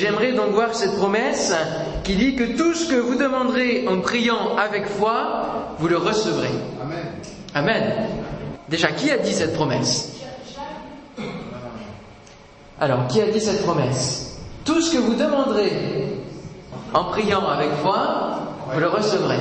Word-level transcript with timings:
J'aimerais 0.00 0.32
donc 0.32 0.52
voir 0.52 0.74
cette 0.74 0.96
promesse 0.96 1.54
qui 2.04 2.14
dit 2.14 2.34
que 2.34 2.56
tout 2.56 2.72
ce 2.72 2.88
que 2.88 2.94
vous 2.94 3.16
demanderez 3.16 3.86
en 3.86 4.00
priant 4.00 4.56
avec 4.56 4.86
foi, 4.86 5.74
vous 5.78 5.88
le 5.88 5.98
recevrez. 5.98 6.48
Amen. 6.82 7.04
Amen. 7.54 7.92
Déjà, 8.70 8.92
qui 8.92 9.10
a 9.10 9.18
dit 9.18 9.34
cette 9.34 9.52
promesse? 9.52 10.16
Alors, 12.80 13.08
qui 13.08 13.20
a 13.20 13.26
dit 13.26 13.42
cette 13.42 13.62
promesse? 13.62 14.38
Tout 14.64 14.80
ce 14.80 14.90
que 14.90 14.96
vous 14.96 15.12
demanderez 15.12 16.06
en 16.94 17.04
priant 17.04 17.46
avec 17.46 17.70
foi, 17.82 18.38
vous 18.72 18.80
le 18.80 18.88
recevrez. 18.88 19.36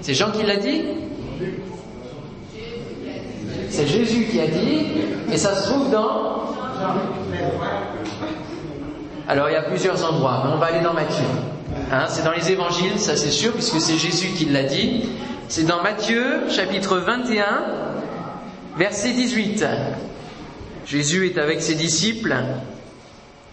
C'est 0.00 0.14
Jean 0.14 0.30
qui 0.30 0.44
l'a 0.44 0.58
dit? 0.58 0.82
C'est 3.68 3.88
Jésus 3.88 4.26
qui 4.30 4.40
a 4.40 4.46
dit, 4.46 4.86
et 5.32 5.36
ça 5.36 5.56
se 5.56 5.70
trouve 5.70 5.90
dans... 5.90 6.39
Alors 9.28 9.48
il 9.48 9.52
y 9.52 9.56
a 9.56 9.62
plusieurs 9.62 10.04
endroits, 10.04 10.42
mais 10.44 10.52
on 10.52 10.58
va 10.58 10.66
aller 10.66 10.80
dans 10.80 10.92
Matthieu. 10.92 11.24
Hein, 11.92 12.06
c'est 12.08 12.24
dans 12.24 12.32
les 12.32 12.50
évangiles, 12.50 12.98
ça 12.98 13.16
c'est 13.16 13.30
sûr, 13.30 13.52
puisque 13.52 13.80
c'est 13.80 13.96
Jésus 13.96 14.28
qui 14.36 14.46
l'a 14.46 14.64
dit. 14.64 15.08
C'est 15.48 15.64
dans 15.64 15.82
Matthieu, 15.82 16.48
chapitre 16.48 16.98
21, 16.98 17.64
verset 18.76 19.12
18. 19.12 19.64
Jésus 20.86 21.26
est 21.26 21.38
avec 21.38 21.62
ses 21.62 21.74
disciples, 21.74 22.34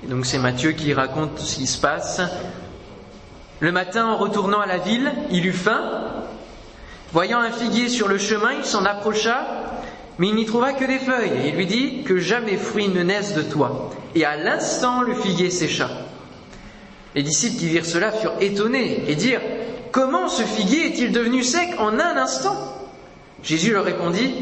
et 0.04 0.08
donc 0.08 0.26
c'est 0.26 0.40
Matthieu 0.40 0.72
qui 0.72 0.94
raconte 0.94 1.40
ce 1.40 1.58
qui 1.58 1.68
se 1.68 1.80
passe. 1.80 2.22
Le 3.60 3.72
matin, 3.72 4.08
en 4.08 4.18
retournant 4.18 4.60
à 4.60 4.68
la 4.68 4.78
ville, 4.78 5.12
il 5.32 5.46
eut 5.46 5.54
faim. 5.54 5.82
Voyant 7.14 7.40
un 7.40 7.52
figuier 7.52 7.90
sur 7.90 8.08
le 8.08 8.18
chemin, 8.18 8.54
il 8.58 8.66
s'en 8.66 8.86
approcha, 8.86 9.46
mais 10.20 10.30
il 10.30 10.36
n'y 10.36 10.46
trouva 10.46 10.74
que 10.74 10.86
des 10.86 11.00
feuilles, 11.00 11.46
et 11.46 11.50
il 11.50 11.56
lui 11.56 11.66
dit 11.66 12.04
que 12.04 12.18
jamais 12.18 12.58
fruit 12.58 12.90
ne 12.90 13.04
naisse 13.04 13.34
de 13.36 13.44
toi. 13.44 13.90
Et 14.16 14.26
à 14.26 14.36
l'instant, 14.36 15.02
le 15.02 15.14
figuier 15.14 15.50
sécha. 15.50 15.90
Les 17.16 17.24
disciples 17.24 17.58
qui 17.58 17.68
virent 17.68 17.86
cela 17.86 18.12
furent 18.12 18.36
étonnés 18.42 19.04
et 19.08 19.16
dirent 19.16 19.42
Comment 19.92 20.28
ce 20.28 20.44
figuier 20.44 20.88
est-il 20.88 21.12
devenu 21.12 21.44
sec 21.44 21.70
en 21.80 22.00
un 22.00 22.18
instant? 22.18 22.56
Jésus 23.44 23.72
leur 23.72 23.86
répondit 23.86 24.34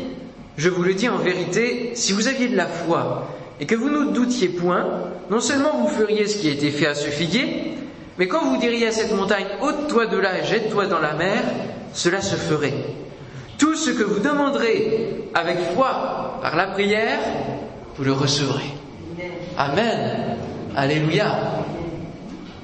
Je 0.57 0.69
vous 0.69 0.83
le 0.83 0.93
dis 0.93 1.07
en 1.07 1.17
vérité, 1.17 1.91
si 1.93 2.13
vous 2.13 2.27
aviez 2.27 2.47
de 2.47 2.55
la 2.55 2.65
foi 2.65 3.27
et 3.59 3.65
que 3.65 3.75
vous 3.75 3.89
ne 3.89 4.11
doutiez 4.11 4.49
point, 4.49 4.85
non 5.29 5.39
seulement 5.39 5.77
vous 5.77 5.87
feriez 5.87 6.27
ce 6.27 6.37
qui 6.37 6.49
a 6.49 6.53
été 6.53 6.71
fait 6.71 6.87
à 6.87 6.95
ce 6.95 7.07
figuier, 7.07 7.73
mais 8.17 8.27
quand 8.27 8.43
vous 8.45 8.57
diriez 8.57 8.87
à 8.87 8.91
cette 8.91 9.13
montagne 9.13 9.45
ôte-toi 9.61 10.07
de 10.07 10.17
là 10.17 10.39
et 10.39 10.45
jette-toi 10.45 10.87
dans 10.87 10.99
la 10.99 11.13
mer, 11.13 11.43
cela 11.93 12.21
se 12.21 12.35
ferait. 12.35 12.73
Tout 13.75 13.81
ce 13.81 13.91
que 13.91 14.03
vous 14.03 14.21
demanderez 14.21 15.27
avec 15.33 15.57
foi 15.73 16.39
par 16.41 16.55
la 16.55 16.67
prière, 16.67 17.19
vous 17.97 18.05
le 18.05 18.13
recevrez. 18.13 18.73
Amen. 19.57 20.37
Alléluia. 20.77 21.25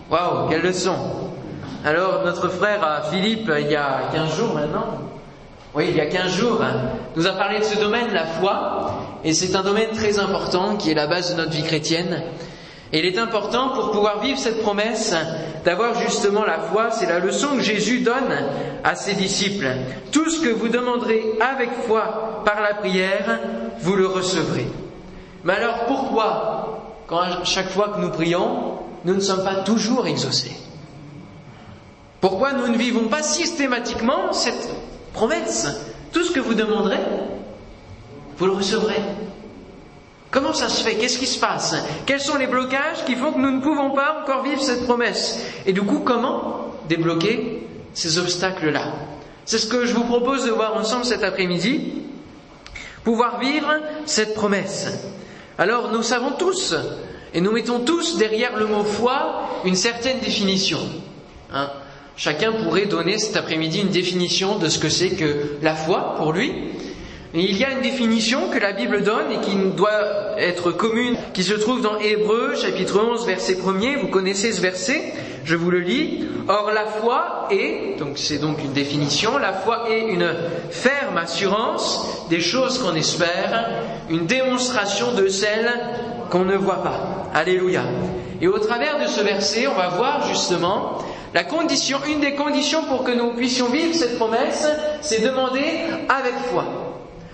Waouh, 0.10 0.48
quelle 0.48 0.62
leçon. 0.62 0.96
Alors, 1.84 2.24
notre 2.24 2.48
frère 2.48 3.08
Philippe, 3.12 3.52
il 3.60 3.68
y 3.70 3.76
a 3.76 4.04
15 4.14 4.38
jours 4.38 4.54
maintenant, 4.54 5.00
oui, 5.74 5.88
il 5.90 5.98
y 5.98 6.00
a 6.00 6.06
15 6.06 6.32
jours, 6.32 6.62
hein, 6.64 6.76
nous 7.18 7.28
a 7.28 7.34
parlé 7.34 7.60
de 7.60 7.66
ce 7.66 7.78
domaine, 7.78 8.14
la 8.14 8.24
foi, 8.26 8.94
et 9.26 9.34
c'est 9.34 9.54
un 9.58 9.64
domaine 9.64 9.90
très 9.94 10.18
important 10.18 10.78
qui 10.78 10.92
est 10.92 10.96
la 10.96 11.08
base 11.08 11.36
de 11.36 11.42
notre 11.42 11.52
vie 11.52 11.64
chrétienne. 11.64 12.24
Et 12.94 13.00
il 13.00 13.06
est 13.06 13.18
important 13.18 13.70
pour 13.70 13.92
pouvoir 13.92 14.20
vivre 14.20 14.38
cette 14.38 14.62
promesse 14.62 15.16
d'avoir 15.64 15.96
justement 15.96 16.44
la 16.44 16.60
foi. 16.60 16.92
C'est 16.92 17.06
la 17.06 17.20
leçon 17.20 17.56
que 17.56 17.62
Jésus 17.62 18.00
donne 18.02 18.34
à 18.84 18.96
ses 18.96 19.14
disciples. 19.14 19.68
Tout 20.12 20.30
ce 20.30 20.42
que 20.42 20.50
vous 20.50 20.68
demanderez 20.68 21.24
avec 21.40 21.70
foi 21.88 22.42
par 22.46 22.62
la 22.62 22.74
prière, 22.74 23.40
vous 23.80 23.96
le 23.96 24.08
recevrez. 24.08 24.68
Mais 25.44 25.54
alors 25.54 25.86
pourquoi, 25.86 26.96
quand 27.08 27.46
chaque 27.46 27.70
fois 27.70 27.90
que 27.96 28.02
nous 28.02 28.10
prions, 28.10 28.80
nous 29.06 29.14
ne 29.16 29.20
sommes 29.22 29.44
pas 29.44 29.64
toujours 29.64 30.06
exaucés? 30.08 30.56
Pourquoi 32.20 32.54
nous 32.54 32.68
ne 32.68 32.78
vivons 32.78 33.08
pas 33.08 33.24
systématiquement 33.24 34.34
cette 34.34 34.70
promesse? 35.14 35.68
Tout 36.12 36.24
ce 36.24 36.32
que 36.32 36.40
vous 36.40 36.54
demanderez, 36.54 37.00
vous 38.38 38.46
le 38.46 38.52
recevrez. 38.52 39.02
Comment 40.32 40.54
ça 40.54 40.70
se 40.70 40.82
fait? 40.82 40.96
Qu'est-ce 40.96 41.20
qui 41.20 41.28
se 41.28 41.40
passe? 41.40 41.76
Quels 42.06 42.22
sont 42.22 42.38
les 42.38 42.48
blocages 42.48 43.04
qui 43.06 43.16
font 43.16 43.34
que 43.34 43.40
nous 43.40 43.52
ne 43.52 43.62
pouvons 43.62 43.92
pas 43.92 44.22
encore 44.24 44.44
vivre 44.44 44.62
cette 44.62 44.86
promesse? 44.86 45.40
Et 45.66 45.74
du 45.74 45.82
coup, 45.82 46.00
comment 46.00 46.68
débloquer 46.88 47.68
ces 47.94 48.18
obstacles-là? 48.18 48.94
C'est 49.46 49.58
ce 49.58 49.68
que 49.68 49.86
je 49.86 49.94
vous 49.94 50.06
propose 50.06 50.46
de 50.46 50.52
voir 50.52 50.78
ensemble 50.78 51.04
cet 51.04 51.24
après-midi. 51.24 51.94
Pouvoir 53.04 53.40
vivre 53.40 53.74
cette 54.06 54.34
promesse. 54.34 54.88
Alors, 55.58 55.92
nous 55.92 56.04
savons 56.04 56.32
tous, 56.32 56.76
et 57.34 57.42
nous 57.42 57.52
mettons 57.52 57.80
tous 57.80 58.18
derrière 58.18 58.56
le 58.58 58.68
mot 58.68 58.84
foi 58.84 59.50
une 59.66 59.76
certaine 59.76 60.20
définition. 60.20 60.80
Hein 61.54 61.70
Chacun 62.16 62.52
pourrait 62.52 62.86
donner 62.86 63.18
cet 63.18 63.36
après-midi 63.36 63.82
une 63.82 63.90
définition 63.90 64.58
de 64.60 64.70
ce 64.70 64.80
que 64.80 64.90
c'est 64.90 65.10
que 65.12 65.58
la 65.62 65.74
foi 65.76 66.16
pour 66.18 66.34
lui. 66.34 66.54
Il 67.34 67.58
y 67.58 67.64
a 67.64 67.72
une 67.72 67.82
définition 67.82 68.50
que 68.50 68.60
la 68.60 68.74
Bible 68.74 69.04
donne 69.04 69.32
et 69.32 69.40
qui 69.40 69.56
doit 69.78 70.38
être 70.38 70.74
commune, 70.74 71.16
qui 71.34 71.44
se 71.44 71.54
trouve 71.54 71.82
dans 71.82 71.98
Hébreu 71.98 72.56
chapitre 72.56 73.00
11 73.02 73.26
verset 73.26 73.54
1er. 73.54 74.02
Vous 74.02 74.10
connaissez 74.10 74.52
ce 74.52 74.60
verset, 74.60 75.14
je 75.46 75.56
vous 75.56 75.72
le 75.72 75.80
lis. 75.80 76.26
Or 76.50 76.72
la 76.74 76.84
foi 76.84 77.48
est, 77.50 77.98
donc 77.98 78.18
c'est 78.18 78.40
donc 78.40 78.62
une 78.62 78.74
définition, 78.74 79.38
la 79.38 79.54
foi 79.54 79.90
est 79.90 80.10
une 80.10 80.30
ferme 80.72 81.18
assurance 81.18 82.26
des 82.30 82.42
choses 82.42 82.80
qu'on 82.80 82.96
espère, 82.96 83.70
une 84.10 84.26
démonstration 84.26 85.14
de 85.14 85.30
celles 85.30 85.72
qu'on 86.30 86.44
ne 86.44 86.58
voit 86.58 86.84
pas. 86.84 87.30
Alléluia. 87.34 87.84
Et 88.42 88.50
au 88.50 88.60
travers 88.60 89.00
de 89.00 89.08
ce 89.08 89.22
verset, 89.22 89.68
on 89.68 89.76
va 89.76 89.88
voir 89.88 90.28
justement 90.28 90.98
la 91.34 91.46
condition, 91.46 92.00
une 92.10 92.20
des 92.20 92.36
conditions 92.36 92.84
pour 92.84 93.06
que 93.06 93.12
nous 93.12 93.32
puissions 93.36 93.70
vivre 93.70 93.96
cette 93.96 94.18
promesse, 94.18 94.68
c'est 95.00 95.22
demander 95.24 95.64
avec 96.10 96.34
foi 96.52 96.81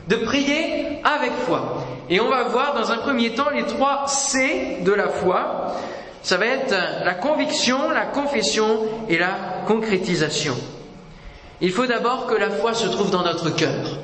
de 0.08 0.16
prier 0.16 1.00
avec 1.04 1.32
foi. 1.46 1.86
Et 2.10 2.20
on 2.20 2.30
va 2.30 2.44
voir 2.46 2.74
dans 2.74 2.92
un 2.92 2.98
premier 2.98 3.32
temps 3.32 3.50
les 3.54 3.64
trois 3.64 4.08
C 4.08 4.80
de 4.82 4.92
la 4.94 5.10
foi. 5.10 5.76
Ça 6.22 6.38
va 6.38 6.46
être 6.46 6.76
la 7.06 7.14
conviction, 7.14 7.90
la 7.90 8.06
confession 8.06 8.80
et 9.10 9.18
la 9.18 9.32
concrétisation. 9.66 10.56
Il 11.62 11.72
faut 11.72 11.86
d'abord 11.86 12.28
que 12.28 12.36
la 12.36 12.50
foi 12.50 12.74
se 12.74 12.88
trouve 12.88 13.12
dans 13.12 13.24
notre 13.24 13.50
cœur. 13.50 14.00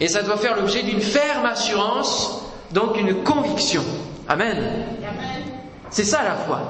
Et 0.00 0.08
ça 0.08 0.22
doit 0.22 0.36
faire 0.36 0.56
l'objet 0.56 0.82
d'une 0.82 1.00
ferme 1.00 1.46
assurance, 1.46 2.42
donc 2.72 2.98
une 2.98 3.22
conviction. 3.22 3.84
Amen. 4.28 4.84
C'est 5.90 6.04
ça 6.04 6.22
la 6.24 6.34
foi. 6.34 6.60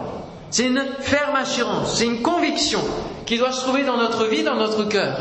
C'est 0.50 0.66
une 0.66 0.84
ferme 1.00 1.34
assurance, 1.36 1.96
c'est 1.96 2.04
une 2.04 2.22
conviction 2.22 2.80
qui 3.26 3.38
doit 3.38 3.52
se 3.52 3.62
trouver 3.62 3.84
dans 3.84 3.96
notre 3.96 4.26
vie, 4.26 4.42
dans 4.42 4.56
notre 4.56 4.84
cœur, 4.84 5.16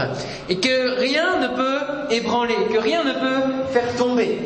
et 0.49 0.57
que 0.57 0.99
rien 0.99 1.39
ne 1.39 1.47
peut 1.47 1.79
ébranler, 2.11 2.55
que 2.71 2.79
rien 2.79 3.03
ne 3.03 3.13
peut 3.13 3.71
faire 3.71 3.95
tomber. 3.95 4.37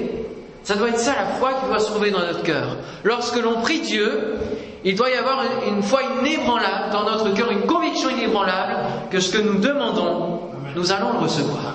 Ça 0.63 0.75
doit 0.75 0.90
être 0.90 1.00
ça 1.00 1.13
la 1.16 1.25
foi 1.38 1.53
qui 1.53 1.68
doit 1.69 1.79
se 1.79 1.90
trouver 1.91 2.12
dans 2.12 2.19
notre 2.19 2.44
cœur. 2.44 2.75
Lorsque 3.03 3.41
l'on 3.41 3.62
prie 3.62 3.79
Dieu, 3.79 4.35
il 4.84 4.95
doit 4.95 5.09
y 5.09 5.13
avoir 5.13 5.44
une 5.68 5.81
foi 5.81 6.01
inébranlable 6.19 6.91
dans 6.91 7.03
notre 7.03 7.34
cœur, 7.34 7.51
une 7.51 7.66
conviction 7.66 8.09
inébranlable 8.09 8.75
que 9.09 9.19
ce 9.19 9.31
que 9.31 9.41
nous 9.41 9.59
demandons, 9.59 10.41
nous 10.75 10.91
allons 10.91 11.13
le 11.13 11.19
recevoir. 11.19 11.74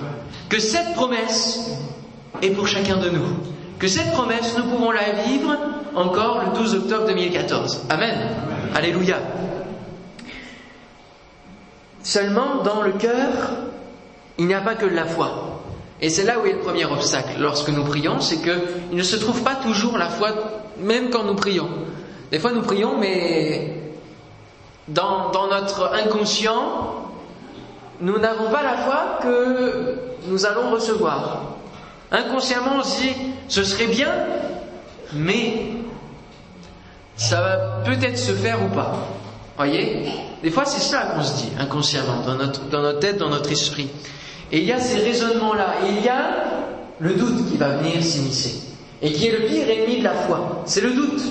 Que 0.49 0.59
cette 0.59 0.93
promesse 0.93 1.71
est 2.41 2.51
pour 2.51 2.67
chacun 2.67 2.97
de 2.97 3.09
nous. 3.09 3.25
Que 3.79 3.87
cette 3.87 4.11
promesse, 4.11 4.55
nous 4.57 4.65
pouvons 4.65 4.91
la 4.91 5.23
vivre 5.27 5.57
encore 5.95 6.43
le 6.45 6.57
12 6.57 6.75
octobre 6.75 7.07
2014. 7.07 7.87
Amen. 7.89 8.29
Alléluia. 8.75 9.17
Seulement, 12.03 12.63
dans 12.63 12.81
le 12.81 12.91
cœur, 12.91 13.31
il 14.37 14.47
n'y 14.47 14.53
a 14.53 14.61
pas 14.61 14.75
que 14.75 14.85
de 14.85 14.95
la 14.95 15.05
foi. 15.05 15.61
Et 16.01 16.09
c'est 16.09 16.23
là 16.23 16.37
où 16.39 16.45
est 16.45 16.51
le 16.53 16.59
premier 16.59 16.85
obstacle 16.85 17.35
lorsque 17.39 17.69
nous 17.69 17.85
prions, 17.85 18.19
c'est 18.19 18.37
qu'il 18.41 18.97
ne 18.97 19.03
se 19.03 19.15
trouve 19.15 19.41
pas 19.41 19.55
toujours 19.55 19.97
la 19.97 20.09
foi, 20.09 20.29
même 20.79 21.09
quand 21.09 21.23
nous 21.23 21.35
prions. 21.35 21.69
Des 22.29 22.39
fois, 22.39 22.51
nous 22.51 22.61
prions, 22.61 22.97
mais 22.97 23.77
dans, 24.89 25.31
dans 25.31 25.47
notre 25.47 25.93
inconscient, 25.93 27.09
nous 28.01 28.17
n'avons 28.19 28.51
pas 28.51 28.63
la 28.63 28.77
foi 28.77 29.19
que 29.21 29.95
nous 30.27 30.45
allons 30.45 30.71
recevoir. 30.71 31.41
Inconsciemment, 32.11 32.77
on 32.79 32.83
se 32.83 33.01
dit, 33.01 33.13
ce 33.47 33.63
serait 33.63 33.87
bien, 33.87 34.11
mais 35.13 35.67
ça 37.15 37.39
va 37.41 37.57
peut-être 37.85 38.17
se 38.17 38.33
faire 38.33 38.61
ou 38.61 38.67
pas. 38.75 38.93
Voyez? 39.57 40.05
Des 40.41 40.49
fois, 40.49 40.65
c'est 40.65 40.81
cela 40.81 41.13
qu'on 41.15 41.23
se 41.23 41.43
dit 41.43 41.49
inconsciemment, 41.59 42.21
dans 42.25 42.35
notre, 42.35 42.61
dans 42.69 42.81
notre 42.81 42.99
tête, 42.99 43.17
dans 43.17 43.29
notre 43.29 43.51
esprit. 43.51 43.87
Et 44.51 44.59
il 44.59 44.65
y 44.65 44.71
a 44.71 44.79
ces 44.79 44.99
raisonnements-là. 44.99 45.75
Et 45.85 45.91
il 45.97 46.03
y 46.03 46.09
a 46.09 46.31
le 46.99 47.13
doute 47.13 47.49
qui 47.49 47.57
va 47.57 47.69
venir 47.77 48.03
s'immiscer. 48.03 48.61
Et 49.01 49.11
qui 49.11 49.27
est 49.27 49.31
le 49.31 49.45
pire 49.47 49.69
ennemi 49.69 49.99
de 49.99 50.03
la 50.03 50.13
foi. 50.13 50.63
C'est 50.65 50.81
le 50.81 50.91
doute. 50.91 51.21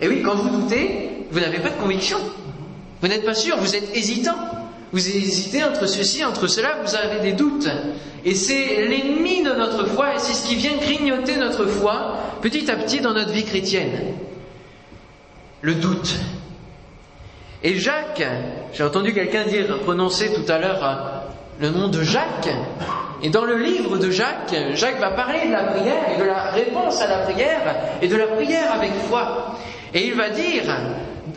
Et 0.00 0.08
oui, 0.08 0.22
quand 0.22 0.34
vous 0.34 0.60
doutez, 0.60 1.26
vous 1.30 1.40
n'avez 1.40 1.58
pas 1.58 1.70
de 1.70 1.80
conviction. 1.80 2.18
Vous 3.00 3.08
n'êtes 3.08 3.24
pas 3.24 3.34
sûr, 3.34 3.56
vous 3.58 3.76
êtes 3.76 3.96
hésitant. 3.96 4.36
Vous 4.92 5.06
hésitez 5.06 5.62
entre 5.64 5.86
ceci, 5.86 6.24
entre 6.24 6.46
cela, 6.46 6.78
vous 6.84 6.94
avez 6.94 7.20
des 7.20 7.32
doutes. 7.32 7.68
Et 8.24 8.34
c'est 8.34 8.86
l'ennemi 8.86 9.42
de 9.42 9.50
notre 9.52 9.86
foi, 9.86 10.14
et 10.14 10.18
c'est 10.18 10.32
ce 10.32 10.46
qui 10.46 10.56
vient 10.56 10.76
grignoter 10.76 11.36
notre 11.36 11.66
foi 11.66 12.16
petit 12.40 12.70
à 12.70 12.76
petit 12.76 13.00
dans 13.00 13.12
notre 13.12 13.30
vie 13.30 13.44
chrétienne. 13.44 14.14
le 15.60 15.74
doute. 15.74 16.14
Et 17.62 17.76
Jacques, 17.76 18.24
j'ai 18.72 18.84
entendu 18.84 19.12
quelqu'un 19.12 19.44
dire, 19.44 19.80
prononcer 19.80 20.32
tout 20.32 20.50
à 20.50 20.58
l'heure 20.58 20.84
euh, 20.84 20.94
le 21.60 21.70
nom 21.70 21.88
de 21.88 22.02
Jacques, 22.02 22.48
et 23.20 23.30
dans 23.30 23.44
le 23.44 23.58
livre 23.58 23.98
de 23.98 24.10
Jacques, 24.10 24.54
Jacques 24.74 25.00
va 25.00 25.10
parler 25.10 25.48
de 25.48 25.52
la 25.52 25.64
prière 25.64 26.04
et 26.14 26.20
de 26.20 26.24
la 26.24 26.50
réponse 26.50 27.00
à 27.00 27.08
la 27.08 27.18
prière 27.18 27.74
et 28.00 28.06
de 28.06 28.16
la 28.16 28.28
prière 28.28 28.72
avec 28.72 28.92
foi. 29.08 29.56
Et 29.92 30.06
il 30.06 30.14
va 30.14 30.30
dire, 30.30 30.62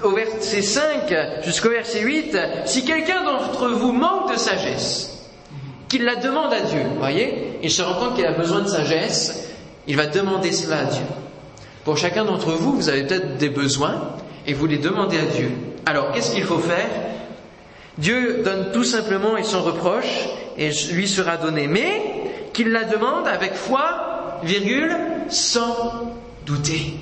au 0.04 0.12
verset 0.12 0.62
5 0.62 1.44
jusqu'au 1.44 1.70
verset 1.70 2.02
8, 2.02 2.38
si 2.66 2.86
quelqu'un 2.86 3.24
d'entre 3.24 3.70
vous 3.70 3.94
manque 3.94 4.32
de 4.32 4.38
sagesse, 4.38 5.28
qu'il 5.90 6.06
la 6.06 6.18
demande 6.18 6.54
à 6.54 6.62
Dieu, 6.62 6.84
voyez, 7.00 7.58
il 7.64 7.72
se 7.72 7.82
rend 7.82 7.96
compte 7.96 8.16
qu'il 8.16 8.26
a 8.28 8.34
besoin 8.34 8.62
de 8.62 8.68
sagesse, 8.68 9.50
il 9.88 9.98
va 9.98 10.06
demander 10.06 10.52
cela 10.52 10.82
à 10.82 10.86
Dieu. 10.86 11.04
Pour 11.84 11.98
chacun 11.98 12.26
d'entre 12.26 12.52
vous, 12.52 12.74
vous 12.74 12.90
avez 12.90 13.04
peut-être 13.08 13.38
des 13.38 13.50
besoins 13.50 14.18
et 14.46 14.54
vous 14.54 14.68
les 14.68 14.78
demandez 14.78 15.18
à 15.18 15.26
Dieu. 15.26 15.50
Alors, 15.86 16.12
qu'est-ce 16.12 16.34
qu'il 16.34 16.44
faut 16.44 16.60
faire? 16.60 16.90
Dieu 17.98 18.42
donne 18.44 18.72
tout 18.72 18.84
simplement 18.84 19.38
et 19.38 19.44
sans 19.44 19.62
reproche 19.62 20.28
et 20.58 20.70
lui 20.92 21.08
sera 21.08 21.38
donné, 21.38 21.68
mais 21.68 22.02
qu'il 22.54 22.72
la 22.72 22.84
demande 22.84 23.28
avec 23.28 23.54
foi, 23.54 24.40
virgule, 24.44 24.96
sans 25.30 26.14
douter. 26.46 26.96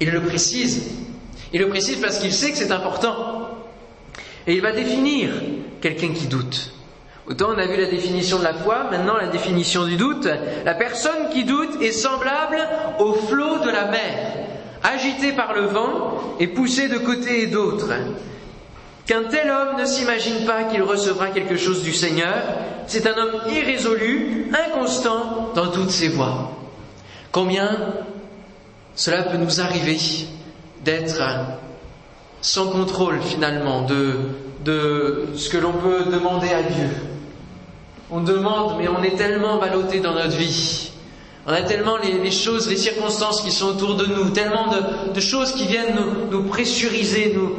Il 0.00 0.10
le 0.10 0.22
précise. 0.22 0.92
Il 1.52 1.60
le 1.60 1.68
précise 1.68 2.00
parce 2.00 2.18
qu'il 2.18 2.32
sait 2.32 2.50
que 2.50 2.58
c'est 2.58 2.72
important. 2.72 3.48
Et 4.46 4.54
il 4.54 4.62
va 4.62 4.72
définir 4.72 5.30
quelqu'un 5.80 6.12
qui 6.12 6.26
doute. 6.26 6.72
Autant 7.26 7.48
on 7.54 7.58
a 7.58 7.66
vu 7.66 7.76
la 7.76 7.90
définition 7.90 8.38
de 8.38 8.44
la 8.44 8.54
foi, 8.54 8.84
maintenant 8.90 9.16
la 9.16 9.26
définition 9.26 9.84
du 9.84 9.96
doute. 9.96 10.26
La 10.64 10.74
personne 10.74 11.28
qui 11.30 11.44
doute 11.44 11.82
est 11.82 11.92
semblable 11.92 12.58
au 12.98 13.12
flot 13.12 13.58
de 13.58 13.70
la 13.70 13.86
mer, 13.86 14.47
agité 14.82 15.32
par 15.32 15.54
le 15.54 15.62
vent 15.62 16.36
et 16.40 16.46
poussé 16.46 16.88
de 16.88 16.98
côté 16.98 17.42
et 17.42 17.46
d'autre. 17.46 17.88
Qu'un 19.06 19.24
tel 19.24 19.50
homme 19.50 19.78
ne 19.78 19.86
s'imagine 19.86 20.44
pas 20.44 20.64
qu'il 20.64 20.82
recevra 20.82 21.28
quelque 21.28 21.56
chose 21.56 21.82
du 21.82 21.94
Seigneur, 21.94 22.42
c'est 22.86 23.06
un 23.06 23.16
homme 23.16 23.40
irrésolu, 23.50 24.50
inconstant 24.52 25.50
dans 25.54 25.68
toutes 25.68 25.90
ses 25.90 26.08
voies. 26.08 26.50
Combien 27.32 27.94
cela 28.94 29.22
peut 29.22 29.38
nous 29.38 29.60
arriver 29.60 29.96
d'être 30.84 31.22
sans 32.40 32.68
contrôle 32.68 33.20
finalement 33.22 33.82
de, 33.82 35.26
ce 35.34 35.48
que 35.48 35.56
l'on 35.56 35.72
peut 35.72 36.04
demander 36.10 36.50
à 36.50 36.62
Dieu. 36.62 36.90
On 38.10 38.20
demande, 38.20 38.76
mais 38.78 38.88
on 38.88 39.02
est 39.02 39.16
tellement 39.16 39.58
ballotté 39.58 40.00
dans 40.00 40.14
notre 40.14 40.36
vie. 40.36 40.90
On 41.50 41.52
a 41.52 41.62
tellement 41.62 41.96
les, 41.96 42.30
choses, 42.30 42.68
les 42.68 42.76
circonstances 42.76 43.40
qui 43.40 43.50
sont 43.50 43.68
autour 43.68 43.94
de 43.94 44.04
nous, 44.04 44.28
tellement 44.28 44.66
de, 45.14 45.18
choses 45.18 45.52
qui 45.52 45.66
viennent 45.66 45.96
nous, 46.30 46.42
pressuriser, 46.42 47.34
nous, 47.34 47.56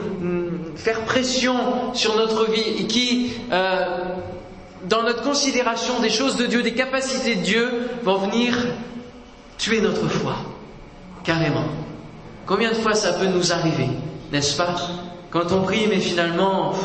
faire 0.76 1.02
pression 1.06 1.56
sur 1.96 2.16
notre 2.16 2.52
vie 2.52 2.82
et 2.82 2.86
qui, 2.86 3.32
euh, 3.52 3.86
dans 4.88 5.02
notre 5.02 5.24
considération 5.24 6.00
des 6.02 6.12
choses 6.12 6.36
de 6.36 6.46
Dieu, 6.46 6.62
des 6.62 6.76
capacités 6.76 7.38
de 7.38 7.42
Dieu, 7.42 7.90
vont 8.04 8.18
venir 8.18 8.56
tuer 9.58 9.82
notre 9.82 10.08
foi. 10.08 10.36
Carrément. 11.24 11.66
Combien 12.46 12.70
de 12.70 12.76
fois 12.76 12.94
ça 12.94 13.14
peut 13.14 13.26
nous 13.26 13.52
arriver, 13.52 13.90
n'est-ce 14.32 14.56
pas? 14.56 14.76
Quand 15.32 15.52
on 15.52 15.64
prie, 15.64 15.88
mais 15.88 16.00
finalement, 16.00 16.76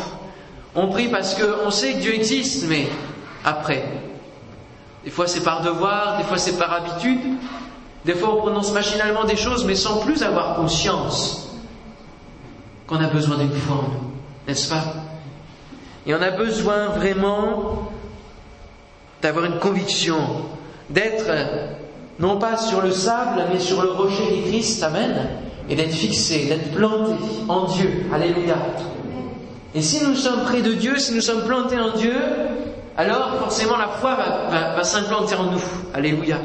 on 0.74 0.88
prie 0.88 1.08
parce 1.08 1.34
qu'on 1.34 1.70
sait 1.70 1.92
que 1.92 1.98
Dieu 1.98 2.14
existe, 2.14 2.64
mais 2.66 2.88
après. 3.44 3.84
Des 5.04 5.10
fois 5.10 5.26
c'est 5.26 5.42
par 5.42 5.60
devoir, 5.62 6.18
des 6.18 6.24
fois 6.24 6.38
c'est 6.38 6.58
par 6.58 6.72
habitude, 6.72 7.20
des 8.04 8.14
fois 8.14 8.34
on 8.34 8.36
prononce 8.38 8.72
machinalement 8.72 9.24
des 9.24 9.36
choses, 9.36 9.64
mais 9.64 9.74
sans 9.74 9.98
plus 9.98 10.22
avoir 10.22 10.56
conscience 10.56 11.50
qu'on 12.86 12.96
a 12.96 13.08
besoin 13.08 13.38
d'une 13.38 13.52
forme, 13.52 13.92
n'est-ce 14.48 14.68
pas? 14.68 14.84
Et 16.06 16.14
on 16.14 16.20
a 16.22 16.30
besoin 16.30 16.88
vraiment 16.88 17.90
d'avoir 19.22 19.46
une 19.46 19.58
conviction, 19.58 20.18
d'être 20.90 21.26
non 22.18 22.38
pas 22.38 22.56
sur 22.56 22.82
le 22.82 22.92
sable, 22.92 23.42
mais 23.52 23.58
sur 23.58 23.82
le 23.82 23.90
rocher 23.90 24.36
du 24.36 24.50
Christ, 24.50 24.82
Amen, 24.82 25.28
et 25.68 25.74
d'être 25.74 25.94
fixé, 25.94 26.46
d'être 26.46 26.72
planté 26.72 27.14
en 27.48 27.64
Dieu, 27.64 28.04
Alléluia. 28.12 28.56
Et 29.74 29.82
si 29.82 30.04
nous 30.04 30.14
sommes 30.14 30.44
près 30.44 30.62
de 30.62 30.72
Dieu, 30.72 30.98
si 30.98 31.14
nous 31.14 31.20
sommes 31.20 31.44
plantés 31.44 31.78
en 31.78 31.96
Dieu, 31.96 32.14
alors 32.96 33.38
forcément 33.40 33.76
la 33.76 33.88
foi 33.88 34.16
va, 34.50 34.84
s'implanter 34.84 35.34
en 35.34 35.50
nous. 35.50 35.62
Alléluia. 35.92 36.38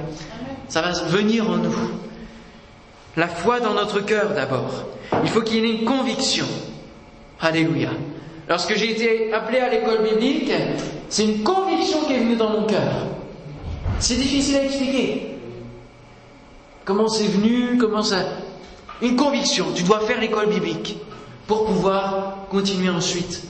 Ça 0.68 0.82
va 0.82 0.92
venir 0.92 1.50
en 1.50 1.58
nous. 1.58 1.76
La 3.16 3.28
foi 3.28 3.60
dans 3.60 3.74
notre 3.74 4.00
cœur 4.00 4.32
d'abord. 4.34 4.86
Il 5.24 5.30
faut 5.30 5.42
qu'il 5.42 5.66
y 5.66 5.70
ait 5.70 5.80
une 5.80 5.86
conviction. 5.86 6.46
Alléluia. 7.40 7.90
Lorsque 8.48 8.76
j'ai 8.76 8.92
été 8.92 9.34
appelé 9.34 9.60
à 9.60 9.70
l'école 9.70 10.02
biblique, 10.04 10.52
c'est 11.08 11.26
une 11.26 11.44
conviction 11.44 12.04
qui 12.06 12.14
est 12.14 12.20
venue 12.20 12.36
dans 12.36 12.50
mon 12.50 12.66
cœur. 12.66 13.08
C'est 14.00 14.16
difficile 14.16 14.58
à 14.58 14.64
expliquer. 14.64 15.38
Comment 16.86 17.08
c'est 17.08 17.28
venu, 17.28 17.78
comment 17.78 18.02
ça... 18.02 18.18
Une 19.02 19.16
conviction, 19.16 19.68
tu 19.76 19.84
dois 19.84 20.00
faire 20.02 20.20
l'école 20.20 20.50
biblique 20.50 20.98
pour 21.48 21.66
pouvoir 21.66 22.38
continuer 22.50 22.90
ensuite 22.90 23.44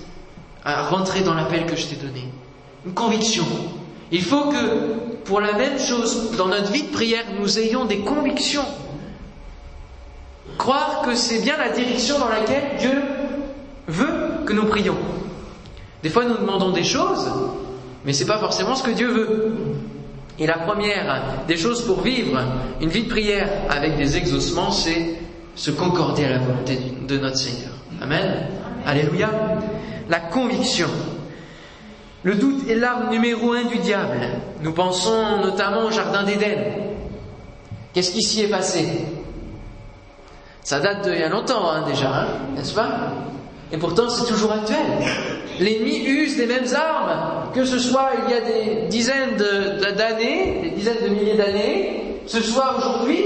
à 0.65 0.83
rentrer 0.89 1.21
dans 1.21 1.33
l'appel 1.33 1.65
que 1.65 1.75
je 1.75 1.87
t'ai 1.87 1.95
donné. 1.95 2.25
Une 2.85 2.93
conviction. 2.93 3.45
Il 4.11 4.21
faut 4.21 4.45
que 4.45 4.99
pour 5.25 5.41
la 5.41 5.53
même 5.53 5.77
chose, 5.77 6.31
dans 6.37 6.47
notre 6.47 6.71
vie 6.71 6.83
de 6.83 6.91
prière, 6.91 7.25
nous 7.39 7.59
ayons 7.59 7.85
des 7.85 7.99
convictions. 7.99 8.65
Croire 10.57 11.01
que 11.03 11.15
c'est 11.15 11.41
bien 11.41 11.55
la 11.57 11.69
direction 11.69 12.17
dans 12.19 12.29
laquelle 12.29 12.77
Dieu 12.79 13.01
veut 13.87 14.45
que 14.45 14.53
nous 14.53 14.65
prions. 14.65 14.97
Des 16.01 16.09
fois, 16.09 16.25
nous 16.25 16.37
demandons 16.37 16.71
des 16.71 16.83
choses, 16.83 17.29
mais 18.05 18.13
ce 18.13 18.23
n'est 18.23 18.27
pas 18.27 18.39
forcément 18.39 18.75
ce 18.75 18.83
que 18.83 18.91
Dieu 18.91 19.07
veut. 19.07 19.55
Et 20.39 20.47
la 20.47 20.57
première 20.57 21.43
des 21.47 21.57
choses 21.57 21.85
pour 21.85 22.01
vivre 22.01 22.39
une 22.81 22.89
vie 22.89 23.03
de 23.03 23.09
prière 23.09 23.49
avec 23.69 23.97
des 23.97 24.15
exaucements, 24.15 24.71
c'est 24.71 25.19
se 25.55 25.71
concorder 25.71 26.25
à 26.25 26.29
la 26.29 26.37
volonté 26.39 26.79
de 27.07 27.17
notre 27.17 27.37
Seigneur. 27.37 27.73
Amen. 28.01 28.47
Alléluia. 28.85 29.29
La 30.07 30.19
conviction. 30.19 30.87
Le 32.23 32.35
doute 32.35 32.69
est 32.69 32.75
l'arme 32.75 33.09
numéro 33.09 33.53
un 33.53 33.63
du 33.63 33.77
diable. 33.77 34.19
Nous 34.61 34.73
pensons 34.73 35.37
notamment 35.41 35.85
au 35.85 35.91
Jardin 35.91 36.23
d'Éden. 36.23 36.73
Qu'est-ce 37.93 38.11
qui 38.11 38.21
s'y 38.21 38.43
est 38.43 38.49
passé? 38.49 38.87
Ça 40.63 40.79
date 40.79 41.07
d'il 41.07 41.19
y 41.19 41.23
a 41.23 41.29
longtemps 41.29 41.71
hein, 41.71 41.83
déjà, 41.87 42.09
hein, 42.09 42.27
n'est-ce 42.55 42.73
pas? 42.73 43.13
Et 43.71 43.77
pourtant 43.77 44.09
c'est 44.09 44.27
toujours 44.31 44.51
actuel. 44.51 44.85
L'ennemi 45.59 46.03
use 46.05 46.37
des 46.37 46.45
mêmes 46.45 46.67
armes, 46.75 47.51
que 47.53 47.65
ce 47.65 47.79
soit 47.79 48.11
il 48.25 48.31
y 48.31 48.37
a 48.37 48.41
des 48.41 48.87
dizaines 48.87 49.35
d'années, 49.37 50.59
des 50.63 50.69
dizaines 50.71 51.03
de 51.03 51.09
milliers 51.09 51.35
d'années, 51.35 52.21
ce 52.27 52.41
soit 52.41 52.77
aujourd'hui, 52.77 53.23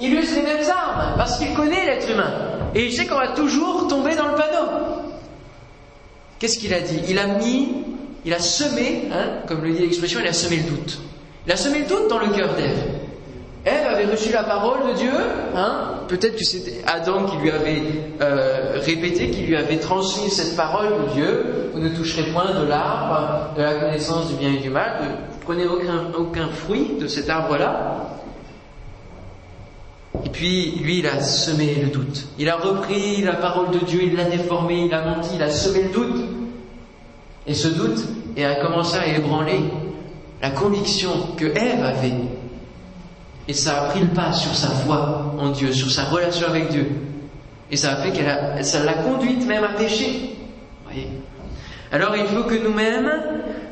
il 0.00 0.14
use 0.14 0.34
les 0.34 0.42
mêmes 0.42 0.64
armes, 0.70 1.14
parce 1.16 1.38
qu'il 1.38 1.52
connaît 1.54 1.84
l'être 1.84 2.10
humain. 2.10 2.32
Et 2.74 2.86
il 2.86 2.92
sait 2.92 3.06
qu'on 3.06 3.18
va 3.18 3.28
toujours 3.28 3.86
tomber 3.88 4.14
dans 4.14 4.28
le 4.28 4.34
panneau. 4.34 4.68
Qu'est-ce 6.38 6.58
qu'il 6.58 6.72
a 6.72 6.80
dit? 6.80 7.00
Il 7.08 7.18
a 7.18 7.26
mis, 7.26 7.68
il 8.24 8.32
a 8.32 8.38
semé, 8.38 9.08
hein, 9.12 9.42
comme 9.48 9.62
le 9.62 9.72
dit 9.72 9.82
l'expression, 9.82 10.20
il 10.20 10.26
a 10.28 10.32
semé 10.32 10.56
le 10.56 10.70
doute. 10.70 11.00
Il 11.46 11.52
a 11.52 11.56
semé 11.56 11.80
le 11.80 11.86
doute 11.86 12.08
dans 12.08 12.18
le 12.18 12.28
cœur 12.28 12.54
d'Ève. 12.54 13.02
Ève 13.64 13.86
avait 13.86 14.06
reçu 14.06 14.32
la 14.32 14.42
parole 14.42 14.92
de 14.92 14.98
Dieu, 14.98 15.12
hein, 15.54 16.00
peut-être 16.08 16.36
que 16.36 16.44
c'était 16.44 16.82
Adam 16.84 17.26
qui 17.26 17.36
lui 17.36 17.50
avait 17.50 17.82
euh, 18.20 18.80
répété, 18.84 19.30
qui 19.30 19.42
lui 19.42 19.56
avait 19.56 19.78
transmis 19.78 20.30
cette 20.30 20.56
parole 20.56 20.88
de 20.88 21.12
Dieu, 21.14 21.70
vous 21.72 21.78
ne 21.78 21.88
toucherez 21.90 22.32
point 22.32 22.60
de 22.60 22.66
l'arbre 22.66 23.54
de 23.56 23.62
la 23.62 23.74
connaissance 23.74 24.28
du 24.28 24.34
bien 24.34 24.52
et 24.52 24.58
du 24.58 24.68
mal, 24.68 25.02
ne 25.02 25.44
prenez 25.44 25.66
aucun, 25.66 26.48
fruit 26.48 26.96
de 27.00 27.06
cet 27.06 27.30
arbre-là. 27.30 28.18
Et 30.24 30.28
puis, 30.28 30.72
lui, 30.82 30.98
il 30.98 31.06
a 31.06 31.20
semé 31.20 31.76
le 31.82 31.88
doute. 31.88 32.26
Il 32.38 32.48
a 32.48 32.56
repris 32.56 33.22
la 33.22 33.34
parole 33.34 33.70
de 33.70 33.78
Dieu, 33.84 34.00
il 34.02 34.16
l'a 34.16 34.24
déformé, 34.24 34.86
il 34.86 34.94
a 34.94 35.04
menti, 35.04 35.36
il 35.36 35.42
a 35.42 35.50
semé 35.50 35.84
le 35.84 35.90
doute. 35.90 36.31
Et 37.46 37.54
ce 37.54 37.68
doute 37.68 38.04
et 38.36 38.44
a 38.44 38.56
commencé 38.56 38.96
à 38.96 39.06
ébranler 39.06 39.60
la 40.40 40.50
conviction 40.50 41.10
que 41.36 41.46
Ève 41.46 41.84
avait 41.84 42.12
et 43.48 43.52
ça 43.52 43.82
a 43.82 43.84
pris 43.88 44.00
le 44.00 44.08
pas 44.08 44.32
sur 44.32 44.54
sa 44.54 44.68
foi 44.68 45.34
en 45.38 45.50
Dieu, 45.50 45.72
sur 45.72 45.90
sa 45.90 46.04
relation 46.04 46.46
avec 46.46 46.68
Dieu. 46.68 46.86
Et 47.70 47.76
ça 47.76 47.92
a 47.92 47.96
fait 47.96 48.12
qu'elle 48.12 48.64
ça 48.64 48.84
l'a 48.84 48.94
conduite 48.94 49.46
même 49.46 49.64
à 49.64 49.70
pécher. 49.70 50.36
Voyez 50.84 51.08
Alors 51.90 52.16
il 52.16 52.26
faut 52.26 52.44
que 52.44 52.54
nous-mêmes, 52.54 53.10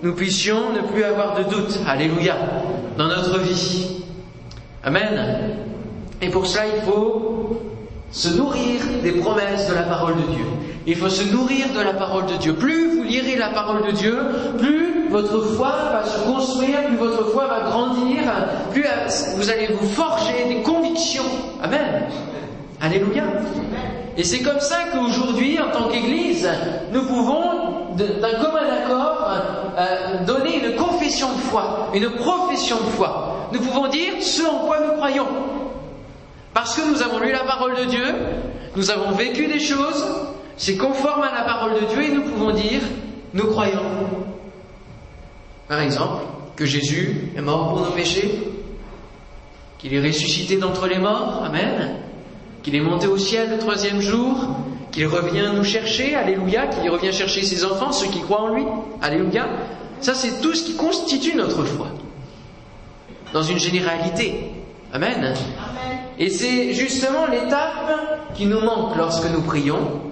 nous 0.03 0.15
puissions 0.15 0.73
ne 0.73 0.81
plus 0.81 1.05
avoir 1.05 1.37
de 1.37 1.45
doute, 1.45 1.79
alléluia, 1.87 2.37
dans 2.97 3.07
notre 3.07 3.39
vie. 3.39 4.03
Amen. 4.83 5.55
Et 6.21 6.31
pour 6.31 6.47
cela, 6.47 6.65
il 6.75 6.83
faut 6.83 7.61
se 8.13 8.29
nourrir 8.37 8.81
des 9.03 9.13
promesses 9.13 9.69
de 9.69 9.75
la 9.75 9.83
parole 9.83 10.17
de 10.17 10.35
Dieu. 10.35 10.45
Il 10.87 10.97
faut 10.97 11.09
se 11.09 11.23
nourrir 11.31 11.67
de 11.75 11.81
la 11.81 11.93
parole 11.93 12.27
de 12.27 12.35
Dieu. 12.35 12.55
Plus 12.55 12.97
vous 12.97 13.05
lirez 13.05 13.37
la 13.37 13.49
parole 13.49 13.87
de 13.87 13.93
Dieu, 13.93 14.19
plus 14.59 15.09
votre 15.11 15.43
foi 15.55 15.73
va 15.93 16.05
se 16.05 16.19
construire, 16.27 16.85
plus 16.87 16.97
votre 16.97 17.31
foi 17.31 17.47
va 17.47 17.71
grandir, 17.71 18.23
plus 18.73 18.85
vous 19.37 19.51
allez 19.51 19.69
vous 19.69 19.89
forger 19.89 20.47
des 20.49 20.63
convictions. 20.63 21.25
Amen. 21.63 22.05
Alléluia. 22.81 23.25
Et 24.17 24.25
c'est 24.25 24.41
comme 24.41 24.61
ça 24.61 24.79
qu'aujourd'hui, 24.93 25.59
en 25.61 25.71
tant 25.71 25.89
qu'Église, 25.89 26.49
nous 26.93 27.03
pouvons, 27.03 27.95
d'un 27.97 28.35
commun 28.43 28.67
accord, 28.85 29.31
euh, 29.79 30.25
donner 30.27 30.65
une 30.65 30.77
confession 30.77 31.29
de 31.29 31.41
foi, 31.41 31.91
une 31.95 32.11
profession 32.11 32.77
de 32.77 32.91
foi. 32.97 33.49
Nous 33.53 33.61
pouvons 33.61 33.89
dire 33.89 34.15
ce 34.21 34.43
en 34.43 34.67
quoi 34.67 34.79
nous 34.81 34.97
croyons. 34.97 35.27
Parce 36.55 36.75
que 36.75 36.89
nous 36.91 37.03
avons 37.03 37.19
lu 37.21 37.33
la 37.33 37.45
parole 37.45 37.77
de 37.77 37.85
Dieu, 37.85 38.15
nous 38.77 38.91
avons 38.91 39.13
vécu 39.13 39.47
des 39.47 39.61
choses, 39.61 40.05
c'est 40.57 40.77
conforme 40.77 41.23
à 41.23 41.33
la 41.33 41.43
parole 41.43 41.75
de 41.75 41.87
Dieu 41.87 42.03
et 42.03 42.11
nous 42.11 42.23
pouvons 42.23 42.51
dire 42.53 42.81
nous 43.33 43.47
croyons. 43.47 43.81
Par 45.69 45.81
exemple, 45.81 46.25
que 46.57 46.67
Jésus 46.67 47.33
est 47.37 47.41
mort 47.41 47.69
pour 47.69 47.87
nos 47.87 47.93
péchés, 47.93 48.39
qu'il 49.79 49.95
est 49.95 50.01
ressuscité 50.07 50.57
d'entre 50.57 50.89
les 50.89 50.99
morts, 50.99 51.45
Amen, 51.45 51.97
qu'il 52.63 52.75
est 52.75 52.81
monté 52.81 53.07
au 53.07 53.17
ciel 53.17 53.51
le 53.51 53.59
troisième 53.59 54.01
jour, 54.01 54.37
qu'il 54.91 55.07
revient 55.07 55.53
nous 55.55 55.65
chercher, 55.65 56.17
Alléluia, 56.17 56.67
qu'il 56.67 56.91
revient 56.91 57.13
chercher 57.13 57.43
ses 57.43 57.65
enfants, 57.65 57.93
ceux 57.93 58.09
qui 58.09 58.21
croient 58.21 58.43
en 58.43 58.55
lui, 58.55 58.65
Alléluia. 59.01 59.49
Ça, 60.01 60.15
c'est 60.15 60.41
tout 60.41 60.55
ce 60.55 60.65
qui 60.65 60.75
constitue 60.77 61.37
notre 61.37 61.65
foi. 61.65 61.89
Dans 63.33 63.43
une 63.43 63.59
généralité. 63.59 64.51
Amen. 64.93 65.35
Et 66.21 66.29
c'est 66.29 66.75
justement 66.75 67.27
l'étape 67.27 68.35
qui 68.35 68.45
nous 68.45 68.61
manque 68.61 68.95
lorsque 68.95 69.25
nous 69.31 69.41
prions, 69.41 70.03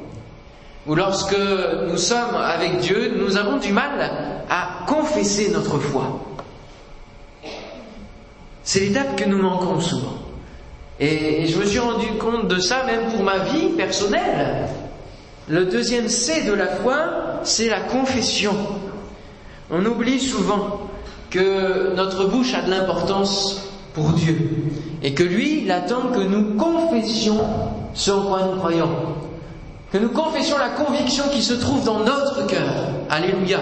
ou 0.87 0.95
lorsque 0.95 1.37
nous 1.87 1.99
sommes 1.99 2.35
avec 2.35 2.79
Dieu, 2.79 3.13
nous 3.19 3.37
avons 3.37 3.59
du 3.59 3.73
mal 3.73 4.11
à 4.49 4.87
confesser 4.87 5.51
notre 5.51 5.79
foi. 5.79 6.19
C'est 8.65 8.81
l'étape 8.81 9.17
que 9.17 9.27
nous 9.27 9.37
manquons 9.37 9.81
souvent. 9.81 10.15
Et 10.99 11.47
je 11.47 11.59
me 11.59 11.67
suis 11.67 11.79
rendu 11.79 12.07
compte 12.19 12.49
de 12.49 12.59
ça 12.59 12.85
même 12.85 13.13
pour 13.13 13.23
ma 13.23 13.41
vie 13.41 13.69
personnelle. 13.77 14.67
Le 15.47 15.67
deuxième 15.67 16.09
C 16.09 16.43
de 16.45 16.55
la 16.55 16.69
foi, 16.69 17.41
c'est 17.43 17.69
la 17.69 17.81
confession. 17.81 18.57
On 19.71 19.85
oublie 19.85 20.21
souvent 20.21 20.89
que 21.31 21.95
notre 21.95 22.25
bouche 22.25 22.55
a 22.55 22.63
de 22.63 22.71
l'importance 22.71 23.68
pour 23.99 24.13
Dieu 24.13 24.37
et 25.03 25.15
que 25.15 25.23
lui, 25.23 25.63
il 25.63 25.71
attend 25.71 26.09
que 26.13 26.21
nous 26.21 26.57
confessions 26.57 27.41
ce 27.95 28.11
en 28.11 28.23
quoi 28.23 28.43
nous 28.43 28.59
croyons. 28.59 28.91
Que 29.93 29.99
nous 29.99 30.11
confessions 30.11 30.59
la 30.59 30.71
conviction 30.71 31.25
qui 31.33 31.43
se 31.43 31.55
trouve 31.55 31.85
dans 31.85 32.01
notre 32.01 32.47
cœur. 32.47 32.69
Alléluia. 33.09 33.59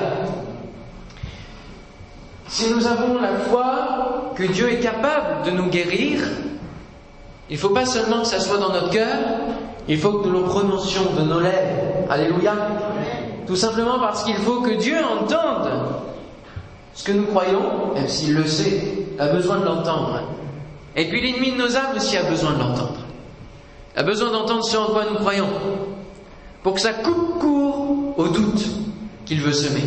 Si 2.48 2.70
nous 2.70 2.86
avons 2.86 3.20
la 3.20 3.34
foi 3.48 4.32
que 4.34 4.44
Dieu 4.44 4.72
est 4.72 4.80
capable 4.80 5.44
de 5.46 5.50
nous 5.50 5.66
guérir, 5.66 6.20
il 7.48 7.58
faut 7.58 7.70
pas 7.70 7.86
seulement 7.86 8.20
que 8.20 8.28
ça 8.28 8.40
soit 8.40 8.58
dans 8.58 8.72
notre 8.72 8.90
cœur, 8.90 9.16
il 9.88 9.98
faut 9.98 10.12
que 10.14 10.28
nous 10.28 10.40
le 10.40 10.44
prononcions 10.44 11.12
de 11.16 11.22
nos 11.22 11.40
lèvres. 11.40 12.10
Alléluia. 12.10 12.54
Tout 13.46 13.56
simplement 13.56 14.00
parce 14.00 14.24
qu'il 14.24 14.36
faut 14.36 14.60
que 14.62 14.72
Dieu 14.72 14.96
entende 15.04 15.70
ce 16.94 17.04
que 17.04 17.12
nous 17.12 17.26
croyons, 17.26 17.94
même 17.94 18.08
s'il 18.08 18.34
le 18.34 18.46
sait, 18.46 19.05
a 19.18 19.28
besoin 19.28 19.61
de 19.61 19.64
l'entendre. 19.64 20.23
Et 20.94 21.08
puis 21.08 21.20
l'ennemi 21.20 21.52
de 21.52 21.58
nos 21.58 21.76
âmes 21.76 21.96
aussi 21.96 22.16
a 22.16 22.23
besoin 22.25 22.54
de 22.54 22.58
l'entendre. 22.58 23.00
A 23.96 24.02
besoin 24.02 24.30
d'entendre 24.30 24.64
ce 24.64 24.76
en 24.76 24.87
quoi 24.87 25.04
nous 25.11 25.16
croyons. 25.16 25.49
Pour 26.62 26.75
que 26.75 26.80
ça 26.80 26.92
coupe 26.92 27.38
court 27.38 28.14
au 28.16 28.28
doute 28.28 28.64
qu'il 29.25 29.40
veut 29.40 29.52
semer. 29.52 29.85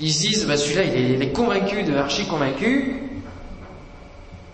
Ils 0.00 0.12
se 0.12 0.20
disent, 0.20 0.46
bah 0.46 0.56
celui-là 0.56 0.84
il 0.84 1.22
est, 1.22 1.32
convaincu 1.32 1.84
de 1.84 1.94
archi 1.94 2.26
convaincu, 2.26 3.02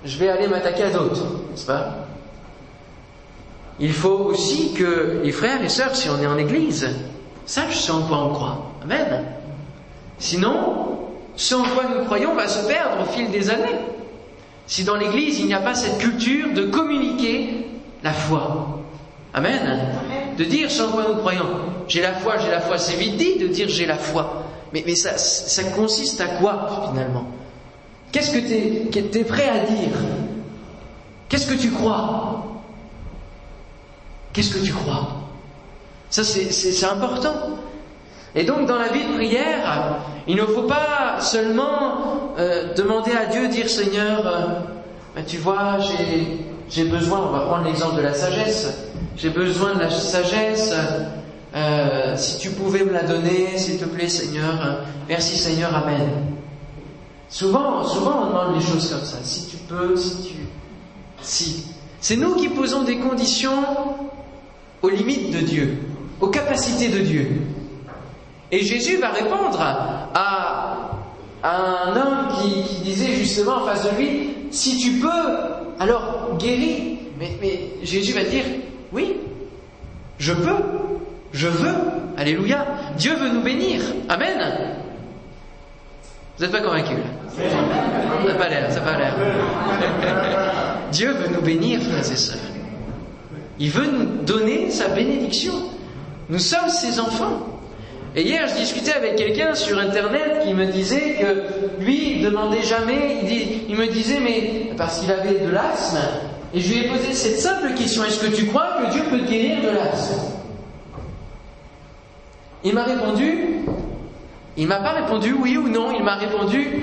je 0.04 0.18
vais 0.18 0.28
aller 0.28 0.48
m'attaquer 0.48 0.84
à 0.84 0.90
d'autres, 0.90 1.24
n'est-ce 1.50 1.66
pas? 1.66 2.06
Il 3.78 3.92
faut 3.92 4.28
aussi 4.30 4.74
que 4.74 5.20
les 5.24 5.32
frères 5.32 5.62
et 5.64 5.70
sœurs, 5.70 5.96
si 5.96 6.10
on 6.10 6.20
est 6.20 6.26
en 6.26 6.36
église, 6.36 6.88
sachent 7.46 7.80
ce 7.80 7.92
en 7.92 8.02
quoi 8.02 8.18
on 8.18 8.34
croit. 8.34 8.72
Amen. 8.82 9.24
Sinon, 10.18 11.09
ce 11.40 11.54
en 11.54 11.62
quoi 11.62 11.84
nous 11.84 12.04
croyons 12.04 12.34
va 12.34 12.46
se 12.46 12.66
perdre 12.66 13.00
au 13.00 13.06
fil 13.06 13.30
des 13.30 13.48
années. 13.48 13.78
Si 14.66 14.84
dans 14.84 14.96
l'église 14.96 15.38
il 15.38 15.46
n'y 15.46 15.54
a 15.54 15.60
pas 15.60 15.74
cette 15.74 15.96
culture 15.96 16.52
de 16.52 16.66
communiquer 16.66 17.66
la 18.02 18.12
foi. 18.12 18.82
Amen. 19.32 19.80
De 20.36 20.44
dire 20.44 20.70
ce 20.70 20.82
en 20.82 20.90
quoi 20.90 21.06
nous 21.08 21.16
croyons. 21.16 21.48
J'ai 21.88 22.02
la 22.02 22.12
foi, 22.12 22.36
j'ai 22.36 22.50
la 22.50 22.60
foi, 22.60 22.76
c'est 22.76 22.96
vite 22.96 23.16
dit 23.16 23.38
de 23.38 23.46
dire 23.46 23.70
j'ai 23.70 23.86
la 23.86 23.96
foi. 23.96 24.44
Mais, 24.74 24.84
mais 24.84 24.94
ça, 24.94 25.16
ça, 25.16 25.64
consiste 25.64 26.20
à 26.20 26.26
quoi 26.26 26.90
finalement? 26.90 27.24
Qu'est-ce 28.12 28.32
que 28.32 28.38
tu 28.38 29.18
es, 29.18 29.24
prêt 29.24 29.48
à 29.48 29.60
dire? 29.60 29.96
Qu'est-ce 31.30 31.46
que 31.46 31.58
tu 31.58 31.70
crois? 31.70 32.44
Qu'est-ce 34.34 34.54
que 34.54 34.62
tu 34.62 34.74
crois? 34.74 35.08
Ça 36.10 36.22
c'est 36.22 36.84
important. 36.84 37.32
Et 38.34 38.44
donc 38.44 38.66
dans 38.66 38.78
la 38.78 38.88
vie 38.88 39.04
de 39.04 39.14
prière, 39.14 39.98
il 40.28 40.36
ne 40.36 40.44
faut 40.44 40.62
pas 40.62 41.20
seulement 41.20 42.34
euh, 42.38 42.74
demander 42.74 43.12
à 43.12 43.26
Dieu, 43.26 43.48
dire 43.48 43.68
Seigneur, 43.68 44.26
euh, 44.26 45.20
tu 45.26 45.38
vois, 45.38 45.78
j'ai 46.68 46.84
besoin, 46.84 47.20
on 47.28 47.32
va 47.32 47.40
prendre 47.40 47.64
l'exemple 47.64 47.96
de 47.96 48.02
la 48.02 48.14
sagesse, 48.14 48.88
j'ai 49.16 49.30
besoin 49.30 49.74
de 49.74 49.80
la 49.80 49.90
sagesse, 49.90 50.74
euh, 51.54 52.16
si 52.16 52.38
tu 52.38 52.50
pouvais 52.50 52.84
me 52.84 52.92
la 52.92 53.02
donner, 53.02 53.58
s'il 53.58 53.78
te 53.78 53.84
plaît, 53.84 54.08
Seigneur. 54.08 54.84
Merci, 55.08 55.36
Seigneur. 55.36 55.74
Amen. 55.74 56.08
Souvent, 57.28 57.84
souvent, 57.84 58.22
on 58.22 58.26
demande 58.26 58.54
les 58.56 58.64
choses 58.64 58.90
comme 58.90 59.04
ça. 59.04 59.18
Si 59.22 59.48
tu 59.48 59.56
peux, 59.56 59.96
si 59.96 60.22
tu, 60.22 60.34
si. 61.20 61.66
C'est 62.00 62.16
nous 62.16 62.34
qui 62.36 62.48
posons 62.48 62.84
des 62.84 62.98
conditions 62.98 63.64
aux 64.82 64.88
limites 64.88 65.32
de 65.32 65.40
Dieu, 65.40 65.78
aux 66.20 66.28
capacités 66.28 66.88
de 66.88 66.98
Dieu. 67.00 67.42
Et 68.52 68.62
Jésus 68.62 68.96
va 68.96 69.10
répondre 69.10 69.60
à, 69.60 70.90
un 71.42 71.96
homme 71.96 72.28
qui, 72.42 72.82
disait 72.82 73.14
justement 73.14 73.62
en 73.62 73.66
face 73.66 73.84
de 73.84 73.96
lui, 73.96 74.30
si 74.50 74.76
tu 74.76 74.92
peux, 75.00 75.08
alors 75.78 76.36
guéris. 76.38 76.98
Mais, 77.18 77.30
mais 77.40 77.70
Jésus 77.82 78.12
va 78.12 78.24
dire, 78.24 78.44
oui, 78.92 79.16
je 80.18 80.32
peux. 80.32 80.56
Je 81.32 81.48
veux. 81.48 81.74
Alléluia. 82.16 82.66
Dieu 82.98 83.14
veut 83.14 83.30
nous 83.30 83.42
bénir. 83.42 83.80
Amen. 84.08 84.38
Vous 86.36 86.44
n'êtes 86.44 86.52
pas 86.52 86.60
convaincus 86.60 86.96
là? 86.96 87.04
Ça 87.36 88.28
n'a 88.28 88.34
pas 88.34 88.48
l'air, 88.48 88.72
ça 88.72 88.80
n'a 88.80 88.86
pas 88.86 88.98
l'air. 88.98 89.14
Dieu 90.92 91.12
veut 91.12 91.28
nous 91.34 91.42
bénir, 91.42 91.80
frères 91.82 92.12
et 92.12 92.16
sœurs. 92.16 92.38
Il 93.58 93.70
veut 93.70 93.90
nous 93.90 94.22
donner 94.24 94.70
sa 94.70 94.88
bénédiction. 94.88 95.52
Nous 96.28 96.38
sommes 96.38 96.68
ses 96.68 96.98
enfants. 96.98 97.59
Et 98.16 98.22
hier, 98.22 98.48
je 98.48 98.56
discutais 98.56 98.92
avec 98.92 99.14
quelqu'un 99.14 99.54
sur 99.54 99.78
Internet 99.78 100.42
qui 100.44 100.52
me 100.52 100.66
disait 100.66 101.16
que 101.20 101.82
lui, 101.82 102.16
il 102.16 102.24
demandait 102.24 102.62
jamais, 102.62 103.18
il, 103.68 103.76
me 103.76 103.86
disait, 103.86 104.18
mais 104.18 104.72
parce 104.76 104.98
qu'il 104.98 105.12
avait 105.12 105.38
de 105.38 105.48
l'asthme, 105.48 105.98
et 106.52 106.60
je 106.60 106.72
lui 106.72 106.84
ai 106.84 106.88
posé 106.88 107.12
cette 107.12 107.38
simple 107.38 107.72
question, 107.76 108.04
est-ce 108.04 108.26
que 108.26 108.34
tu 108.34 108.46
crois 108.46 108.78
que 108.80 108.92
Dieu 108.92 109.02
peut 109.08 109.24
guérir 109.24 109.62
de 109.62 109.68
l'asthme? 109.68 110.22
Il 112.64 112.74
m'a 112.74 112.82
répondu, 112.82 113.64
il 114.56 114.66
m'a 114.66 114.80
pas 114.80 114.90
répondu 114.90 115.32
oui 115.32 115.56
ou 115.56 115.68
non, 115.68 115.92
il 115.96 116.02
m'a 116.02 116.16
répondu, 116.16 116.82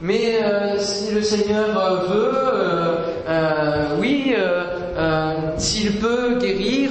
mais 0.00 0.40
euh, 0.42 0.78
si 0.78 1.12
le 1.12 1.22
Seigneur 1.22 1.76
euh, 1.76 1.96
veut, 2.06 2.32
euh, 3.28 3.96
oui, 3.98 4.32
s'il 5.56 5.96
peut 5.96 6.38
guérir, 6.38 6.90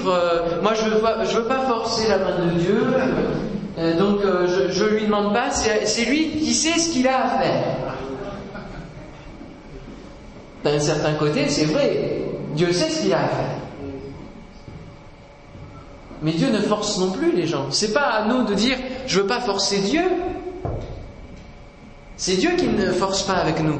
moi 0.61 0.73
je 0.73 0.89
veux 0.89 1.01
je 1.23 1.37
veux 1.37 1.45
pas 1.45 1.61
forcer 1.61 2.09
la 2.09 2.17
main 2.17 2.45
de 2.45 2.59
Dieu, 2.59 2.83
donc 3.77 4.21
je, 4.23 4.71
je 4.71 4.85
lui 4.85 5.05
demande 5.05 5.33
pas, 5.33 5.51
c'est 5.51 6.05
lui 6.05 6.31
qui 6.31 6.53
sait 6.53 6.79
ce 6.79 6.91
qu'il 6.91 7.07
a 7.07 7.25
à 7.25 7.29
faire. 7.39 7.63
D'un 10.63 10.79
certain 10.79 11.13
côté, 11.13 11.47
c'est 11.47 11.65
vrai, 11.65 12.23
Dieu 12.55 12.71
sait 12.73 12.89
ce 12.89 13.01
qu'il 13.01 13.13
a 13.13 13.23
à 13.23 13.27
faire. 13.27 13.57
Mais 16.21 16.31
Dieu 16.31 16.49
ne 16.49 16.59
force 16.59 16.97
non 16.97 17.11
plus 17.11 17.31
les 17.31 17.45
gens. 17.45 17.67
C'est 17.69 17.93
pas 17.93 18.01
à 18.09 18.25
nous 18.25 18.43
de 18.43 18.53
dire 18.53 18.77
je 19.05 19.19
veux 19.19 19.27
pas 19.27 19.39
forcer 19.39 19.79
Dieu. 19.79 20.03
C'est 22.17 22.37
Dieu 22.37 22.51
qui 22.57 22.67
ne 22.67 22.91
force 22.91 23.23
pas 23.23 23.35
avec 23.35 23.61
nous. 23.61 23.79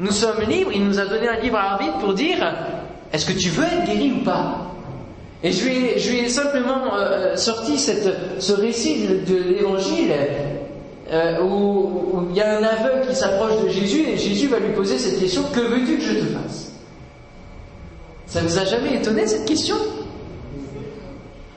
Nous 0.00 0.10
sommes 0.10 0.40
libres, 0.48 0.72
il 0.74 0.84
nous 0.84 0.98
a 0.98 1.06
donné 1.06 1.28
un 1.28 1.38
libre 1.38 1.58
arbitre 1.58 1.98
pour 1.98 2.14
dire 2.14 2.38
est-ce 3.12 3.26
que 3.26 3.32
tu 3.32 3.48
veux 3.50 3.64
être 3.64 3.84
guéri 3.86 4.12
ou 4.20 4.24
pas? 4.24 4.73
Et 5.44 5.52
je 5.52 5.62
lui 6.10 6.20
ai, 6.20 6.28
simplement 6.30 6.96
euh, 6.96 7.36
sorti 7.36 7.78
ce 7.78 8.52
récit 8.54 9.06
de, 9.06 9.36
l'évangile 9.36 10.10
euh, 11.12 11.42
où, 11.42 12.28
il 12.30 12.36
y 12.36 12.40
a 12.40 12.56
un 12.56 12.62
aveugle 12.62 13.08
qui 13.10 13.14
s'approche 13.14 13.62
de 13.62 13.68
Jésus 13.68 14.08
et 14.08 14.16
Jésus 14.16 14.48
va 14.48 14.58
lui 14.58 14.72
poser 14.72 14.96
cette 14.96 15.20
question 15.20 15.42
que 15.54 15.60
veux-tu 15.60 15.98
que 15.98 16.02
je 16.02 16.14
te 16.14 16.24
fasse? 16.32 16.72
Ça 18.26 18.40
vous 18.40 18.58
a 18.58 18.64
jamais 18.64 18.96
étonné 18.96 19.26
cette 19.26 19.44
question? 19.44 19.76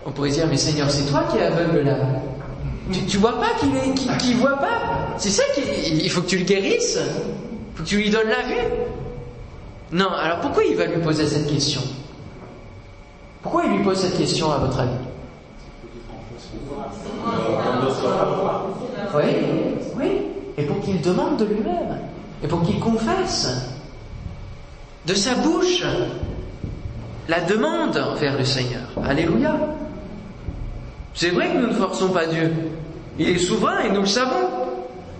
On 0.05 0.11
pourrait 0.11 0.31
dire, 0.31 0.47
mais 0.47 0.57
Seigneur, 0.57 0.91
c'est 0.91 1.09
toi 1.09 1.23
qui 1.31 1.37
es 1.37 1.43
aveugle 1.43 1.85
là. 1.85 1.95
Tu, 2.91 3.05
tu 3.05 3.17
vois 3.17 3.39
pas 3.39 3.51
qu'il 4.19 4.35
voit 4.35 4.57
pas? 4.57 5.15
C'est 5.17 5.29
ça 5.29 5.43
qu'il 5.55 5.63
il 6.03 6.09
faut 6.09 6.21
que 6.21 6.27
tu 6.27 6.39
le 6.39 6.45
guérisses. 6.45 6.99
Il 6.99 7.77
faut 7.77 7.83
que 7.83 7.87
tu 7.87 7.97
lui 7.97 8.09
donnes 8.09 8.27
la 8.27 8.47
vue. 8.47 8.67
Non, 9.93 10.09
alors 10.09 10.41
pourquoi 10.41 10.65
il 10.65 10.75
va 10.75 10.87
lui 10.87 11.01
poser 11.01 11.25
cette 11.25 11.47
question? 11.47 11.81
Pourquoi 13.49 13.63
il 13.63 13.77
lui 13.77 13.83
pose 13.85 13.97
cette 13.97 14.17
question 14.17 14.51
à 14.51 14.57
votre 14.57 14.77
avis? 14.77 14.91
Oui, 19.15 19.23
oui. 19.95 20.21
Et 20.57 20.63
pour 20.63 20.81
qu'il 20.81 20.99
demande 20.99 21.37
de 21.37 21.45
lui-même. 21.45 21.97
Et 22.43 22.47
pour 22.47 22.61
qu'il 22.63 22.77
confesse 22.77 23.71
de 25.05 25.13
sa 25.13 25.35
bouche 25.35 25.81
la 27.29 27.39
demande 27.39 27.95
envers 27.95 28.37
le 28.37 28.43
Seigneur. 28.43 28.89
Alléluia. 29.01 29.55
C'est 31.13 31.29
vrai 31.29 31.53
que 31.53 31.59
nous 31.59 31.67
ne 31.67 31.73
forçons 31.73 32.09
pas 32.09 32.25
Dieu. 32.25 32.53
Il 33.17 33.29
est 33.29 33.37
souverain 33.37 33.79
et 33.79 33.91
nous 33.91 34.01
le 34.01 34.07
savons. 34.07 34.49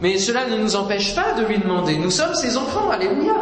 Mais 0.01 0.17
cela 0.17 0.50
ne 0.50 0.57
nous 0.57 0.75
empêche 0.75 1.15
pas 1.15 1.31
de 1.31 1.46
lui 1.46 1.60
demander. 1.60 1.98
Nous 1.98 2.12
sommes 2.12 2.34
ses 2.34 2.57
enfants. 2.57 2.89
Alléluia. 2.91 3.36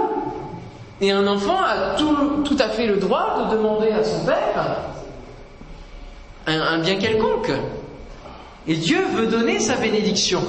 Et 1.02 1.12
un 1.12 1.28
enfant 1.28 1.58
a 1.62 1.96
tout, 1.98 2.58
à 2.58 2.70
fait 2.70 2.88
le 2.88 2.98
droit 2.98 3.48
de 3.50 3.56
demander 3.56 3.90
à 3.90 4.04
son 4.04 4.25
père 4.25 4.80
un, 6.48 6.80
bien 6.80 6.96
quelconque. 6.96 7.52
Et 8.68 8.75
Dieu 8.75 9.00
veut 9.14 9.28
donner 9.28 9.60
sa 9.60 9.75
bénédiction. 9.75 10.42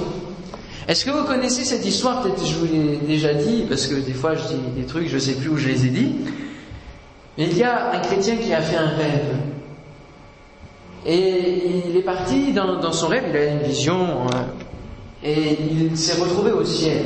Est-ce 0.87 1.03
que 1.03 1.11
vous 1.11 1.25
connaissez 1.25 1.65
cette 1.65 1.85
histoire? 1.85 2.21
Peut-être 2.21 2.45
je 2.45 2.55
vous 2.55 2.65
l'ai 2.65 2.97
déjà 2.97 3.33
dit, 3.33 3.65
parce 3.67 3.87
que 3.87 3.95
des 3.95 4.13
fois 4.13 4.35
je 4.35 4.43
dis 4.47 4.61
des 4.77 4.85
trucs, 4.85 5.09
je 5.09 5.15
ne 5.15 5.19
sais 5.19 5.33
plus 5.33 5.49
où 5.49 5.57
je 5.57 5.67
les 5.67 5.85
ai 5.85 5.89
dit. 5.89 6.15
Mais 7.37 7.45
il 7.45 7.57
y 7.57 7.63
a 7.63 7.91
un 7.91 7.99
chrétien 7.99 8.37
qui 8.37 8.53
a 8.53 8.61
fait 8.61 8.77
un 8.77 8.87
rêve. 8.87 9.35
Et 11.05 11.83
il 11.89 11.97
est 11.97 12.01
parti 12.01 12.53
dans, 12.53 12.79
dans 12.79 12.93
son 12.93 13.07
rêve, 13.07 13.25
il 13.29 13.37
a 13.37 13.45
une 13.45 13.59
vision, 13.59 14.27
hein, 14.33 14.45
et 15.23 15.57
il 15.71 15.97
s'est 15.97 16.19
retrouvé 16.21 16.51
au 16.51 16.63
ciel. 16.63 17.03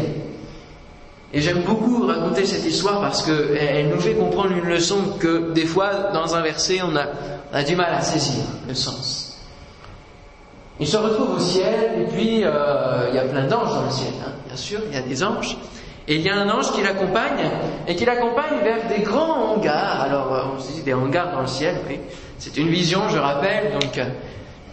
Et 1.33 1.41
j'aime 1.41 1.61
beaucoup 1.61 2.05
raconter 2.05 2.45
cette 2.45 2.65
histoire 2.65 2.99
parce 2.99 3.23
qu'elle 3.23 3.89
nous 3.89 3.99
fait 3.99 4.15
comprendre 4.15 4.51
une 4.51 4.67
leçon 4.67 4.97
que 5.19 5.53
des 5.53 5.65
fois, 5.65 6.11
dans 6.13 6.35
un 6.35 6.41
verset, 6.41 6.81
on 6.83 6.95
a, 6.95 7.05
on 7.51 7.55
a 7.55 7.63
du 7.63 7.75
mal 7.75 7.93
à 7.93 8.01
saisir 8.01 8.43
le 8.67 8.73
sens. 8.73 9.39
Il 10.79 10.87
se 10.87 10.97
retrouve 10.97 11.35
au 11.35 11.39
ciel, 11.39 12.01
et 12.01 12.03
puis 12.11 12.43
euh, 12.43 13.09
il 13.09 13.15
y 13.15 13.19
a 13.19 13.23
plein 13.23 13.45
d'anges 13.45 13.69
dans 13.69 13.85
le 13.85 13.91
ciel, 13.91 14.13
hein, 14.25 14.31
bien 14.47 14.55
sûr, 14.55 14.79
il 14.89 14.95
y 14.95 14.97
a 14.97 15.01
des 15.01 15.23
anges. 15.23 15.57
Et 16.07 16.15
il 16.15 16.21
y 16.21 16.29
a 16.29 16.35
un 16.35 16.49
ange 16.49 16.71
qui 16.71 16.81
l'accompagne, 16.81 17.51
et 17.87 17.95
qui 17.95 18.03
l'accompagne 18.03 18.59
vers 18.63 18.87
des 18.87 19.03
grands 19.03 19.53
hangars. 19.53 20.01
Alors, 20.01 20.33
euh, 20.33 20.41
on 20.55 20.59
se 20.59 20.71
dit 20.71 20.81
des 20.81 20.93
hangars 20.93 21.31
dans 21.31 21.41
le 21.41 21.47
ciel, 21.47 21.75
oui. 21.87 21.99
C'est 22.39 22.57
une 22.57 22.69
vision, 22.69 23.07
je 23.09 23.19
rappelle, 23.19 23.71
donc 23.73 23.97
euh, 23.99 24.05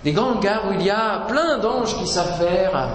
des 0.02 0.12
grands 0.12 0.30
hangars 0.30 0.62
où 0.68 0.72
il 0.72 0.82
y 0.82 0.90
a 0.90 1.26
plein 1.28 1.58
d'anges 1.58 1.94
qui 1.98 2.06
savent 2.06 2.38
faire, 2.38 2.74
euh, 2.74 2.86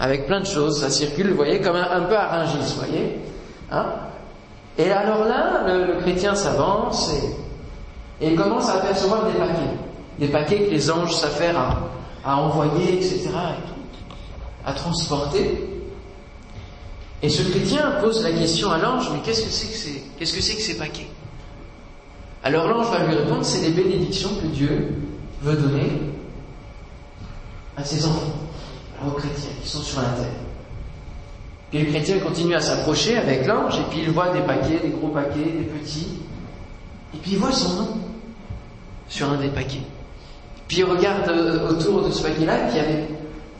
avec 0.00 0.26
plein 0.26 0.40
de 0.40 0.46
choses. 0.46 0.80
Ça 0.80 0.90
circule, 0.90 1.30
vous 1.30 1.36
voyez, 1.36 1.60
comme 1.60 1.76
un, 1.76 2.00
peu 2.00 2.16
à 2.16 2.28
Rungis, 2.28 2.74
vous 2.74 2.80
voyez. 2.80 3.18
Hein 3.70 3.86
et 4.78 4.90
alors 4.90 5.24
là, 5.26 5.64
le, 5.66 6.00
chrétien 6.00 6.34
s'avance 6.34 7.12
et, 8.20 8.26
et, 8.26 8.34
commence 8.34 8.68
à 8.70 8.76
apercevoir 8.76 9.26
des 9.26 9.38
paquets. 9.38 9.76
Des 10.18 10.28
paquets 10.28 10.64
que 10.64 10.70
les 10.70 10.90
anges 10.90 11.14
faire 11.14 11.56
à, 12.24 12.36
envoyer, 12.36 12.94
etc., 12.94 13.28
à 14.64 14.72
transporter. 14.72 15.66
Et 17.22 17.28
ce 17.28 17.42
chrétien 17.50 17.98
pose 18.00 18.22
la 18.22 18.32
question 18.32 18.70
à 18.70 18.78
l'ange, 18.78 19.10
mais 19.12 19.20
qu'est-ce 19.20 19.42
que 19.42 19.50
c'est 19.50 19.66
que 19.68 20.18
qu'est-ce 20.18 20.34
que 20.34 20.40
c'est 20.40 20.54
que 20.54 20.62
ces 20.62 20.78
paquets? 20.78 21.08
Alors 22.42 22.66
l'ange 22.66 22.90
va 22.90 23.04
lui 23.04 23.14
répondre, 23.14 23.44
c'est 23.44 23.68
les 23.68 23.70
bénédictions 23.74 24.30
que 24.40 24.46
Dieu 24.46 24.94
veut 25.42 25.56
donner 25.56 26.00
à 27.76 27.84
ses 27.84 28.06
enfants, 28.06 28.32
aux 29.06 29.12
chrétiens 29.12 29.50
qui 29.62 29.68
sont 29.68 29.80
sur 29.80 30.00
la 30.00 30.08
terre. 30.08 30.26
Puis 31.70 31.80
le 31.80 31.86
chrétien 31.86 32.18
continue 32.18 32.54
à 32.54 32.60
s'approcher 32.60 33.16
avec 33.16 33.46
l'ange, 33.46 33.78
et 33.78 33.84
puis 33.90 34.00
il 34.02 34.10
voit 34.10 34.30
des 34.30 34.40
paquets, 34.40 34.80
des 34.82 34.90
gros 34.90 35.08
paquets, 35.08 35.38
des 35.38 35.64
petits, 35.64 36.18
et 37.14 37.18
puis 37.18 37.32
il 37.32 37.38
voit 37.38 37.52
son 37.52 37.74
nom 37.74 37.88
sur 39.08 39.30
un 39.30 39.36
des 39.36 39.48
paquets. 39.48 39.82
Puis 40.66 40.78
il 40.78 40.84
regarde 40.84 41.30
autour 41.68 42.02
de 42.02 42.10
ce 42.10 42.22
paquet-là, 42.22 42.64
et 42.64 42.68
puis 42.68 42.76
y 42.76 42.80
avait 42.80 43.08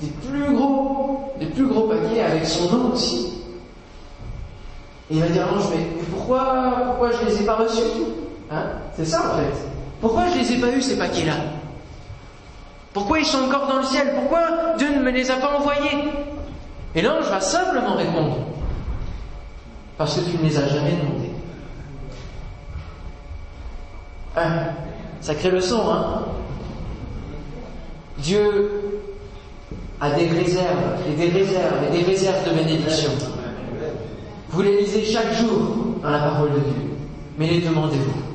des 0.01 0.09
plus 0.29 0.55
gros, 0.55 1.33
des 1.39 1.47
plus 1.47 1.67
gros 1.67 1.89
paquets 1.89 2.23
avec 2.23 2.47
son 2.47 2.77
nom 2.77 2.93
aussi. 2.93 3.35
Et 5.11 5.17
il 5.17 5.21
va 5.21 5.29
dire 5.29 5.47
à 5.47 5.51
l'ange, 5.53 5.65
mais 5.71 5.87
pourquoi, 6.11 6.85
pourquoi 6.87 7.11
je 7.13 7.27
les 7.27 7.43
ai 7.43 7.45
pas 7.45 7.57
reçus 7.57 7.83
hein? 8.51 8.65
C'est 8.97 9.05
ça 9.05 9.21
en 9.21 9.39
fait. 9.39 9.55
Pourquoi 10.01 10.29
je 10.29 10.39
les 10.39 10.53
ai 10.53 10.61
pas 10.61 10.71
eus 10.71 10.83
ces 10.83 10.97
paquets-là? 10.97 11.35
Pourquoi 12.93 13.21
ils 13.21 13.27
sont 13.27 13.45
encore 13.45 13.69
dans 13.69 13.79
le 13.79 13.85
ciel? 13.85 14.15
Pourquoi 14.15 14.75
Dieu 14.77 14.89
ne 14.95 15.03
me 15.03 15.11
les 15.11 15.31
a 15.31 15.37
pas 15.37 15.57
envoyés? 15.59 16.09
Et 16.95 17.03
l'ange 17.03 17.25
va 17.27 17.41
simplement 17.41 17.95
répondre, 17.95 18.39
parce 19.97 20.17
que 20.17 20.29
tu 20.29 20.39
ne 20.39 20.43
les 20.43 20.59
as 20.59 20.67
jamais 20.67 20.93
demandés. 20.93 21.31
Hein? 24.37 24.73
Sacrée 25.21 25.51
leçon, 25.51 25.83
hein? 25.89 26.23
Dieu 28.19 29.03
a 30.01 30.11
des 30.11 30.27
réserves, 30.27 30.99
et 31.09 31.15
des 31.15 31.29
réserves, 31.29 31.85
et 31.89 31.97
des 31.97 32.05
réserves 32.05 32.49
de 32.49 32.55
bénédiction. 32.55 33.11
Vous 34.49 34.63
les 34.63 34.81
lisez 34.81 35.05
chaque 35.05 35.33
jour 35.35 35.77
dans 36.03 36.11
la 36.11 36.19
parole 36.19 36.55
de 36.55 36.59
Dieu, 36.59 36.91
mais 37.39 37.47
les 37.47 37.61
demandez-vous? 37.61 38.30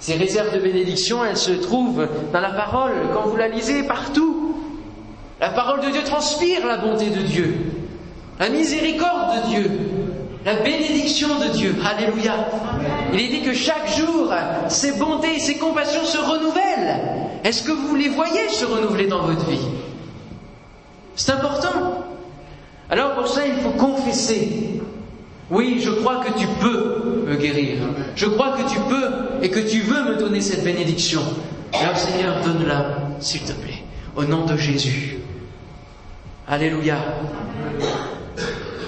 Ces 0.00 0.14
réserves 0.14 0.54
de 0.54 0.60
bénédiction, 0.60 1.24
elles 1.24 1.36
se 1.36 1.52
trouvent 1.52 2.08
dans 2.32 2.40
la 2.40 2.50
parole, 2.50 2.92
quand 3.12 3.28
vous 3.28 3.36
la 3.36 3.48
lisez 3.48 3.82
partout. 3.82 4.54
La 5.40 5.50
parole 5.50 5.80
de 5.80 5.90
Dieu 5.90 6.02
transpire 6.04 6.66
la 6.66 6.78
bonté 6.78 7.10
de 7.10 7.20
Dieu, 7.20 7.54
la 8.38 8.48
miséricorde 8.48 9.42
de 9.42 9.48
Dieu, 9.48 9.70
la 10.44 10.54
bénédiction 10.54 11.28
de 11.38 11.48
Dieu. 11.48 11.74
Alléluia. 11.84 12.34
Il 13.12 13.20
est 13.20 13.28
dit 13.28 13.42
que 13.42 13.52
chaque 13.52 13.88
jour, 13.96 14.32
ses 14.68 14.92
bontés 14.92 15.36
et 15.36 15.38
ses 15.38 15.56
compassions 15.56 16.04
se 16.04 16.18
renouvellent. 16.18 17.00
Est-ce 17.44 17.62
que 17.62 17.72
vous 17.72 17.94
les 17.94 18.08
voyez 18.08 18.48
se 18.48 18.64
renouveler 18.64 19.06
dans 19.06 19.22
votre 19.22 19.46
vie? 19.46 19.66
C'est 21.14 21.32
important. 21.32 22.04
Alors 22.88 23.14
pour 23.14 23.28
ça, 23.28 23.46
il 23.46 23.54
faut 23.62 23.70
confesser. 23.70 24.79
Oui, 25.50 25.80
je 25.82 25.90
crois 25.90 26.24
que 26.24 26.38
tu 26.38 26.46
peux 26.60 27.24
me 27.26 27.36
guérir. 27.36 27.78
Je 28.14 28.26
crois 28.26 28.52
que 28.52 28.70
tu 28.70 28.78
peux 28.88 29.42
et 29.42 29.50
que 29.50 29.58
tu 29.58 29.80
veux 29.80 30.04
me 30.04 30.16
donner 30.16 30.40
cette 30.40 30.62
bénédiction. 30.62 31.22
Alors 31.72 31.96
Seigneur, 31.96 32.36
donne-la, 32.44 32.86
s'il 33.18 33.42
te 33.42 33.52
plaît, 33.52 33.82
au 34.16 34.24
nom 34.24 34.44
de 34.44 34.56
Jésus. 34.56 35.18
Alléluia. 36.46 36.96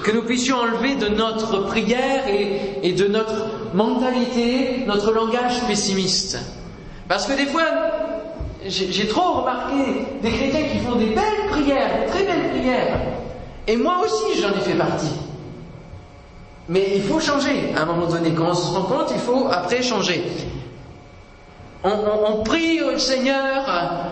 Que 0.04 0.12
nous 0.12 0.22
puissions 0.22 0.56
enlever 0.56 0.96
de 0.96 1.08
notre 1.08 1.64
prière 1.66 2.28
et, 2.28 2.78
et 2.82 2.92
de 2.92 3.06
notre 3.06 3.46
mentalité 3.74 4.84
notre 4.86 5.12
langage 5.12 5.64
pessimiste. 5.66 6.38
Parce 7.08 7.26
que 7.26 7.36
des 7.36 7.46
fois, 7.46 7.66
j'ai 8.66 9.06
trop 9.08 9.40
remarqué 9.40 9.76
des 10.22 10.30
chrétiens 10.30 10.64
qui 10.72 10.78
font 10.78 10.96
des 10.96 11.06
belles 11.06 11.48
prières, 11.50 12.04
des 12.04 12.10
très 12.10 12.24
belles 12.24 12.50
prières. 12.50 12.98
Et 13.66 13.76
moi 13.76 14.02
aussi, 14.04 14.40
j'en 14.40 14.50
ai 14.50 14.60
fait 14.60 14.74
partie. 14.76 15.10
Mais 16.68 16.84
il 16.96 17.02
faut 17.02 17.20
changer 17.20 17.72
à 17.76 17.82
un 17.82 17.86
moment 17.86 18.06
donné. 18.06 18.32
Quand 18.32 18.50
on 18.50 18.54
se 18.54 18.72
rend 18.74 18.84
compte, 18.84 19.10
il 19.12 19.20
faut 19.20 19.48
après 19.50 19.82
changer. 19.82 20.24
On, 21.84 22.44
prie 22.44 22.80
au 22.80 22.96
Seigneur, 22.96 23.64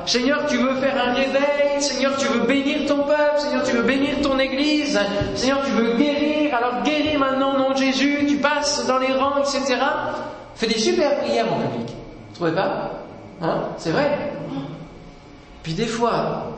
Seigneur, 0.05 0.47
tu 0.49 0.57
veux 0.57 0.75
faire 0.81 0.97
un 1.07 1.13
réveil, 1.13 1.81
Seigneur, 1.81 2.17
tu 2.17 2.27
veux 2.27 2.41
bénir 2.41 2.85
ton 2.89 3.05
peuple, 3.05 3.39
Seigneur, 3.39 3.63
tu 3.63 3.77
veux 3.77 3.85
bénir 3.85 4.21
ton 4.23 4.41
Église, 4.41 4.99
Seigneur, 5.37 5.61
tu 5.65 5.71
veux 5.71 5.95
guérir, 5.95 6.53
alors 6.53 6.83
guéris 6.83 7.17
maintenant 7.17 7.55
au 7.55 7.59
nom 7.59 7.71
de 7.71 7.77
Jésus, 7.77 8.27
tu 8.27 8.39
passes 8.39 8.87
dans 8.89 8.99
les 8.99 9.13
rangs, 9.13 9.39
etc. 9.39 9.77
Fais 10.57 10.67
des 10.67 10.79
super 10.79 11.21
prières 11.21 11.47
en 11.53 11.61
public. 11.61 11.95
Vous 12.31 12.35
trouvez 12.35 12.53
pas? 12.53 12.91
Hein? 13.41 13.61
C'est 13.79 13.91
vrai 13.91 14.33
Puis 15.63 15.75
des 15.75 15.87
fois, 15.87 16.51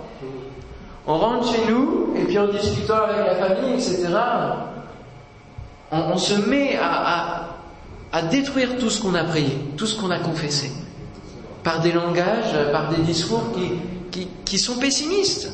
on 1.06 1.18
rentre 1.18 1.52
chez 1.52 1.70
nous, 1.70 2.14
et 2.16 2.24
puis 2.24 2.38
en 2.38 2.48
discutant 2.48 3.02
avec 3.04 3.26
la 3.26 3.34
famille, 3.34 3.74
etc., 3.74 4.08
on, 5.92 6.16
se 6.16 6.34
met 6.34 6.78
à, 6.80 7.48
détruire 8.30 8.78
tout 8.78 8.90
ce 8.90 9.00
qu'on 9.00 9.14
a 9.14 9.24
prié, 9.24 9.58
tout 9.76 9.86
ce 9.86 10.00
qu'on 10.00 10.10
a 10.10 10.18
confessé 10.18 10.72
par 11.62 11.80
des 11.80 11.92
langages, 11.92 12.54
par 12.72 12.88
des 12.88 13.02
discours 13.02 13.44
qui, 14.10 14.58
sont 14.58 14.78
pessimistes. 14.78 15.50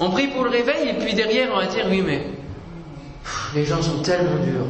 On 0.00 0.10
prie 0.10 0.28
pour 0.28 0.44
le 0.44 0.50
réveil 0.50 0.88
et 0.88 0.94
puis 0.94 1.14
derrière 1.14 1.50
on 1.54 1.58
va 1.58 1.66
dire 1.66 1.86
oui 1.88 2.02
mais 2.04 2.26
les 3.54 3.64
gens 3.64 3.80
sont 3.82 3.98
tellement 4.02 4.42
durs. 4.42 4.66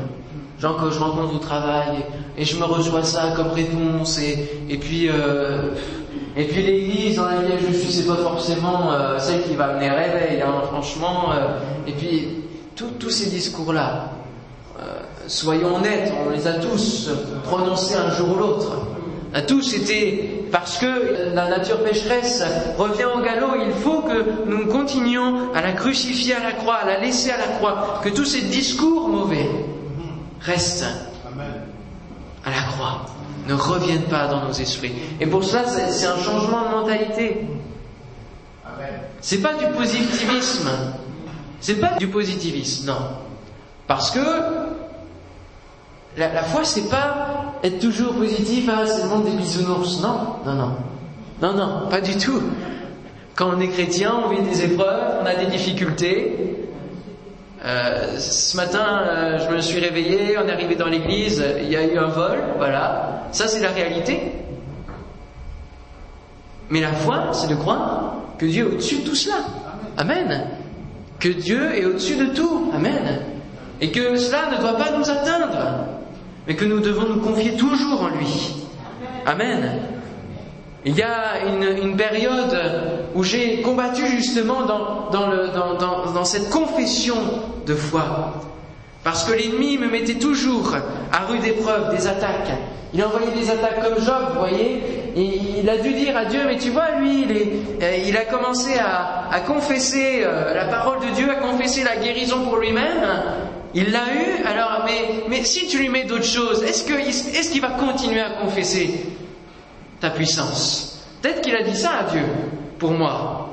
Gens 0.59 0.75
que 0.75 0.91
je 0.91 0.99
rencontre 0.99 1.37
au 1.37 1.39
travail 1.39 2.05
et, 2.37 2.43
et 2.43 2.45
je 2.45 2.57
me 2.59 2.65
reçois 2.65 3.03
ça 3.03 3.33
comme 3.35 3.53
réponse 3.53 4.19
et, 4.19 4.65
et 4.69 4.77
puis 4.77 5.09
euh, 5.09 5.71
et 6.37 6.45
puis 6.45 6.63
l'église 6.63 7.17
dans 7.17 7.27
laquelle 7.27 7.61
je 7.67 7.73
suis 7.73 7.91
c'est 7.91 8.07
pas 8.07 8.17
forcément 8.17 8.93
euh, 8.93 9.19
celle 9.19 9.43
qui 9.43 9.55
va 9.55 9.67
amener 9.67 9.89
réveil 9.89 10.43
hein, 10.43 10.63
franchement 10.71 11.33
euh, 11.33 11.59
et 11.87 11.93
puis 11.93 12.29
tous 12.99 13.11
ces 13.11 13.31
discours 13.31 13.73
là 13.73 14.11
soyons 15.27 15.77
honnêtes 15.77 16.13
on 16.27 16.31
les 16.31 16.47
a 16.47 16.55
tous 16.55 17.11
prononcés 17.45 17.97
un 17.97 18.11
jour 18.11 18.37
ou 18.37 18.39
l'autre 18.39 18.73
à 19.33 19.43
tous, 19.43 19.63
c'était 19.63 20.45
parce 20.51 20.79
que 20.79 21.35
la 21.35 21.49
nature 21.49 21.85
pécheresse 21.85 22.43
revient 22.77 23.05
au 23.05 23.21
galop, 23.21 23.55
il 23.65 23.73
faut 23.73 24.03
que 24.03 24.45
nous 24.47 24.67
continuions 24.67 25.53
à 25.55 25.61
la 25.61 25.73
crucifier 25.73 26.35
à 26.35 26.43
la 26.43 26.53
croix, 26.53 26.77
à 26.77 26.87
la 26.87 26.99
laisser 26.99 27.31
à 27.31 27.37
la 27.37 27.47
croix, 27.47 28.01
que 28.03 28.09
tous 28.09 28.25
ces 28.25 28.43
discours 28.43 29.09
mauvais 29.09 29.49
restent. 30.41 30.85
à 32.45 32.51
la 32.51 32.63
croix 32.73 33.07
ne 33.47 33.55
reviennent 33.55 34.09
pas 34.09 34.27
dans 34.27 34.45
nos 34.47 34.53
esprits. 34.53 34.93
Et 35.21 35.27
pour 35.27 35.45
cela, 35.45 35.65
c'est 35.65 36.07
un 36.07 36.17
changement 36.19 36.65
de 36.65 36.75
mentalité. 36.75 37.47
C'est 39.21 39.43
pas 39.43 39.55
du 39.55 39.67
positivisme. 39.77 40.69
C'est 41.61 41.77
pas 41.77 41.97
du 41.99 42.09
positivisme, 42.09 42.87
non. 42.87 42.99
Parce 43.87 44.11
que 44.11 44.21
la, 46.17 46.43
foi, 46.43 46.65
c'est 46.65 46.89
pas 46.89 47.55
être 47.63 47.79
toujours 47.79 48.15
positif, 48.15 48.69
hein, 48.69 48.85
c'est 48.87 49.03
le 49.03 49.09
monde 49.09 49.25
des 49.25 49.37
bisounours. 49.37 50.01
Non, 50.01 50.37
non, 50.45 50.55
non. 50.55 50.77
Non, 51.43 51.55
non, 51.55 51.89
pas 51.89 52.01
du 52.01 52.17
tout. 52.17 52.43
Quand 53.35 53.51
on 53.57 53.61
est 53.61 53.69
chrétien, 53.69 54.15
on 54.25 54.29
vit 54.29 54.43
des 54.43 54.65
épreuves, 54.65 55.21
on 55.23 55.27
a 55.27 55.35
des 55.35 55.47
difficultés. 55.47 56.57
Euh, 57.65 58.19
ce 58.19 58.57
matin, 58.57 59.03
euh, 59.03 59.39
je 59.39 59.55
me 59.55 59.61
suis 59.61 59.81
réveillé, 59.81 60.39
on 60.39 60.49
est 60.49 60.53
arrivé 60.53 60.77
dans 60.77 60.89
l'église, 60.89 61.45
il 61.61 61.69
y 61.71 61.77
a 61.77 61.85
eu 61.85 61.99
un 61.99 62.07
vol, 62.07 62.39
voilà. 62.57 63.25
Ça, 63.33 63.49
c'est 63.49 63.61
la 63.61 63.71
réalité. 63.71 64.33
Mais 66.71 66.81
la 66.81 66.93
foi, 66.93 67.31
c'est 67.33 67.49
de 67.49 67.55
croire 67.55 68.15
que 68.39 68.47
Dieu 68.47 68.67
est 68.67 68.73
au-dessus 68.73 68.99
de 69.01 69.09
tout 69.09 69.15
cela. 69.15 69.37
Amen. 69.99 70.47
Que 71.21 71.29
Dieu 71.29 71.75
est 71.75 71.85
au-dessus 71.85 72.17
de 72.17 72.35
tout. 72.35 72.71
Amen. 72.75 73.21
Et 73.81 73.93
que 73.93 74.17
cela 74.17 74.51
ne 74.51 74.61
doit 74.61 74.77
pas 74.77 74.97
nous 74.97 75.09
atteindre, 75.09 75.87
mais 76.47 76.57
que 76.57 76.65
nous 76.65 76.81
devons 76.81 77.09
nous 77.09 77.21
confier 77.21 77.57
toujours 77.57 78.03
en 78.03 78.09
lui. 78.09 78.57
Amen. 79.27 79.81
Il 80.87 80.97
y 80.97 81.03
a 81.03 81.45
une, 81.47 81.95
période 81.97 82.59
où 83.15 83.23
j'ai 83.23 83.61
combattu 83.61 84.07
justement 84.07 84.63
dans, 84.63 86.25
cette 86.25 86.49
confession 86.49 87.17
de 87.67 87.75
foi. 87.75 88.33
Parce 89.05 89.25
que 89.25 89.33
l'ennemi 89.33 89.77
me 89.77 89.89
mettait 89.89 90.15
toujours 90.15 90.75
à 91.13 91.27
rude 91.27 91.45
épreuve 91.45 91.95
des 91.95 92.07
attaques. 92.07 92.53
Il 92.95 93.05
envoyait 93.05 93.33
des 93.33 93.51
attaques 93.51 93.83
comme 93.83 94.03
Job, 94.03 94.33
vous 94.33 94.39
voyez, 94.39 94.83
il 95.17 95.69
a 95.69 95.79
dû 95.79 95.93
dire 95.93 96.17
à 96.17 96.25
Dieu, 96.25 96.41
mais 96.47 96.57
tu 96.57 96.71
vois, 96.71 96.93
lui, 97.01 97.23
il, 97.23 97.77
euh, 97.83 98.21
a 98.21 98.25
commencé 98.25 98.73
à, 98.79 99.41
confesser 99.41 100.23
euh, 100.25 100.55
la 100.55 100.67
parole 100.67 101.01
de 101.01 101.15
Dieu, 101.15 101.31
à 101.31 101.37
confesser 101.37 101.85
la 101.85 101.97
guérison 101.97 102.45
pour 102.45 102.57
lui-même. 102.57 103.05
Il 103.75 103.93
l'a 103.93 104.07
eu, 104.15 104.45
alors, 104.45 104.87
mais, 105.29 105.43
si 105.45 105.67
tu 105.69 105.79
lui 105.79 105.89
mets 105.89 106.05
d'autres 106.05 106.25
choses, 106.25 106.63
est-ce 106.63 107.51
qu'il 107.51 107.61
va 107.61 107.71
continuer 107.71 108.21
à 108.21 108.31
confesser 108.43 108.91
ta 110.01 110.11
puissance? 110.11 111.07
Peut-être 111.23 111.41
qu'il 111.41 111.55
a 111.55 111.63
dit 111.63 111.77
ça 111.77 111.91
à 112.01 112.11
Dieu, 112.11 112.23
pour 112.79 112.93
moi. 112.93 113.47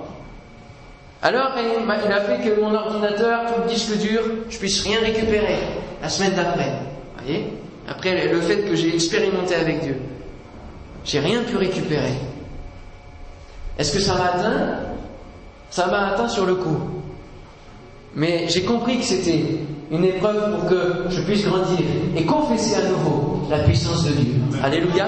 Alors 1.22 1.54
il 1.58 2.12
a 2.12 2.22
fait 2.22 2.48
que 2.48 2.62
mon 2.62 2.74
ordinateur, 2.74 3.42
tout 3.48 3.62
le 3.64 3.68
disque 3.68 3.98
dur, 3.98 4.22
je 4.50 4.58
puisse 4.58 4.84
rien 4.84 5.00
récupérer 5.02 5.58
la 6.02 6.10
semaine 6.10 6.34
d'après. 6.36 6.72
voyez? 7.18 7.48
Après 7.88 8.28
le 8.28 8.40
fait 8.40 8.62
que 8.62 8.76
j'ai 8.76 8.94
expérimenté 8.94 9.56
avec 9.56 9.82
Dieu. 9.82 9.98
J'ai 11.08 11.20
rien 11.20 11.42
pu 11.44 11.56
récupérer. 11.56 12.14
Est-ce 13.80 13.94
que 13.94 14.02
ça 14.02 14.16
m'a 14.16 14.26
atteint? 14.26 14.76
Ça 15.70 15.88
m'a 15.88 16.08
atteint 16.08 16.28
sur 16.28 16.46
le 16.46 16.56
coup. 16.56 16.78
Mais 18.14 18.46
j'ai 18.50 18.64
compris 18.64 18.98
que 18.98 19.06
c'était 19.06 19.42
une 19.90 20.04
épreuve 20.04 20.52
pour 20.52 20.70
que 20.70 21.06
je 21.10 21.22
puisse 21.22 21.46
grandir 21.46 21.80
et 22.16 22.26
confesser 22.26 22.76
à 22.76 22.90
nouveau 22.90 23.48
la 23.50 23.60
puissance 23.60 24.04
de 24.04 24.12
Dieu. 24.12 24.34
Alléluia. 24.62 25.08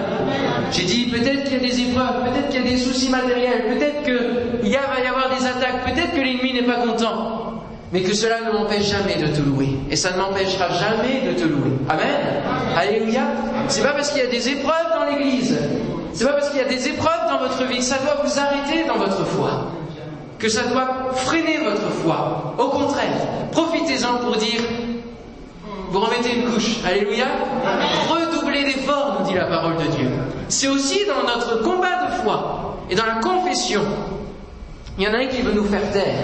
J'ai 0.71 0.85
dit 0.85 1.07
peut-être 1.07 1.43
qu'il 1.43 1.53
y 1.53 1.65
a 1.65 1.67
des 1.67 1.81
épreuves, 1.81 2.23
peut-être 2.23 2.49
qu'il 2.49 2.63
y 2.63 2.67
a 2.67 2.69
des 2.69 2.77
soucis 2.77 3.09
matériels, 3.09 3.77
peut-être 3.77 4.03
qu'il 4.03 4.71
va 4.71 5.03
y 5.03 5.07
avoir 5.07 5.29
des 5.37 5.45
attaques, 5.45 5.83
peut-être 5.83 6.13
que 6.13 6.21
l'ennemi 6.21 6.53
n'est 6.53 6.63
pas 6.63 6.85
content, 6.85 7.61
mais 7.91 8.03
que 8.03 8.13
cela 8.13 8.37
ne 8.41 8.57
m'empêche 8.57 8.89
jamais 8.89 9.15
de 9.15 9.27
te 9.35 9.41
louer. 9.41 9.69
Et 9.89 9.97
ça 9.97 10.11
ne 10.13 10.17
m'empêchera 10.17 10.69
jamais 10.69 11.29
de 11.29 11.37
te 11.37 11.45
louer. 11.45 11.71
Amen. 11.89 12.05
Alléluia. 12.77 13.23
C'est 13.67 13.83
pas 13.83 13.93
parce 13.93 14.11
qu'il 14.11 14.23
y 14.23 14.25
a 14.25 14.29
des 14.29 14.49
épreuves 14.49 14.93
dans 14.95 15.05
l'église, 15.09 15.57
c'est 16.13 16.25
pas 16.25 16.33
parce 16.33 16.49
qu'il 16.49 16.59
y 16.59 16.63
a 16.63 16.67
des 16.67 16.87
épreuves 16.87 17.29
dans 17.29 17.39
votre 17.39 17.63
vie 17.65 17.77
que 17.77 17.83
ça 17.83 17.97
doit 17.97 18.23
vous 18.23 18.39
arrêter 18.39 18.85
dans 18.87 18.97
votre 18.97 19.25
foi 19.25 19.71
que 20.39 20.47
ça 20.47 20.63
doit 20.63 21.11
freiner 21.13 21.57
votre 21.57 21.89
foi. 22.01 22.55
Au 22.57 22.69
contraire, 22.69 23.11
profitez-en 23.51 24.15
pour 24.25 24.37
dire, 24.37 24.61
vous 25.91 25.99
remettez 25.99 26.35
une 26.37 26.49
couche. 26.49 26.77
Alléluia. 26.87 27.25
Redoublez 28.09 28.63
d'efforts, 28.63 29.17
nous 29.19 29.27
dit 29.27 29.35
la 29.35 29.45
parole 29.45 29.75
de 29.75 29.91
Dieu. 29.95 30.07
C'est 30.47 30.69
aussi 30.69 30.99
dans 31.05 31.27
notre 31.27 31.61
combat 31.61 32.05
de 32.07 32.13
foi 32.23 32.77
et 32.89 32.95
dans 32.95 33.05
la 33.05 33.15
confession. 33.15 33.81
Il 34.97 35.03
y 35.03 35.07
en 35.07 35.13
a 35.13 35.17
un 35.17 35.27
qui 35.27 35.41
veut 35.41 35.53
nous 35.53 35.65
faire 35.65 35.91
taire. 35.91 36.15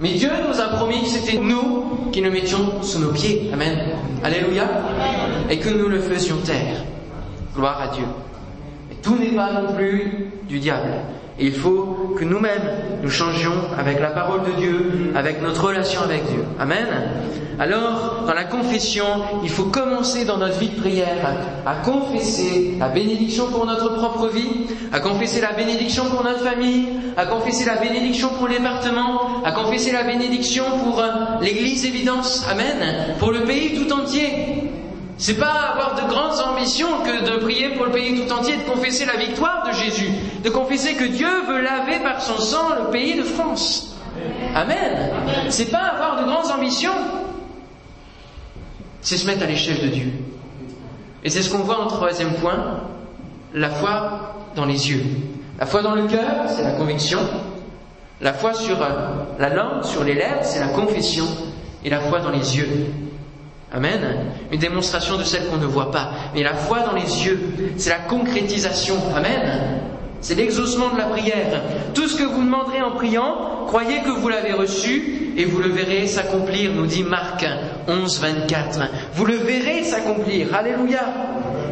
Mais 0.00 0.10
Dieu 0.10 0.30
nous 0.48 0.60
a 0.60 0.64
promis 0.76 1.02
que 1.02 1.08
c'était 1.08 1.38
nous 1.38 2.10
qui 2.12 2.20
le 2.20 2.30
mettions 2.30 2.82
sous 2.82 2.98
nos 2.98 3.12
pieds. 3.12 3.48
Amen. 3.52 3.78
Alléluia. 4.24 4.64
Et 5.48 5.58
que 5.58 5.68
nous 5.70 5.88
le 5.88 6.00
faisions 6.00 6.38
taire. 6.38 6.82
Gloire 7.54 7.80
à 7.80 7.88
Dieu. 7.88 8.04
Tout 9.04 9.16
n'est 9.16 9.36
pas 9.36 9.52
non 9.52 9.74
plus 9.74 10.30
du 10.48 10.58
diable. 10.58 10.90
Il 11.38 11.52
faut 11.52 12.14
que 12.18 12.24
nous-mêmes 12.24 12.62
nous 13.02 13.10
changions 13.10 13.52
avec 13.76 14.00
la 14.00 14.10
parole 14.10 14.42
de 14.44 14.52
Dieu, 14.60 15.12
avec 15.14 15.42
notre 15.42 15.64
relation 15.64 16.00
avec 16.02 16.24
Dieu. 16.26 16.44
Amen. 16.60 16.86
Alors, 17.58 18.24
dans 18.26 18.34
la 18.34 18.44
confession, 18.44 19.04
il 19.42 19.50
faut 19.50 19.64
commencer 19.64 20.24
dans 20.24 20.38
notre 20.38 20.58
vie 20.58 20.70
de 20.70 20.80
prière 20.80 21.36
à, 21.66 21.74
confesser 21.76 22.74
la 22.78 22.88
bénédiction 22.88 23.46
pour 23.48 23.66
notre 23.66 23.94
propre 23.94 24.28
vie, 24.28 24.66
à 24.92 25.00
confesser 25.00 25.40
la 25.40 25.52
bénédiction 25.52 26.04
pour 26.06 26.24
notre 26.24 26.40
famille, 26.40 26.88
à 27.16 27.26
confesser 27.26 27.64
la 27.64 27.76
bénédiction 27.76 28.28
pour 28.30 28.48
à 29.44 29.52
confesser 29.52 29.92
la 29.92 30.02
bénédiction 30.02 30.64
pour 30.84 31.00
euh, 31.00 31.08
l'Église 31.40 31.84
Évidence. 31.84 32.46
Amen. 32.50 33.14
Pour 33.18 33.32
le 33.32 33.40
pays 33.40 33.74
tout 33.74 33.92
entier. 33.92 34.73
C'est 35.24 35.38
pas 35.38 35.72
avoir 35.72 35.94
de 35.94 36.06
grandes 36.06 36.38
ambitions 36.38 37.00
que 37.02 37.24
de 37.24 37.38
prier 37.38 37.70
pour 37.70 37.86
le 37.86 37.92
pays 37.92 38.20
tout 38.20 38.30
entier, 38.30 38.58
de 38.58 38.70
confesser 38.70 39.06
la 39.06 39.16
victoire 39.16 39.66
de 39.66 39.72
Jésus, 39.72 40.10
de 40.44 40.50
confesser 40.50 40.96
que 40.96 41.04
Dieu 41.04 41.46
veut 41.48 41.62
laver 41.62 42.00
par 42.00 42.20
son 42.20 42.36
sang 42.36 42.74
le 42.84 42.90
pays 42.90 43.16
de 43.16 43.22
France. 43.22 43.96
Amen. 44.54 45.08
C'est 45.48 45.70
pas 45.70 45.78
avoir 45.78 46.20
de 46.20 46.26
grandes 46.30 46.50
ambitions, 46.50 46.92
c'est 49.00 49.16
se 49.16 49.26
mettre 49.26 49.44
à 49.44 49.46
l'échelle 49.46 49.80
de 49.80 49.86
Dieu. 49.86 50.12
Et 51.22 51.30
c'est 51.30 51.40
ce 51.40 51.48
qu'on 51.48 51.62
voit 51.62 51.80
en 51.80 51.86
troisième 51.86 52.34
point, 52.34 52.82
la 53.54 53.70
foi 53.70 54.34
dans 54.54 54.66
les 54.66 54.90
yeux. 54.90 55.04
La 55.58 55.64
foi 55.64 55.80
dans 55.80 55.94
le 55.94 56.06
cœur, 56.06 56.50
c'est 56.54 56.64
la 56.64 56.72
conviction. 56.72 57.20
La 58.20 58.34
foi 58.34 58.52
sur 58.52 58.82
euh, 58.82 59.24
la 59.38 59.48
langue, 59.48 59.84
sur 59.84 60.04
les 60.04 60.16
lèvres, 60.16 60.42
c'est 60.42 60.60
la 60.60 60.68
confession. 60.68 61.24
Et 61.82 61.88
la 61.88 62.00
foi 62.00 62.20
dans 62.20 62.30
les 62.30 62.58
yeux, 62.58 62.68
Amen. 63.74 64.00
Une 64.52 64.60
démonstration 64.60 65.16
de 65.16 65.24
celle 65.24 65.46
qu'on 65.48 65.56
ne 65.56 65.66
voit 65.66 65.90
pas. 65.90 66.10
Mais 66.34 66.42
la 66.44 66.54
foi 66.54 66.80
dans 66.80 66.92
les 66.94 67.26
yeux, 67.26 67.40
c'est 67.76 67.90
la 67.90 67.98
concrétisation. 67.98 68.96
Amen. 69.16 69.80
C'est 70.20 70.36
l'exaucement 70.36 70.90
de 70.90 70.96
la 70.98 71.06
prière. 71.06 71.60
Tout 71.92 72.06
ce 72.08 72.16
que 72.16 72.22
vous 72.22 72.42
demanderez 72.42 72.80
en 72.80 72.92
priant, 72.92 73.64
croyez 73.66 74.00
que 74.02 74.10
vous 74.10 74.28
l'avez 74.28 74.52
reçu 74.52 75.32
et 75.36 75.44
vous 75.44 75.60
le 75.60 75.68
verrez 75.68 76.06
s'accomplir, 76.06 76.72
nous 76.72 76.86
dit 76.86 77.02
Marc 77.02 77.44
11, 77.88 78.20
24. 78.20 78.80
Vous 79.14 79.26
le 79.26 79.34
verrez 79.36 79.82
s'accomplir. 79.82 80.54
Alléluia. 80.54 81.00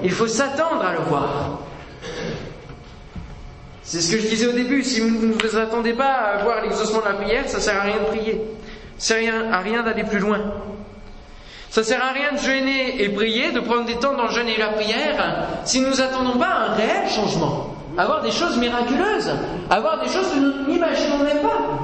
Il 0.03 0.11
faut 0.11 0.27
s'attendre 0.27 0.85
à 0.85 0.93
le 0.93 1.09
voir. 1.09 1.61
C'est 3.85 4.01
ce 4.01 4.11
que 4.15 4.21
je 4.21 4.27
disais 4.27 4.47
au 4.49 4.53
début. 4.53 4.83
Si 4.83 5.01
vous 5.01 5.09
ne 5.09 5.33
vous 5.35 5.57
attendez 5.57 5.93
pas 5.93 6.13
à 6.13 6.43
voir 6.43 6.63
l'exaucement 6.63 7.01
de 7.01 7.05
la 7.07 7.15
prière, 7.15 7.49
ça 7.49 7.59
ne 7.59 7.63
sert 7.63 7.77
à 7.81 7.83
rien 7.85 7.99
de 8.01 8.05
prier. 8.07 8.41
Ça 8.99 9.17
ne 9.19 9.23
sert 9.23 9.35
à 9.53 9.59
rien 9.61 9.83
d'aller 9.83 10.05
plus 10.05 10.19
loin. 10.19 10.41
Ça 11.73 11.83
sert 11.83 12.05
à 12.05 12.13
rien 12.13 12.33
de 12.33 12.37
jeûner 12.37 13.03
et 13.03 13.09
prier, 13.09 13.51
de 13.51 13.61
prendre 13.61 13.87
des 13.87 13.95
temps 13.95 14.15
dans 14.15 14.25
le 14.25 14.31
jeûne 14.31 14.47
et 14.47 14.59
la 14.59 14.69
prière, 14.69 15.49
si 15.65 15.81
nous 15.81 15.95
n'attendons 15.95 16.39
pas 16.39 16.69
un 16.69 16.75
réel 16.75 17.09
changement, 17.09 17.75
avoir 17.97 18.21
des 18.21 18.31
choses 18.31 18.59
miraculeuses, 18.59 19.31
avoir 19.71 19.99
des 20.05 20.11
choses 20.11 20.29
que 20.35 20.39
nous 20.39 20.71
n'imaginons 20.71 21.25
même 21.25 21.39
pas. 21.39 21.79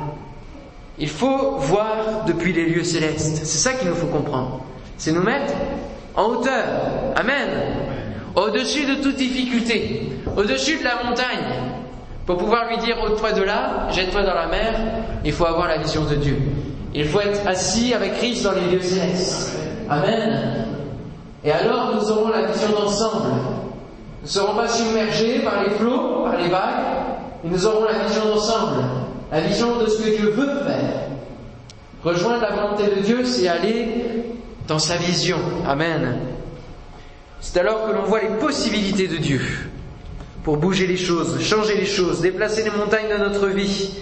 Il 0.99 1.09
faut 1.09 1.57
voir 1.57 2.27
depuis 2.27 2.53
les 2.53 2.67
lieux 2.67 2.85
célestes. 2.85 3.39
C'est 3.39 3.47
ça 3.47 3.73
qu'il 3.73 3.89
nous 3.89 3.95
faut 3.95 4.09
comprendre. 4.09 4.61
C'est 4.99 5.11
nous 5.11 5.23
mettre 5.23 5.55
en 6.15 6.25
hauteur. 6.33 6.67
Amen. 7.17 7.49
Au-dessus 8.37 8.85
de 8.85 8.97
toute 8.97 9.17
difficulté. 9.17 10.03
Au-dessus 10.37 10.77
de 10.81 10.85
la 10.85 11.03
montagne. 11.03 11.63
Pour 12.27 12.37
pouvoir 12.37 12.69
lui 12.69 12.77
dire 12.77 12.99
ôte-toi 13.03 13.33
de 13.33 13.43
là, 13.43 13.89
jette-toi 13.91 14.23
dans 14.23 14.35
la 14.35 14.49
mer, 14.49 14.75
il 15.25 15.33
faut 15.33 15.47
avoir 15.47 15.67
la 15.67 15.79
vision 15.79 16.05
de 16.05 16.17
Dieu. 16.17 16.37
Il 16.93 17.07
faut 17.07 17.21
être 17.21 17.47
assis 17.47 17.95
avec 17.95 18.19
Christ 18.19 18.45
dans 18.45 18.53
les 18.53 18.77
lieux 18.77 18.83
célestes. 18.83 19.58
Amen. 19.89 20.67
Et 21.45 21.51
alors 21.51 21.95
nous 21.95 22.11
aurons 22.11 22.29
la 22.29 22.47
vision 22.47 22.69
d'ensemble. 22.71 23.31
Nous 24.21 24.27
ne 24.27 24.29
serons 24.29 24.55
pas 24.55 24.69
submergés 24.69 25.41
par 25.41 25.63
les 25.63 25.71
flots, 25.71 26.25
par 26.25 26.37
les 26.37 26.49
vagues, 26.49 26.85
mais 27.43 27.51
nous 27.51 27.67
aurons 27.67 27.85
la 27.85 28.05
vision 28.07 28.27
d'ensemble, 28.27 28.83
la 29.31 29.41
vision 29.41 29.79
de 29.79 29.87
ce 29.87 30.03
que 30.03 30.17
Dieu 30.17 30.31
veut 30.31 30.65
faire. 30.65 31.09
Rejoindre 32.05 32.43
la 32.43 32.51
volonté 32.51 32.95
de 32.95 33.01
Dieu, 33.01 33.25
c'est 33.25 33.49
aller 33.49 33.89
dans 34.67 34.79
sa 34.79 34.97
vision. 34.97 35.39
Amen. 35.67 36.19
C'est 37.41 37.59
alors 37.61 37.87
que 37.87 37.93
l'on 37.93 38.03
voit 38.03 38.21
les 38.21 38.37
possibilités 38.39 39.09
de 39.09 39.17
Dieu 39.17 39.41
pour 40.43 40.57
bouger 40.57 40.87
les 40.87 40.97
choses, 40.97 41.41
changer 41.41 41.77
les 41.77 41.87
choses, 41.87 42.21
déplacer 42.21 42.63
les 42.65 42.71
montagnes 42.71 43.09
de 43.11 43.17
notre 43.17 43.47
vie, 43.49 43.95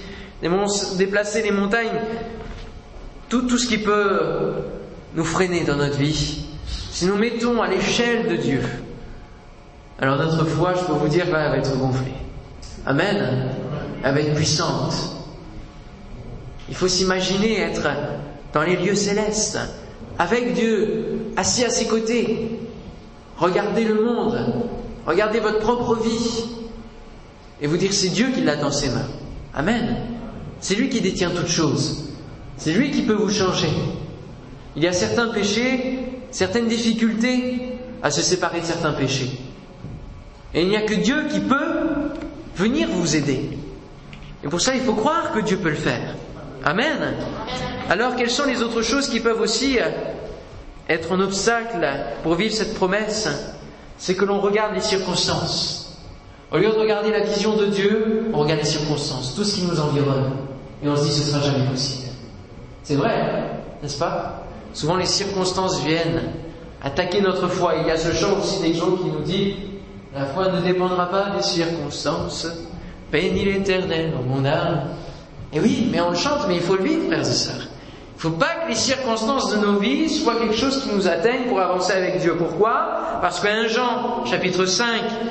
déplacer 0.96 1.42
les 1.42 1.50
montagnes, 1.50 2.00
tout, 3.28 3.42
tout 3.42 3.58
ce 3.58 3.66
qui 3.66 3.78
peut 3.78 4.52
nous 5.16 5.24
freiner 5.24 5.64
dans 5.64 5.76
notre 5.76 5.96
vie, 5.96 6.46
si 6.90 7.06
nous 7.06 7.16
mettons 7.16 7.60
à 7.60 7.68
l'échelle 7.68 8.28
de 8.28 8.36
Dieu 8.36 8.60
alors 9.98 10.18
notre 10.18 10.44
foi, 10.44 10.74
je 10.74 10.84
peux 10.84 10.92
vous 10.92 11.08
dire, 11.08 11.26
va 11.30 11.56
être 11.56 11.76
gonflée. 11.78 12.12
Amen. 12.84 13.48
Elle 14.04 14.14
va 14.14 14.20
être 14.20 14.34
puissante. 14.34 14.94
Il 16.68 16.74
faut 16.74 16.88
s'imaginer 16.88 17.60
être 17.60 17.88
dans 18.52 18.62
les 18.62 18.76
lieux 18.76 18.94
célestes, 18.94 19.58
avec 20.18 20.54
Dieu, 20.54 21.32
assis 21.36 21.64
à 21.64 21.70
ses 21.70 21.86
côtés. 21.86 22.58
Regardez 23.38 23.84
le 23.84 24.02
monde, 24.02 24.38
regardez 25.06 25.40
votre 25.40 25.60
propre 25.60 25.96
vie, 25.96 26.44
et 27.60 27.66
vous 27.66 27.76
dire 27.76 27.92
c'est 27.92 28.08
Dieu 28.08 28.28
qui 28.34 28.42
l'a 28.42 28.56
dans 28.56 28.70
ses 28.70 28.90
mains. 28.90 29.08
Amen. 29.54 29.96
C'est 30.60 30.74
lui 30.74 30.90
qui 30.90 31.00
détient 31.00 31.30
toutes 31.30 31.48
choses. 31.48 32.10
C'est 32.58 32.72
lui 32.72 32.90
qui 32.90 33.02
peut 33.02 33.14
vous 33.14 33.30
changer. 33.30 33.68
Il 34.76 34.84
y 34.84 34.86
a 34.86 34.92
certains 34.92 35.28
péchés, 35.28 35.98
certaines 36.30 36.68
difficultés 36.68 37.72
à 38.02 38.10
se 38.10 38.20
séparer 38.20 38.60
de 38.60 38.66
certains 38.66 38.92
péchés. 38.92 39.40
Et 40.52 40.62
il 40.62 40.68
n'y 40.68 40.76
a 40.76 40.82
que 40.82 40.94
Dieu 40.94 41.26
qui 41.30 41.40
peut 41.40 42.10
venir 42.54 42.88
vous 42.90 43.16
aider. 43.16 43.58
Et 44.44 44.48
pour 44.48 44.60
ça, 44.60 44.74
il 44.74 44.82
faut 44.82 44.94
croire 44.94 45.32
que 45.32 45.40
Dieu 45.40 45.56
peut 45.56 45.70
le 45.70 45.76
faire. 45.76 46.14
Amen. 46.62 47.14
Alors, 47.88 48.16
quelles 48.16 48.30
sont 48.30 48.44
les 48.44 48.62
autres 48.62 48.82
choses 48.82 49.08
qui 49.08 49.20
peuvent 49.20 49.40
aussi 49.40 49.78
être 50.88 51.12
un 51.12 51.20
obstacle 51.20 51.88
pour 52.22 52.34
vivre 52.34 52.54
cette 52.54 52.74
promesse? 52.74 53.28
C'est 53.98 54.14
que 54.14 54.26
l'on 54.26 54.40
regarde 54.40 54.74
les 54.74 54.80
circonstances. 54.80 55.98
Au 56.52 56.58
lieu 56.58 56.68
de 56.68 56.78
regarder 56.78 57.10
la 57.10 57.20
vision 57.20 57.56
de 57.56 57.66
Dieu, 57.66 58.30
on 58.32 58.40
regarde 58.40 58.60
les 58.60 58.66
circonstances, 58.66 59.34
tout 59.34 59.42
ce 59.42 59.54
qui 59.54 59.62
nous 59.62 59.80
environne. 59.80 60.32
Et 60.82 60.88
on 60.88 60.96
se 60.96 61.04
dit, 61.04 61.12
ce 61.12 61.22
sera 61.22 61.40
jamais 61.40 61.64
possible. 61.66 62.08
C'est 62.82 62.96
vrai, 62.96 63.62
n'est-ce 63.82 63.98
pas? 63.98 64.45
Souvent, 64.76 64.96
les 64.96 65.06
circonstances 65.06 65.80
viennent 65.80 66.20
attaquer 66.82 67.22
notre 67.22 67.48
foi. 67.48 67.76
Il 67.80 67.88
y 67.88 67.90
a 67.90 67.96
ce 67.96 68.12
chant 68.12 68.38
aussi 68.38 68.60
des 68.60 68.74
gens 68.74 68.90
qui 68.90 69.06
nous 69.06 69.24
dit 69.24 69.56
La 70.14 70.26
foi 70.26 70.48
ne 70.48 70.60
dépendra 70.60 71.06
pas 71.06 71.30
des 71.34 71.42
circonstances. 71.42 72.46
Bénis 73.10 73.46
l'éternel 73.46 74.12
mon 74.28 74.44
âme. 74.44 74.82
Et 75.54 75.60
oui, 75.60 75.88
mais 75.90 76.02
on 76.02 76.10
le 76.10 76.16
chante, 76.16 76.46
mais 76.46 76.56
il 76.56 76.60
faut 76.60 76.76
le 76.76 76.84
vivre, 76.84 77.06
frères 77.06 77.20
et 77.20 77.24
sœurs. 77.24 77.54
Il 77.56 78.16
ne 78.16 78.20
faut 78.20 78.36
pas 78.36 78.54
que 78.64 78.68
les 78.68 78.74
circonstances 78.74 79.50
de 79.50 79.56
nos 79.56 79.78
vies 79.78 80.10
soient 80.10 80.34
quelque 80.34 80.56
chose 80.56 80.82
qui 80.82 80.94
nous 80.94 81.08
atteigne 81.08 81.44
pour 81.48 81.58
avancer 81.58 81.92
avec 81.92 82.20
Dieu. 82.20 82.34
Pourquoi? 82.36 83.18
Parce 83.22 83.40
que 83.40 83.68
Jean, 83.68 84.26
chapitre 84.26 84.66
5, 84.66 84.86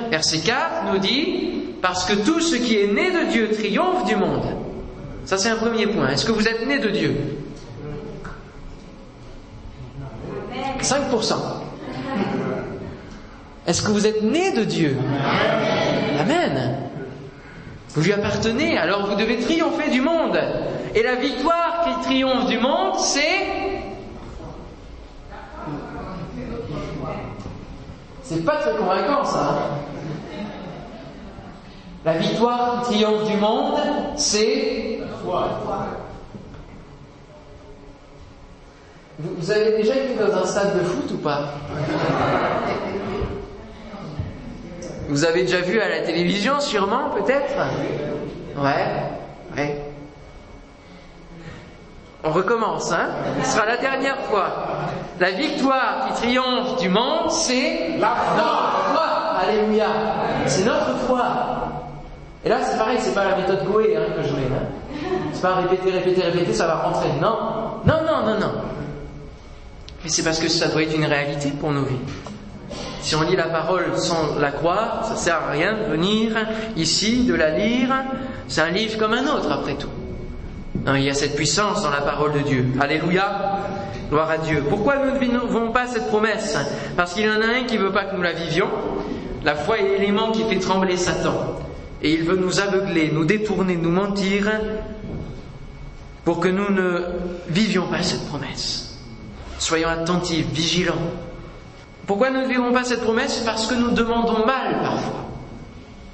verset 0.09 0.39
4, 0.39 0.91
nous 0.91 0.97
dit 0.97 1.51
Parce 1.83 2.03
que 2.05 2.13
tout 2.13 2.39
ce 2.39 2.55
qui 2.55 2.79
est 2.79 2.87
né 2.87 3.11
de 3.11 3.31
Dieu 3.31 3.51
triomphe 3.51 4.05
du 4.05 4.15
monde. 4.15 4.45
Ça, 5.25 5.37
c'est 5.37 5.49
un 5.49 5.57
premier 5.57 5.85
point. 5.85 6.09
Est-ce 6.09 6.25
que 6.25 6.31
vous 6.31 6.47
êtes 6.47 6.65
né 6.65 6.79
de 6.79 6.89
Dieu? 6.89 7.15
5%. 10.85 11.33
Est-ce 13.65 13.81
que 13.81 13.91
vous 13.91 14.05
êtes 14.05 14.21
né 14.21 14.51
de 14.51 14.63
Dieu? 14.63 14.95
Amen. 16.19 16.77
Vous 17.89 18.01
lui 18.01 18.13
appartenez, 18.13 18.77
alors 18.77 19.07
vous 19.07 19.15
devez 19.15 19.39
triompher 19.39 19.89
du 19.89 20.01
monde. 20.01 20.37
Et 20.93 21.01
la 21.01 21.15
victoire 21.15 21.85
qui 21.85 22.05
triomphe 22.07 22.45
du 22.45 22.59
monde, 22.59 22.99
c'est... 22.99 23.47
C'est 28.21 28.43
pas 28.45 28.57
très 28.57 28.75
convaincant 28.75 29.23
ça. 29.23 29.49
Hein. 29.49 30.43
la 32.03 32.13
victoire 32.13 32.81
qui 32.81 32.93
triomphe 32.93 33.29
du 33.29 33.37
monde, 33.37 33.79
c'est... 34.15 34.99
Vous 39.37 39.51
avez 39.51 39.77
déjà 39.77 39.95
été 39.95 40.15
dans 40.15 40.35
un 40.37 40.45
stade 40.45 40.77
de 40.77 40.83
foot 40.83 41.11
ou 41.11 41.17
pas? 41.17 41.41
Vous 45.07 45.23
avez 45.25 45.41
déjà 45.41 45.61
vu 45.61 45.79
à 45.79 45.89
la 45.89 45.99
télévision, 45.99 46.59
sûrement, 46.59 47.09
peut-être? 47.15 47.53
Ouais, 48.57 49.55
ouais. 49.55 49.81
On 52.23 52.31
recommence, 52.31 52.91
hein? 52.91 53.09
Ce 53.43 53.51
sera 53.51 53.65
la 53.67 53.77
dernière 53.77 54.17
fois. 54.21 54.47
La 55.19 55.31
victoire 55.31 56.07
qui 56.07 56.21
triomphe 56.21 56.79
du 56.79 56.89
monde, 56.89 57.29
c'est 57.29 57.97
la 57.99 58.15
foi. 58.15 59.41
Alléluia. 59.43 59.87
C'est 60.47 60.65
notre 60.65 60.95
foi. 61.05 61.23
Et 62.43 62.49
là, 62.49 62.57
c'est 62.63 62.77
pareil, 62.77 62.97
c'est 62.99 63.13
pas 63.13 63.25
la 63.25 63.37
méthode 63.37 63.63
Goé 63.65 63.95
hein, 63.95 64.11
que 64.15 64.23
je 64.23 64.33
mets. 64.33 64.47
Hein. 64.47 64.65
C'est 65.33 65.41
pas 65.41 65.55
répéter, 65.55 65.91
répéter, 65.91 66.21
répéter, 66.21 66.53
ça 66.53 66.67
va 66.67 66.75
rentrer. 66.75 67.09
Non, 67.21 67.37
non, 67.85 68.01
non, 68.05 68.25
non, 68.25 68.39
non. 68.39 68.53
C'est 70.07 70.23
parce 70.23 70.39
que 70.39 70.47
ça 70.47 70.67
doit 70.67 70.83
être 70.83 70.95
une 70.95 71.05
réalité 71.05 71.51
pour 71.59 71.71
nos 71.71 71.83
vies. 71.83 71.95
Si 73.01 73.15
on 73.15 73.21
lit 73.21 73.35
la 73.35 73.49
parole 73.49 73.95
sans 73.97 74.39
la 74.39 74.51
croire, 74.51 75.05
ça 75.05 75.15
sert 75.15 75.35
à 75.35 75.51
rien 75.51 75.73
de 75.73 75.91
venir 75.91 76.35
ici, 76.75 77.23
de 77.23 77.33
la 77.33 77.51
lire. 77.51 77.89
C'est 78.47 78.61
un 78.61 78.69
livre 78.69 78.97
comme 78.97 79.13
un 79.13 79.27
autre, 79.27 79.51
après 79.51 79.75
tout. 79.75 79.89
il 80.87 81.03
y 81.03 81.09
a 81.09 81.13
cette 81.13 81.35
puissance 81.35 81.83
dans 81.83 81.89
la 81.89 82.01
parole 82.01 82.33
de 82.33 82.39
Dieu. 82.39 82.65
Alléluia. 82.79 83.59
Gloire 84.09 84.29
à 84.29 84.37
Dieu. 84.37 84.63
Pourquoi 84.69 84.97
nous 84.97 85.13
ne 85.13 85.19
vivons 85.19 85.71
pas 85.71 85.87
cette 85.87 86.07
promesse? 86.07 86.57
Parce 86.95 87.13
qu'il 87.13 87.25
y 87.25 87.29
en 87.29 87.41
a 87.41 87.59
un 87.59 87.63
qui 87.65 87.77
ne 87.77 87.83
veut 87.83 87.91
pas 87.91 88.05
que 88.05 88.15
nous 88.15 88.21
la 88.21 88.33
vivions. 88.33 88.69
La 89.43 89.55
foi 89.55 89.79
est 89.79 89.97
l'élément 89.97 90.31
qui 90.31 90.43
fait 90.43 90.59
trembler 90.59 90.97
Satan. 90.97 91.59
Et 92.01 92.11
il 92.11 92.23
veut 92.23 92.37
nous 92.37 92.59
aveugler, 92.59 93.11
nous 93.11 93.25
détourner, 93.25 93.75
nous 93.75 93.91
mentir 93.91 94.51
pour 96.23 96.39
que 96.39 96.47
nous 96.47 96.71
ne 96.71 97.01
vivions 97.49 97.87
pas 97.87 98.03
cette 98.03 98.27
promesse. 98.27 98.94
Soyons 99.59 99.89
attentifs, 99.89 100.47
vigilants. 100.47 100.93
Pourquoi 102.07 102.29
nous 102.29 102.41
ne 102.41 102.47
vivons 102.47 102.71
pas 102.71 102.83
cette 102.83 103.01
promesse? 103.01 103.41
Parce 103.45 103.67
que 103.67 103.75
nous 103.75 103.91
demandons 103.91 104.45
mal 104.45 104.79
parfois. 104.81 105.25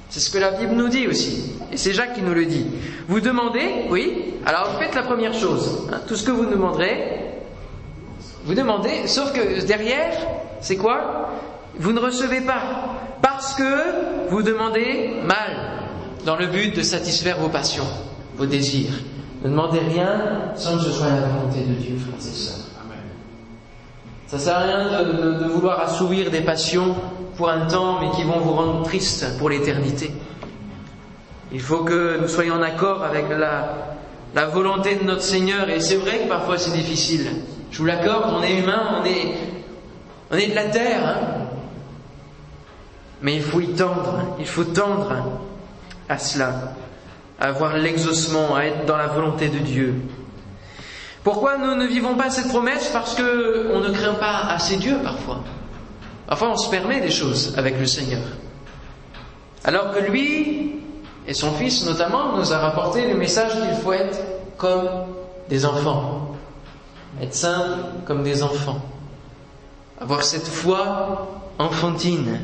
C'est 0.08 0.20
ce 0.20 0.30
que 0.30 0.38
la 0.38 0.50
Bible 0.52 0.74
nous 0.74 0.88
dit 0.88 1.06
aussi. 1.06 1.52
Et 1.72 1.76
c'est 1.76 1.92
Jacques 1.92 2.14
qui 2.14 2.22
nous 2.22 2.34
le 2.34 2.44
dit. 2.44 2.66
Vous 3.08 3.20
demandez, 3.20 3.86
oui, 3.90 4.34
alors 4.44 4.78
faites 4.78 4.94
la 4.94 5.02
première 5.02 5.34
chose. 5.34 5.88
Hein, 5.92 6.00
tout 6.06 6.16
ce 6.16 6.24
que 6.24 6.30
vous 6.30 6.46
demanderez, 6.46 7.20
vous 8.44 8.54
demandez, 8.54 9.06
sauf 9.06 9.32
que 9.32 9.64
derrière, 9.64 10.12
c'est 10.60 10.76
quoi? 10.76 11.30
Vous 11.78 11.92
ne 11.92 12.00
recevez 12.00 12.42
pas. 12.42 12.62
Parce 13.22 13.54
que 13.54 14.28
vous 14.30 14.42
demandez 14.42 15.12
mal, 15.24 15.56
dans 16.26 16.36
le 16.36 16.46
but 16.46 16.76
de 16.76 16.82
satisfaire 16.82 17.38
vos 17.38 17.48
passions, 17.48 17.86
vos 18.36 18.46
désirs. 18.46 18.92
Ne 19.44 19.50
demandez 19.50 19.78
rien 19.78 20.52
sans 20.56 20.76
que 20.76 20.84
ce 20.84 20.90
soit 20.90 21.08
la 21.08 21.26
volonté 21.28 21.60
de 21.60 21.74
Dieu, 21.74 21.96
frères 21.96 22.18
et 22.18 22.34
sœurs. 22.34 22.61
Ça 24.32 24.38
sert 24.38 24.56
à 24.56 24.60
rien 24.60 25.02
de, 25.04 25.44
vouloir 25.44 25.80
assouvir 25.80 26.30
des 26.30 26.40
passions 26.40 26.96
pour 27.36 27.50
un 27.50 27.66
temps, 27.66 28.00
mais 28.00 28.08
qui 28.12 28.24
vont 28.24 28.40
vous 28.40 28.54
rendre 28.54 28.82
triste 28.82 29.36
pour 29.36 29.50
l'éternité. 29.50 30.10
Il 31.52 31.60
faut 31.60 31.84
que 31.84 32.18
nous 32.18 32.28
soyons 32.28 32.54
en 32.54 32.62
accord 32.62 33.04
avec 33.04 33.26
la, 33.28 34.46
volonté 34.46 34.94
de 34.94 35.04
notre 35.04 35.20
Seigneur, 35.20 35.68
et 35.68 35.80
c'est 35.80 35.96
vrai 35.96 36.20
que 36.20 36.28
parfois 36.30 36.56
c'est 36.56 36.70
difficile. 36.70 37.26
Je 37.70 37.76
vous 37.76 37.84
l'accorde, 37.84 38.32
on 38.34 38.42
est 38.42 38.58
humain, 38.58 39.02
on 39.02 39.04
est, 39.04 39.34
on 40.30 40.36
est 40.38 40.46
de 40.46 40.54
la 40.54 40.64
terre, 40.64 41.06
hein. 41.06 41.16
mais 43.20 43.34
il 43.34 43.42
faut 43.42 43.60
y 43.60 43.68
tendre, 43.74 44.18
il 44.38 44.46
faut 44.46 44.64
tendre 44.64 45.12
à 46.08 46.16
cela, 46.16 46.72
à 47.38 47.48
avoir 47.48 47.76
l'exaucement, 47.76 48.56
à 48.56 48.64
être 48.64 48.86
dans 48.86 48.96
la 48.96 49.08
volonté 49.08 49.50
de 49.50 49.58
Dieu. 49.58 49.94
Pourquoi 51.24 51.56
nous 51.56 51.74
ne 51.76 51.86
vivons 51.86 52.16
pas 52.16 52.30
cette 52.30 52.48
promesse 52.48 52.90
Parce 52.92 53.14
que 53.14 53.70
on 53.72 53.80
ne 53.80 53.90
craint 53.90 54.14
pas 54.14 54.46
assez 54.48 54.76
Dieu 54.76 54.96
parfois. 55.02 55.40
Parfois 56.26 56.50
on 56.50 56.56
se 56.56 56.68
permet 56.68 57.00
des 57.00 57.10
choses 57.10 57.54
avec 57.56 57.78
le 57.78 57.86
Seigneur. 57.86 58.22
Alors 59.64 59.92
que 59.92 60.00
lui 60.00 60.80
et 61.26 61.34
son 61.34 61.52
fils 61.52 61.84
notamment 61.86 62.36
nous 62.36 62.52
a 62.52 62.58
rapporté 62.58 63.08
le 63.08 63.16
message 63.16 63.52
qu'il 63.52 63.74
faut 63.82 63.92
être 63.92 64.18
comme 64.56 64.88
des 65.48 65.64
enfants. 65.64 66.34
Être 67.20 67.34
simple 67.34 67.78
comme 68.04 68.24
des 68.24 68.42
enfants. 68.42 68.80
Avoir 70.00 70.24
cette 70.24 70.48
foi 70.48 71.28
enfantine 71.58 72.40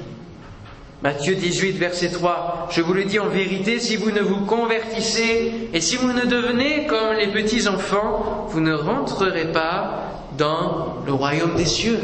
Matthieu 1.00 1.37
18, 1.37 1.78
verset 1.78 2.11
3. 2.11 2.68
Je 2.72 2.82
vous 2.82 2.92
le 2.92 3.04
dis 3.04 3.20
en 3.20 3.28
vérité, 3.28 3.78
si 3.78 3.94
vous 3.94 4.11
ne 4.11 4.20
vous 4.20 4.44
convertissez 4.46 5.68
et 5.72 5.80
si 5.80 5.94
vous 5.94 6.12
ne 6.12 6.24
devenez 6.24 6.87
comme 6.87 7.14
les 7.16 7.28
petits 7.28 7.68
enfants, 7.68 8.46
vous 8.48 8.58
ne 8.58 8.74
rentrerez 8.74 9.52
pas 9.52 10.00
dans 10.37 10.96
le 11.06 11.12
royaume 11.12 11.54
des 11.54 11.66
cieux. 11.66 12.00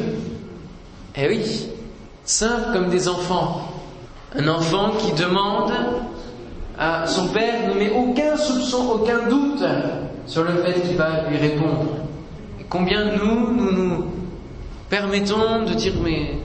Eh 1.17 1.29
oui, 1.29 1.71
simple 2.25 2.73
comme 2.73 2.89
des 2.89 3.09
enfants. 3.09 3.69
Un 4.37 4.47
enfant 4.47 4.93
qui 4.99 5.13
demande 5.21 5.73
à 6.79 7.05
son 7.09 7.29
père 7.29 7.69
ne 7.69 7.75
met 7.75 7.91
aucun 7.91 8.37
soupçon, 8.37 8.91
aucun 8.95 9.29
doute 9.29 9.65
sur 10.27 10.45
le 10.45 10.63
fait 10.63 10.81
qu'il 10.83 10.97
va 10.97 11.29
lui 11.29 11.37
répondre. 11.37 11.87
Combien 12.69 13.17
nous, 13.17 13.53
nous 13.53 13.73
nous 13.73 14.05
permettons 14.89 15.65
de 15.65 15.75
dire 15.75 15.95
mais 16.01 16.39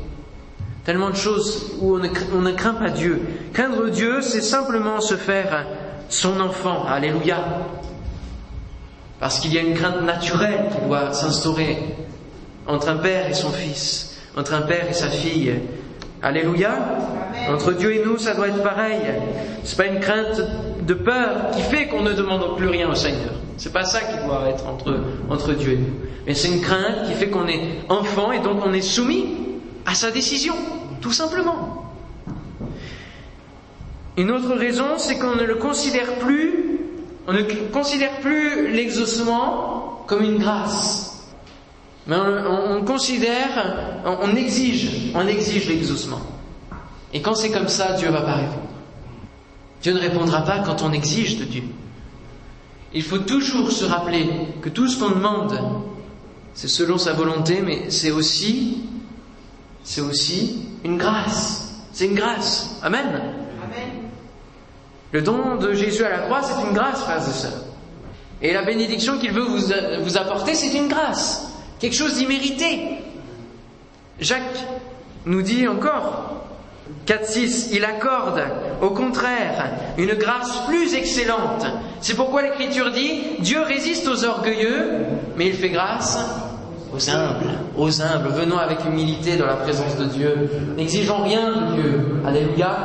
Tellement 0.90 1.12
de 1.12 1.16
choses 1.16 1.74
où 1.82 1.98
on 1.98 2.40
ne, 2.42 2.52
craint 2.52 2.74
pas 2.74 2.90
Dieu. 2.90 3.22
Craindre 3.54 3.92
Dieu, 3.92 4.24
c'est 4.24 4.42
simplement 4.42 5.02
se 5.02 5.14
faire 5.14 5.68
son 6.10 6.40
enfant. 6.40 6.84
Alléluia. 6.88 7.44
Parce 9.20 9.40
qu'il 9.40 9.54
y 9.54 9.60
a 9.60 9.62
une 9.62 9.76
crainte 9.76 10.02
naturelle 10.02 10.66
qui 10.72 10.88
doit 10.88 11.14
s'instaurer 11.14 11.78
entre 12.66 12.90
un 12.90 12.96
père 12.96 13.30
et 13.30 13.36
son 13.36 13.52
fils, 13.52 14.20
entre 14.36 14.56
un 14.56 14.62
père 14.62 14.90
et 14.90 14.94
sa 14.94 15.10
fille. 15.10 15.60
Alléluia. 16.24 16.72
Entre 17.50 17.74
Dieu 17.74 17.94
et 17.94 18.04
nous, 18.04 18.18
ça 18.18 18.34
doit 18.34 18.48
être 18.48 18.64
pareil. 18.64 19.00
C'est 19.64 19.78
pas 19.78 19.86
une 19.86 20.00
crainte 20.00 20.42
de 20.88 20.94
peur 20.96 21.52
qui 21.52 21.62
fait 21.62 21.86
qu'on 21.86 22.02
ne 22.02 22.14
demande 22.14 22.58
plus 22.58 22.68
rien 22.68 22.90
au 22.90 22.96
Seigneur. 22.96 23.36
C'est 23.58 23.72
pas 23.72 23.86
ça 23.86 24.00
qui 24.00 24.26
doit 24.26 24.50
être 24.50 24.68
entre, 24.68 25.00
entre 25.30 25.54
Dieu 25.54 25.74
et 25.74 25.78
nous. 25.78 25.94
Mais 26.26 26.34
c'est 26.34 26.48
une 26.48 26.62
crainte 26.62 27.06
qui 27.06 27.14
fait 27.14 27.30
qu'on 27.30 27.48
est 27.48 27.62
enfant 27.90 28.32
et 28.32 28.40
donc 28.40 28.66
on 28.66 28.74
est 28.74 28.82
soumis 28.82 29.36
à 29.90 29.96
sa 29.96 30.12
décision, 30.12 30.54
tout 31.02 31.12
simplement. 31.12 31.86
Une 34.18 34.32
autre 34.32 34.54
raison, 34.56 34.98
c'est 34.98 35.18
qu'on 35.18 35.36
ne 35.36 35.44
le 35.44 35.56
considère 35.56 36.16
plus, 36.16 36.80
on 37.28 37.34
ne 37.34 37.42
considère 37.72 38.20
plus 38.20 38.72
l'exaucement 38.72 40.04
comme 40.08 40.24
une 40.24 40.40
grâce. 40.40 41.28
Mais 42.08 42.16
on, 42.18 42.84
considère, 42.84 44.02
on, 44.04 44.36
exige, 44.36 45.12
on 45.14 45.28
exige 45.28 45.70
l'exaucement. 45.70 46.20
Et 47.14 47.22
quand 47.22 47.36
c'est 47.36 47.52
comme 47.52 47.68
ça, 47.68 47.94
Dieu 47.94 48.10
va 48.10 48.22
pas 48.22 48.34
répondre. 48.36 48.68
Dieu 49.82 49.94
ne 49.94 50.00
répondra 50.00 50.42
pas 50.44 50.60
quand 50.60 50.82
on 50.82 50.92
exige 50.92 51.38
de 51.38 51.46
Dieu. 51.46 51.64
Il 52.94 53.04
faut 53.04 53.20
toujours 53.20 53.72
se 53.72 53.86
rappeler 53.86 54.28
que 54.62 54.70
tout 54.70 54.88
ce 54.88 55.00
qu'on 55.00 55.12
demande, 55.12 55.58
c'est 56.54 56.68
selon 56.68 56.98
sa 56.98 57.14
volonté, 57.14 57.62
mais 57.62 57.90
c'est 57.90 58.12
aussi, 58.12 58.82
c'est 59.84 60.02
aussi 60.02 60.69
une 60.84 60.98
grâce. 60.98 61.74
C'est 61.92 62.06
une 62.06 62.16
grâce. 62.16 62.80
Amen. 62.84 63.06
Amen. 63.64 63.90
Le 65.12 65.22
don 65.22 65.56
de 65.56 65.74
Jésus 65.74 66.04
à 66.04 66.10
la 66.10 66.20
croix, 66.20 66.42
c'est 66.44 66.62
une 66.68 66.74
grâce, 66.74 67.02
frères 67.02 67.18
et 67.18 67.32
sœurs. 67.32 67.64
Et 68.42 68.54
la 68.54 68.62
bénédiction 68.62 69.18
qu'il 69.18 69.32
veut 69.32 69.44
vous, 69.44 69.72
vous 70.04 70.18
apporter, 70.18 70.54
c'est 70.54 70.78
une 70.78 70.88
grâce 70.88 71.50
quelque 71.80 71.96
chose 71.96 72.16
d'immérité. 72.16 72.98
Jacques 74.20 74.66
nous 75.26 75.42
dit 75.42 75.68
encore, 75.68 76.44
4.6, 77.08 77.70
il 77.72 77.86
accorde 77.86 78.44
au 78.82 78.90
contraire 78.92 79.72
une 79.98 80.14
grâce 80.14 80.66
plus 80.68 80.94
excellente. 80.94 81.66
C'est 82.02 82.16
pourquoi 82.16 82.42
l'Écriture 82.42 82.92
dit, 82.92 83.22
Dieu 83.40 83.62
résiste 83.62 84.08
aux 84.08 84.26
orgueilleux, 84.26 85.06
mais 85.38 85.48
il 85.48 85.54
fait 85.54 85.70
grâce 85.70 86.20
aux 86.94 87.10
humbles, 87.10 87.60
aux 87.78 88.02
humbles. 88.02 88.30
Venons 88.30 88.58
avec 88.58 88.84
humilité 88.86 89.38
dans 89.38 89.46
la 89.46 89.56
présence 89.56 89.96
de 89.98 90.06
Dieu. 90.06 90.50
N'exigeons 90.76 91.24
rien 91.24 91.50
de 91.52 91.82
Dieu. 91.82 92.22
Alléluia. 92.26 92.76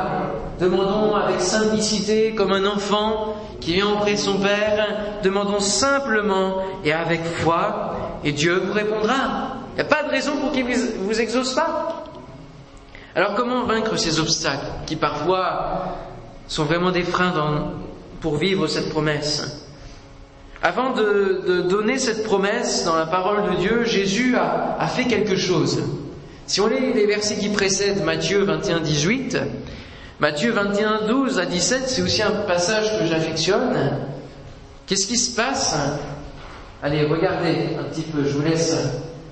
Demandons 0.59 1.15
avec 1.15 1.41
simplicité, 1.41 2.33
comme 2.33 2.51
un 2.51 2.65
enfant 2.65 3.35
qui 3.59 3.73
vient 3.73 3.89
auprès 3.89 4.13
de 4.13 4.17
son 4.17 4.37
Père, 4.37 4.87
demandons 5.23 5.59
simplement 5.59 6.57
et 6.83 6.93
avec 6.93 7.23
foi 7.25 8.19
et 8.23 8.31
Dieu 8.31 8.61
vous 8.65 8.73
répondra. 8.73 9.57
Il 9.71 9.75
n'y 9.75 9.81
a 9.81 9.85
pas 9.85 10.03
de 10.03 10.09
raison 10.09 10.37
pour 10.37 10.51
qu'il 10.51 10.65
ne 10.65 10.73
vous 11.03 11.19
exauce 11.19 11.53
pas. 11.53 12.03
Alors 13.15 13.35
comment 13.35 13.65
vaincre 13.65 13.97
ces 13.97 14.19
obstacles 14.19 14.65
qui 14.85 14.95
parfois 14.95 15.97
sont 16.47 16.63
vraiment 16.63 16.91
des 16.91 17.03
freins 17.03 17.33
pour 18.21 18.37
vivre 18.37 18.67
cette 18.67 18.89
promesse? 18.89 19.64
Avant 20.65 20.93
de, 20.93 21.61
donner 21.69 21.99
cette 21.99 22.23
promesse 22.23 22.85
dans 22.85 22.95
la 22.95 23.05
parole 23.05 23.51
de 23.51 23.57
Dieu, 23.57 23.83
Jésus 23.85 24.35
a, 24.35 24.75
a 24.79 24.87
fait 24.87 25.03
quelque 25.03 25.35
chose. 25.35 25.83
Si 26.47 26.59
on 26.59 26.65
lit 26.65 26.91
les 26.91 27.05
versets 27.05 27.37
qui 27.37 27.49
précèdent 27.49 28.03
Matthieu 28.03 28.43
21, 28.43 28.79
18, 28.79 29.37
Matthieu 30.19 30.51
21, 30.53 31.05
12 31.05 31.37
à 31.37 31.45
17, 31.45 31.83
c'est 31.85 32.01
aussi 32.01 32.23
un 32.23 32.31
passage 32.31 32.97
que 32.97 33.05
j'affectionne. 33.05 33.77
Qu'est-ce 34.87 35.05
qui 35.05 35.17
se 35.17 35.35
passe? 35.35 35.77
Allez, 36.81 37.05
regardez 37.05 37.77
un 37.79 37.83
petit 37.83 38.01
peu, 38.01 38.23
je 38.23 38.35
vous 38.35 38.41
laisse 38.41 38.75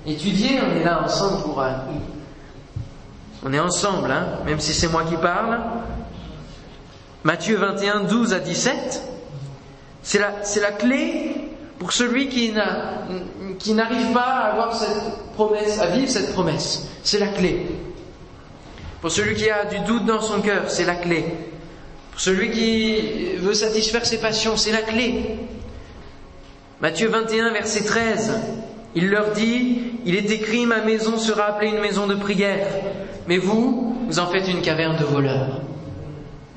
étudier, 0.06 0.60
on 0.62 0.80
est 0.80 0.84
là 0.84 1.02
ensemble 1.02 1.42
pour... 1.42 1.60
Euh, 1.60 1.70
on 3.44 3.52
est 3.52 3.58
ensemble, 3.58 4.12
hein, 4.12 4.38
même 4.46 4.60
si 4.60 4.72
c'est 4.72 4.86
moi 4.86 5.02
qui 5.02 5.16
parle. 5.16 5.58
Matthieu 7.24 7.56
21, 7.56 8.04
12 8.04 8.34
à 8.34 8.38
17, 8.38 9.13
c'est 10.04 10.18
la, 10.18 10.70
clé 10.72 11.34
pour 11.78 11.92
celui 11.92 12.28
qui 12.28 12.52
n'arrive 12.52 14.12
pas 14.12 14.20
à 14.20 14.52
avoir 14.52 14.76
cette 14.76 15.32
promesse, 15.34 15.80
à 15.80 15.86
vivre 15.86 16.08
cette 16.08 16.32
promesse. 16.34 16.86
C'est 17.02 17.18
la 17.18 17.28
clé. 17.28 17.66
Pour 19.00 19.10
celui 19.10 19.34
qui 19.34 19.50
a 19.50 19.64
du 19.64 19.80
doute 19.80 20.04
dans 20.04 20.20
son 20.20 20.40
cœur, 20.40 20.64
c'est 20.70 20.84
la 20.84 20.94
clé. 20.94 21.24
Pour 22.12 22.20
celui 22.20 22.50
qui 22.50 23.36
veut 23.38 23.54
satisfaire 23.54 24.04
ses 24.04 24.20
passions, 24.20 24.56
c'est 24.56 24.72
la 24.72 24.82
clé. 24.82 25.38
Matthieu 26.80 27.08
21, 27.08 27.52
verset 27.52 27.84
13, 27.84 28.32
il 28.94 29.08
leur 29.08 29.32
dit, 29.32 29.78
il 30.04 30.16
est 30.16 30.30
écrit, 30.30 30.66
ma 30.66 30.82
maison 30.82 31.16
sera 31.16 31.46
appelée 31.46 31.70
une 31.70 31.80
maison 31.80 32.06
de 32.06 32.14
prière, 32.14 32.66
mais 33.26 33.38
vous, 33.38 33.96
vous 34.06 34.18
en 34.18 34.26
faites 34.26 34.48
une 34.48 34.60
caverne 34.60 34.98
de 34.98 35.04
voleurs. 35.04 35.60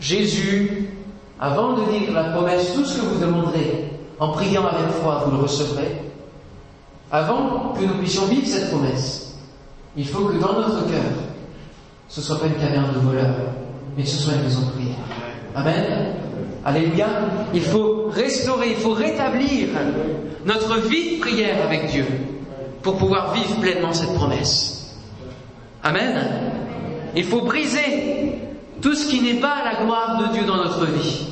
Jésus, 0.01 0.89
avant 1.39 1.73
de 1.73 1.91
dire 1.91 2.11
la 2.13 2.25
promesse, 2.25 2.73
tout 2.73 2.85
ce 2.85 2.99
que 2.99 3.05
vous 3.05 3.19
demanderez, 3.19 3.91
en 4.19 4.29
priant 4.29 4.65
avec 4.65 4.89
foi, 5.01 5.23
vous 5.25 5.37
le 5.37 5.43
recevrez, 5.43 6.01
avant 7.11 7.73
que 7.77 7.85
nous 7.85 7.97
puissions 7.99 8.25
vivre 8.25 8.47
cette 8.47 8.69
promesse, 8.69 9.35
il 9.95 10.07
faut 10.07 10.25
que 10.25 10.37
dans 10.37 10.53
notre 10.53 10.87
cœur, 10.87 11.11
ce 12.09 12.21
soit 12.21 12.39
pas 12.39 12.47
une 12.47 12.55
caverne 12.55 12.93
de 12.93 12.99
voleurs, 12.99 13.35
mais 13.95 14.05
ce 14.05 14.17
soit 14.17 14.33
une 14.33 14.43
maison 14.43 14.61
de 14.61 14.71
prière. 14.71 14.95
Amen. 15.55 16.13
Alléluia. 16.65 17.07
Il 17.53 17.61
faut 17.61 18.07
restaurer, 18.09 18.71
il 18.71 18.75
faut 18.75 18.93
rétablir 18.93 19.69
notre 20.45 20.79
vie 20.87 21.15
de 21.15 21.21
prière 21.21 21.65
avec 21.65 21.87
Dieu 21.87 22.05
pour 22.81 22.97
pouvoir 22.97 23.33
vivre 23.33 23.59
pleinement 23.59 23.93
cette 23.93 24.13
promesse. 24.13 24.95
Amen. 25.83 26.27
Il 27.15 27.23
faut 27.23 27.41
briser 27.41 28.35
tout 28.81 28.93
ce 28.93 29.07
qui 29.07 29.21
n'est 29.21 29.39
pas 29.39 29.63
la 29.63 29.83
gloire 29.83 30.17
de 30.19 30.33
Dieu 30.33 30.43
dans 30.45 30.57
notre 30.57 30.85
vie. 30.85 31.27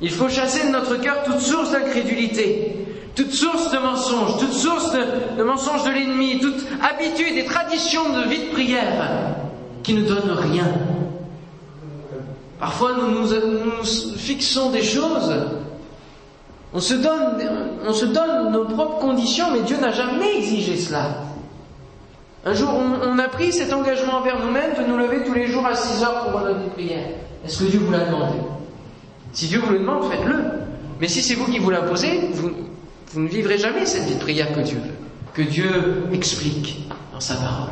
Il 0.00 0.10
faut 0.10 0.28
chasser 0.28 0.66
de 0.66 0.72
notre 0.72 0.96
cœur 0.96 1.24
toute 1.24 1.40
source 1.40 1.72
d'incrédulité, 1.72 2.86
toute 3.14 3.32
source 3.32 3.70
de 3.70 3.78
mensonge, 3.78 4.38
toute 4.38 4.52
source 4.52 4.92
de, 4.92 5.36
de 5.38 5.42
mensonge 5.42 5.84
de 5.84 5.90
l'ennemi, 5.90 6.38
toute 6.40 6.64
habitude 6.82 7.36
et 7.36 7.44
tradition 7.44 8.12
de 8.12 8.28
vie 8.28 8.48
de 8.48 8.52
prière 8.52 9.34
qui 9.82 9.94
ne 9.94 10.02
donne 10.02 10.30
rien 10.30 10.66
Parfois, 12.58 12.92
nous, 12.94 13.20
nous, 13.20 13.84
fixons 14.16 14.70
des 14.70 14.82
choses. 14.82 15.32
On 16.74 16.80
se 16.80 16.94
donne 16.94 18.50
nos 18.52 18.64
propres 18.64 18.98
conditions, 18.98 19.46
mais 19.52 19.60
Dieu 19.60 19.76
n'a 19.78 19.92
jamais 19.92 20.38
exigé 20.38 20.76
cela. 20.76 21.10
Un 22.48 22.54
jour, 22.54 22.70
on, 22.70 23.18
a 23.18 23.28
pris 23.28 23.52
cet 23.52 23.74
engagement 23.74 24.14
envers 24.20 24.42
nous-mêmes 24.42 24.72
de 24.74 24.90
nous 24.90 24.96
lever 24.96 25.22
tous 25.22 25.34
les 25.34 25.48
jours 25.48 25.66
à 25.66 25.74
6 25.74 26.02
heures 26.02 26.30
pour 26.30 26.40
notre 26.40 26.70
prière. 26.70 27.04
Est-ce 27.44 27.58
que 27.58 27.64
Dieu 27.64 27.78
vous 27.80 27.92
l'a 27.92 28.06
demandé? 28.06 28.38
Si 29.34 29.48
Dieu 29.48 29.60
vous 29.60 29.70
le 29.70 29.80
demande, 29.80 30.10
faites-le. 30.10 30.36
Mais 30.98 31.08
si 31.08 31.20
c'est 31.20 31.34
vous 31.34 31.44
qui 31.44 31.58
vous 31.58 31.68
l'imposez, 31.68 32.30
vous, 32.32 32.50
vous 33.12 33.20
ne 33.20 33.28
vivrez 33.28 33.58
jamais 33.58 33.84
cette 33.84 34.04
vie 34.04 34.14
de 34.14 34.20
prière 34.20 34.50
que 34.54 34.60
Dieu 34.60 34.80
que 35.34 35.42
Dieu 35.42 36.04
explique 36.12 36.88
dans 37.12 37.20
sa 37.20 37.34
parole. 37.34 37.70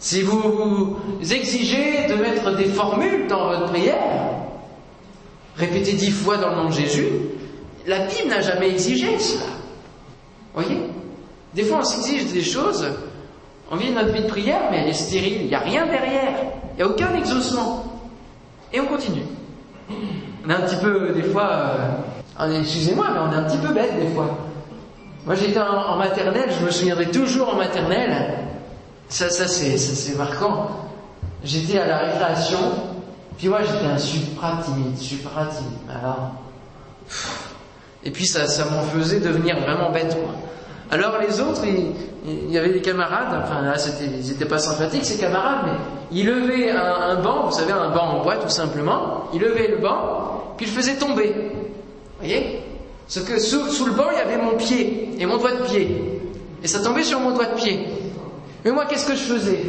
Si 0.00 0.22
vous 0.22 0.98
exigez 1.30 2.06
de 2.08 2.14
mettre 2.14 2.54
des 2.56 2.66
formules 2.66 3.26
dans 3.26 3.48
votre 3.48 3.70
prière, 3.70 3.96
répétez 5.56 5.94
dix 5.94 6.10
fois 6.10 6.36
dans 6.36 6.50
le 6.50 6.56
nom 6.56 6.68
de 6.68 6.74
Jésus, 6.74 7.08
la 7.86 8.00
Bible 8.00 8.28
n'a 8.28 8.42
jamais 8.42 8.68
exigé 8.70 9.18
cela. 9.18 9.46
Voyez? 10.52 10.80
Des 11.54 11.62
fois, 11.62 11.78
on 11.78 11.84
s'exige 11.84 12.26
des 12.32 12.42
choses, 12.42 12.86
on 13.70 13.76
vit 13.76 13.90
notre 13.90 14.12
vie 14.12 14.22
de 14.22 14.28
prière, 14.28 14.62
mais 14.70 14.78
elle 14.78 14.88
est 14.88 14.92
stérile, 14.94 15.42
il 15.42 15.48
n'y 15.48 15.54
a 15.54 15.60
rien 15.60 15.86
derrière, 15.86 16.34
il 16.72 16.76
n'y 16.76 16.82
a 16.82 16.88
aucun 16.88 17.14
exaucement. 17.14 17.84
Et 18.72 18.80
on 18.80 18.86
continue. 18.86 19.22
On 20.44 20.50
est 20.50 20.54
un 20.54 20.60
petit 20.60 20.76
peu, 20.76 21.12
des 21.12 21.22
fois, 21.22 21.74
euh, 22.40 22.60
excusez-moi, 22.60 23.08
mais 23.12 23.18
on 23.20 23.32
est 23.32 23.36
un 23.36 23.44
petit 23.44 23.58
peu 23.58 23.72
bête 23.72 23.98
des 23.98 24.08
fois. 24.08 24.38
Moi 25.26 25.34
j'étais 25.34 25.60
en 25.60 25.96
maternelle, 25.96 26.50
je 26.58 26.64
me 26.64 26.70
souviendrai 26.70 27.10
toujours 27.10 27.50
en 27.50 27.56
maternelle, 27.56 28.38
ça, 29.08 29.28
ça 29.28 29.46
c'est 29.46 30.16
marquant. 30.16 30.70
J'étais 31.44 31.78
à 31.78 31.86
la 31.86 31.98
récréation, 31.98 32.58
puis 33.36 33.48
moi 33.48 33.60
j'étais 33.62 33.84
un 33.84 33.98
supra 33.98 34.58
timide, 34.64 34.96
supra 34.96 35.46
timide. 35.46 35.78
Alors, 35.90 36.32
et 38.04 38.10
puis 38.10 38.26
ça, 38.26 38.46
ça 38.46 38.64
m'en 38.66 38.82
faisait 38.82 39.20
devenir 39.20 39.58
vraiment 39.60 39.90
bête, 39.90 40.14
quoi. 40.14 40.34
Alors 40.90 41.18
les 41.20 41.40
autres, 41.40 41.62
il, 41.66 42.50
y 42.50 42.58
avait 42.58 42.72
des 42.72 42.80
camarades, 42.80 43.42
enfin 43.44 43.62
là 43.62 43.74
ils 44.00 44.28
n'étaient 44.28 44.46
pas 44.46 44.58
sympathiques 44.58 45.04
ces 45.04 45.18
camarades, 45.18 45.66
mais 45.66 45.72
ils 46.10 46.26
levaient 46.26 46.70
un, 46.70 47.16
banc, 47.16 47.46
vous 47.46 47.52
savez 47.52 47.72
un 47.72 47.90
banc 47.90 48.04
en 48.04 48.22
bois 48.22 48.36
tout 48.36 48.48
simplement, 48.48 49.24
ils 49.34 49.40
levaient 49.40 49.68
le 49.68 49.76
banc, 49.78 50.54
puis 50.56 50.66
ils 50.66 50.74
le 50.74 50.80
faisaient 50.80 50.96
tomber. 50.96 51.28
Vous 51.28 52.26
voyez? 52.26 52.62
Sauf 53.06 53.26
que 53.26 53.38
sous, 53.38 53.66
sous 53.68 53.86
le 53.86 53.92
banc 53.92 54.06
il 54.12 54.18
y 54.18 54.20
avait 54.20 54.42
mon 54.42 54.56
pied 54.56 55.10
et 55.18 55.26
mon 55.26 55.36
doigt 55.36 55.52
de 55.52 55.62
pied, 55.64 56.20
et 56.62 56.66
ça 56.66 56.80
tombait 56.80 57.04
sur 57.04 57.20
mon 57.20 57.32
doigt 57.32 57.46
de 57.46 57.54
pied. 57.54 57.86
Mais 58.64 58.72
moi, 58.72 58.86
qu'est-ce 58.86 59.06
que 59.06 59.14
je 59.14 59.22
faisais? 59.22 59.60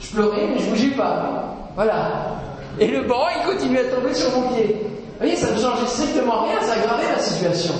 Je 0.00 0.14
pleurais, 0.14 0.48
mais 0.52 0.60
je 0.60 0.68
bougeais 0.68 0.96
pas. 0.96 1.70
Voilà. 1.74 2.40
Et 2.78 2.88
le 2.88 3.02
banc, 3.02 3.24
il 3.34 3.50
continuait 3.50 3.86
à 3.86 3.94
tomber 3.94 4.12
sur 4.14 4.30
mon 4.32 4.48
pied. 4.52 4.76
Vous 4.82 5.18
voyez, 5.20 5.36
ça 5.36 5.52
ne 5.52 5.58
changeait 5.58 5.86
strictement 5.86 6.42
rien, 6.42 6.60
ça 6.60 6.74
aggravait 6.74 7.12
la 7.12 7.18
situation. 7.18 7.74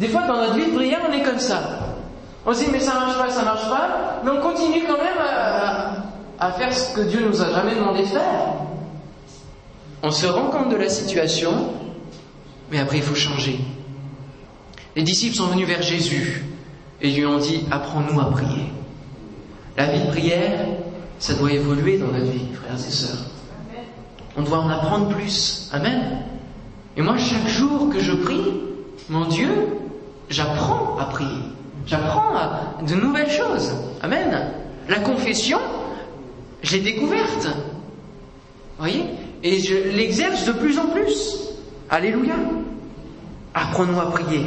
Des 0.00 0.08
fois, 0.08 0.26
dans 0.26 0.40
notre 0.40 0.54
vie 0.54 0.66
de 0.66 0.74
prière, 0.74 1.00
on 1.08 1.12
est 1.12 1.22
comme 1.22 1.38
ça. 1.38 1.60
On 2.44 2.52
se 2.52 2.64
dit, 2.64 2.70
mais 2.72 2.80
ça 2.80 2.94
marche 2.94 3.18
pas, 3.18 3.30
ça 3.30 3.44
marche 3.44 3.68
pas, 3.68 4.20
mais 4.24 4.30
on 4.30 4.40
continue 4.40 4.82
quand 4.88 4.96
même 4.96 5.18
à 6.38 6.52
faire 6.52 6.72
ce 6.72 6.94
que 6.94 7.02
Dieu 7.02 7.20
nous 7.24 7.40
a 7.40 7.52
jamais 7.52 7.74
demandé 7.74 8.00
de 8.00 8.06
faire. 8.06 8.54
On 10.02 10.10
se 10.10 10.26
rend 10.26 10.46
compte 10.46 10.70
de 10.70 10.76
la 10.76 10.88
situation, 10.88 11.52
mais 12.70 12.78
après 12.78 12.96
il 12.96 13.02
faut 13.02 13.14
changer. 13.14 13.60
Les 14.96 15.02
disciples 15.02 15.36
sont 15.36 15.48
venus 15.48 15.66
vers 15.66 15.82
Jésus 15.82 16.44
et 17.02 17.10
lui 17.10 17.26
ont 17.26 17.38
dit 17.38 17.66
Apprends-nous 17.70 18.18
à 18.18 18.30
prier. 18.30 18.72
La 19.76 19.92
vie 19.92 20.00
de 20.00 20.10
prière, 20.10 20.66
ça 21.18 21.34
doit 21.34 21.52
évoluer 21.52 21.98
dans 21.98 22.06
notre 22.06 22.30
vie, 22.30 22.48
frères 22.54 22.74
et 22.74 22.90
sœurs. 22.90 23.26
On 24.38 24.42
doit 24.42 24.60
en 24.60 24.70
apprendre 24.70 25.08
plus. 25.14 25.68
Amen. 25.72 26.22
Et 26.96 27.02
moi, 27.02 27.18
chaque 27.18 27.48
jour 27.48 27.90
que 27.92 28.00
je 28.00 28.12
prie, 28.12 28.54
mon 29.10 29.26
Dieu, 29.26 29.50
j'apprends 30.30 30.96
à 30.98 31.04
prier. 31.06 31.42
J'apprends 31.86 32.32
de 32.86 32.94
nouvelles 32.94 33.30
choses. 33.30 33.74
Amen. 34.02 34.52
La 34.88 35.00
confession, 35.00 35.58
je 36.62 36.76
l'ai 36.76 36.82
découverte. 36.82 37.48
Voyez? 38.78 39.04
Et 39.42 39.58
je 39.58 39.74
l'exerce 39.96 40.46
de 40.46 40.52
plus 40.52 40.78
en 40.78 40.86
plus. 40.86 41.48
Alléluia. 41.88 42.34
Apprenons 43.54 44.00
à 44.00 44.06
prier. 44.06 44.46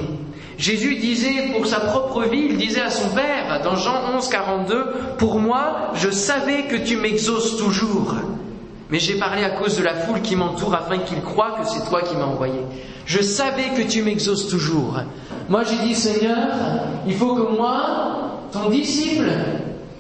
Jésus 0.57 0.95
disait 0.95 1.51
pour 1.53 1.65
sa 1.65 1.79
propre 1.79 2.23
vie, 2.23 2.47
il 2.49 2.57
disait 2.57 2.81
à 2.81 2.91
son 2.91 3.09
Père 3.09 3.61
dans 3.63 3.75
Jean 3.75 4.15
11, 4.15 4.29
42, 4.29 4.85
Pour 5.17 5.39
moi, 5.39 5.91
je 5.95 6.09
savais 6.09 6.63
que 6.67 6.75
tu 6.75 6.95
m'exauces 6.97 7.57
toujours. 7.57 8.15
Mais 8.89 8.99
j'ai 8.99 9.15
parlé 9.15 9.43
à 9.43 9.49
cause 9.49 9.77
de 9.77 9.83
la 9.83 9.95
foule 9.95 10.21
qui 10.21 10.35
m'entoure 10.35 10.75
afin 10.75 10.99
qu'ils 10.99 11.21
croient 11.21 11.57
que 11.59 11.67
c'est 11.67 11.89
toi 11.89 12.03
qui 12.03 12.15
m'as 12.15 12.25
envoyé. 12.25 12.59
Je 13.05 13.21
savais 13.21 13.69
que 13.75 13.81
tu 13.89 14.03
m'exauces 14.03 14.47
toujours. 14.47 14.99
Moi 15.49 15.63
j'ai 15.63 15.87
dit 15.87 15.95
Seigneur, 15.95 16.47
il 17.05 17.15
faut 17.15 17.35
que 17.35 17.55
moi, 17.55 17.75
ton 18.51 18.69
disciple, 18.69 19.29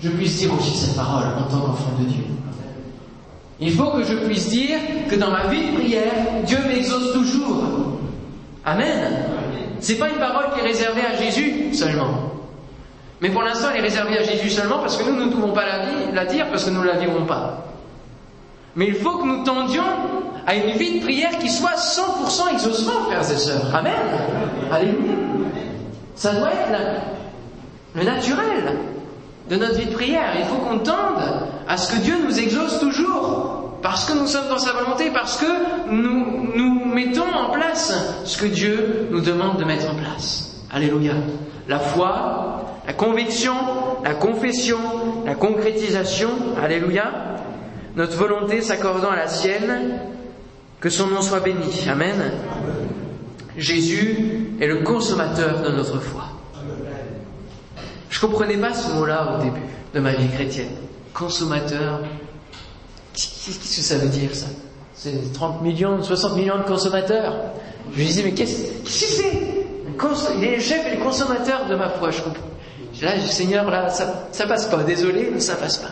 je 0.01 0.09
puisse 0.09 0.39
dire 0.39 0.53
aussi 0.53 0.77
cette 0.77 0.95
parole 0.95 1.25
en 1.37 1.51
tant 1.51 1.59
qu'enfant 1.59 1.91
de 1.99 2.05
Dieu. 2.05 2.23
Il 3.59 3.71
faut 3.71 3.91
que 3.91 4.03
je 4.03 4.15
puisse 4.25 4.49
dire 4.49 4.77
que 5.09 5.15
dans 5.15 5.31
ma 5.31 5.47
vie 5.47 5.71
de 5.71 5.75
prière, 5.77 6.13
Dieu 6.45 6.57
m'exauce 6.67 7.13
toujours. 7.13 7.63
Amen. 8.65 9.11
C'est 9.79 9.95
pas 9.95 10.09
une 10.09 10.17
parole 10.17 10.45
qui 10.53 10.59
est 10.59 10.67
réservée 10.67 11.01
à 11.01 11.15
Jésus 11.15 11.73
seulement. 11.73 12.33
Mais 13.21 13.29
pour 13.29 13.41
l'instant, 13.41 13.67
elle 13.71 13.79
est 13.79 13.87
réservée 13.87 14.17
à 14.17 14.23
Jésus 14.23 14.49
seulement 14.49 14.79
parce 14.79 14.97
que 14.97 15.09
nous, 15.09 15.25
ne 15.25 15.31
pouvons 15.31 15.53
pas 15.53 15.63
la, 16.13 16.25
dire 16.25 16.47
parce 16.49 16.65
que 16.65 16.71
nous 16.71 16.81
ne 16.81 16.87
la 16.87 16.97
vivrons 16.97 17.25
pas. 17.25 17.65
Mais 18.75 18.87
il 18.87 18.95
faut 18.95 19.17
que 19.17 19.25
nous 19.25 19.43
tendions 19.45 19.83
à 20.45 20.55
une 20.55 20.71
vie 20.71 20.99
de 20.99 21.03
prière 21.05 21.37
qui 21.37 21.49
soit 21.49 21.75
100% 21.75 22.53
exaucement, 22.53 23.03
frères 23.07 23.21
et 23.21 23.37
sœurs. 23.37 23.73
Amen. 23.73 23.93
Alléluia. 24.71 25.22
Ça 26.15 26.33
doit 26.33 26.49
être 26.49 26.69
le 27.95 28.03
naturel 28.03 28.77
de 29.49 29.55
notre 29.55 29.75
vie 29.75 29.85
de 29.85 29.93
prière. 29.93 30.33
Il 30.39 30.45
faut 30.45 30.55
qu'on 30.55 30.79
tende 30.79 31.23
à 31.67 31.77
ce 31.77 31.93
que 31.93 32.01
Dieu 32.01 32.15
nous 32.23 32.39
exauce 32.39 32.79
toujours. 32.79 33.53
Parce 33.81 34.05
que 34.05 34.17
nous 34.17 34.27
sommes 34.27 34.47
dans 34.47 34.57
sa 34.57 34.71
volonté, 34.71 35.11
parce 35.11 35.37
que 35.37 35.91
nous, 35.91 36.53
nous 36.55 36.85
mettons 36.85 37.29
en 37.29 37.51
place 37.51 37.93
ce 38.23 38.37
que 38.37 38.45
Dieu 38.45 39.09
nous 39.11 39.19
demande 39.19 39.57
de 39.57 39.65
mettre 39.65 39.91
en 39.91 39.95
place. 39.95 40.61
Alléluia. 40.71 41.13
La 41.67 41.79
foi, 41.79 42.63
la 42.87 42.93
conviction, 42.93 43.53
la 44.03 44.13
confession, 44.13 44.79
la 45.25 45.35
concrétisation. 45.35 46.29
Alléluia. 46.63 47.11
Notre 47.97 48.15
volonté 48.15 48.61
s'accordant 48.61 49.11
à 49.11 49.17
la 49.17 49.27
sienne, 49.27 49.99
que 50.79 50.89
son 50.89 51.07
nom 51.07 51.21
soit 51.21 51.41
béni. 51.41 51.85
Amen. 51.89 52.31
Jésus 53.57 54.55
est 54.59 54.67
le 54.67 54.83
consommateur 54.83 55.61
de 55.61 55.69
notre 55.69 55.99
foi. 55.99 56.23
Je 58.09 58.17
ne 58.25 58.31
comprenais 58.31 58.57
pas 58.57 58.73
ce 58.73 58.91
mot-là 58.93 59.35
au 59.37 59.43
début 59.43 59.61
de 59.93 59.99
ma 59.99 60.13
vie 60.13 60.27
chrétienne. 60.29 60.69
Consommateur. 61.13 61.99
Qu'est-ce 63.13 63.59
que 63.59 63.65
ça 63.65 63.97
veut 63.97 64.09
dire 64.09 64.33
ça? 64.33 64.47
C'est 64.95 65.33
30 65.33 65.61
millions, 65.61 66.01
60 66.01 66.35
millions 66.35 66.57
de 66.57 66.63
consommateurs? 66.63 67.33
Je 67.93 67.99
me 67.99 68.05
disais, 68.05 68.23
mais 68.23 68.33
qu'est-ce 68.33 68.71
que 68.71 68.89
c'est? 68.89 69.53
Il 70.37 70.43
est 70.43 70.55
le 70.55 70.61
chef 70.61 70.85
et 70.87 70.95
le 70.97 71.03
consommateur 71.03 71.67
de 71.67 71.75
ma 71.75 71.89
foi, 71.89 72.11
je 72.11 72.21
comprends. 72.21 72.43
Là, 73.01 73.19
Seigneur, 73.19 73.69
là, 73.69 73.89
ça, 73.89 74.27
ça 74.31 74.45
passe 74.47 74.67
pas. 74.67 74.83
Désolé, 74.83 75.29
mais 75.33 75.39
ça 75.39 75.55
passe 75.55 75.77
pas. 75.77 75.89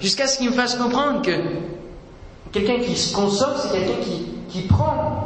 Jusqu'à 0.00 0.26
ce 0.26 0.38
qu'il 0.38 0.48
me 0.50 0.54
fasse 0.54 0.74
comprendre 0.74 1.22
que 1.22 1.32
quelqu'un 2.52 2.80
qui 2.80 2.96
se 2.96 3.14
consomme, 3.14 3.52
c'est 3.62 3.70
quelqu'un 3.70 4.00
qui 4.48 4.62
prend 4.62 5.19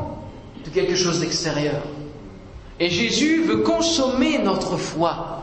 de 0.64 0.70
quelque 0.70 0.96
chose 0.96 1.20
d'extérieur. 1.20 1.82
Et 2.80 2.88
Jésus 2.90 3.42
veut 3.42 3.58
consommer 3.58 4.38
notre 4.38 4.76
foi. 4.76 5.42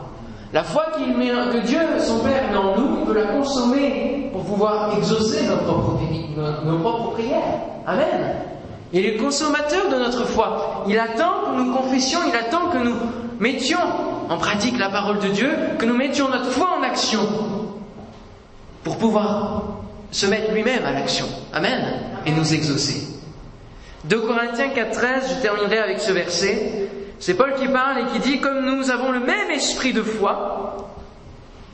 La 0.52 0.64
foi 0.64 0.86
qu'il 0.96 1.16
met, 1.16 1.28
que 1.28 1.66
Dieu, 1.66 1.80
son 1.98 2.18
Père, 2.18 2.50
met 2.50 2.56
en 2.56 2.76
nous, 2.76 2.98
il 3.00 3.06
peut 3.06 3.14
la 3.14 3.32
consommer 3.32 4.28
pour 4.32 4.44
pouvoir 4.44 4.96
exaucer 4.98 5.46
nos 5.46 5.56
propres, 5.56 5.98
nos 6.66 6.78
propres 6.78 7.12
prières. 7.12 7.60
Amen. 7.86 8.36
Il 8.92 9.06
est 9.06 9.16
consommateur 9.16 9.88
de 9.88 9.96
notre 9.96 10.26
foi. 10.26 10.84
Il 10.86 10.98
attend 10.98 11.46
que 11.46 11.62
nous 11.62 11.72
confessions, 11.72 12.18
il 12.28 12.36
attend 12.36 12.68
que 12.68 12.78
nous 12.78 12.94
mettions 13.40 13.78
en 14.28 14.36
pratique 14.36 14.78
la 14.78 14.90
parole 14.90 15.18
de 15.20 15.28
Dieu, 15.28 15.50
que 15.78 15.86
nous 15.86 15.96
mettions 15.96 16.28
notre 16.28 16.50
foi 16.50 16.68
en 16.78 16.82
action 16.82 17.20
pour 18.84 18.98
pouvoir 18.98 19.62
se 20.10 20.26
mettre 20.26 20.52
lui-même 20.52 20.84
à 20.84 20.92
l'action. 20.92 21.26
Amen. 21.54 21.82
Et 22.26 22.32
nous 22.32 22.52
exaucer. 22.52 23.11
2 24.04 24.20
Corinthiens 24.20 24.68
4.13, 24.68 25.36
je 25.36 25.42
terminerai 25.42 25.78
avec 25.78 26.00
ce 26.00 26.12
verset. 26.12 26.88
C'est 27.20 27.34
Paul 27.34 27.54
qui 27.54 27.68
parle 27.68 27.98
et 28.00 28.12
qui 28.12 28.18
dit, 28.18 28.40
comme 28.40 28.64
nous 28.64 28.90
avons 28.90 29.12
le 29.12 29.20
même 29.20 29.50
esprit 29.50 29.92
de 29.92 30.02
foi, 30.02 30.88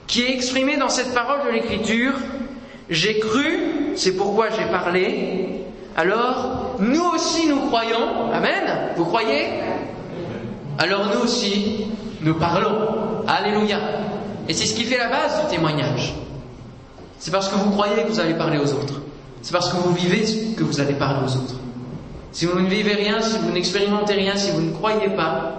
qui 0.06 0.22
est 0.22 0.32
exprimé 0.32 0.76
dans 0.76 0.90
cette 0.90 1.14
parole 1.14 1.46
de 1.46 1.52
l'Écriture, 1.52 2.12
j'ai 2.90 3.18
cru, 3.18 3.92
c'est 3.96 4.16
pourquoi 4.16 4.50
j'ai 4.50 4.66
parlé, 4.66 5.64
alors 5.96 6.76
nous 6.78 7.04
aussi 7.14 7.48
nous 7.48 7.66
croyons, 7.66 8.30
Amen, 8.32 8.92
vous 8.96 9.04
croyez? 9.04 9.48
Alors 10.78 11.06
nous 11.14 11.24
aussi 11.24 11.86
nous 12.20 12.34
parlons, 12.34 13.24
Alléluia. 13.26 13.78
Et 14.48 14.54
c'est 14.54 14.64
ce 14.64 14.74
qui 14.74 14.84
fait 14.84 14.96
la 14.96 15.08
base 15.08 15.42
du 15.42 15.54
témoignage. 15.54 16.14
C'est 17.18 17.30
parce 17.30 17.48
que 17.48 17.56
vous 17.56 17.70
croyez 17.70 18.02
que 18.04 18.08
vous 18.08 18.20
allez 18.20 18.34
parler 18.34 18.58
aux 18.58 18.72
autres. 18.72 19.02
C'est 19.42 19.52
parce 19.52 19.70
que 19.70 19.76
vous 19.76 19.92
vivez 19.92 20.54
que 20.56 20.64
vous 20.64 20.80
allez 20.80 20.94
parler 20.94 21.26
aux 21.26 21.36
autres. 21.36 21.54
Si 22.32 22.46
vous 22.46 22.58
ne 22.60 22.68
vivez 22.68 22.94
rien, 22.94 23.20
si 23.20 23.38
vous 23.38 23.50
n'expérimentez 23.50 24.14
rien, 24.14 24.36
si 24.36 24.50
vous 24.50 24.60
ne 24.60 24.72
croyez 24.72 25.08
pas, 25.10 25.58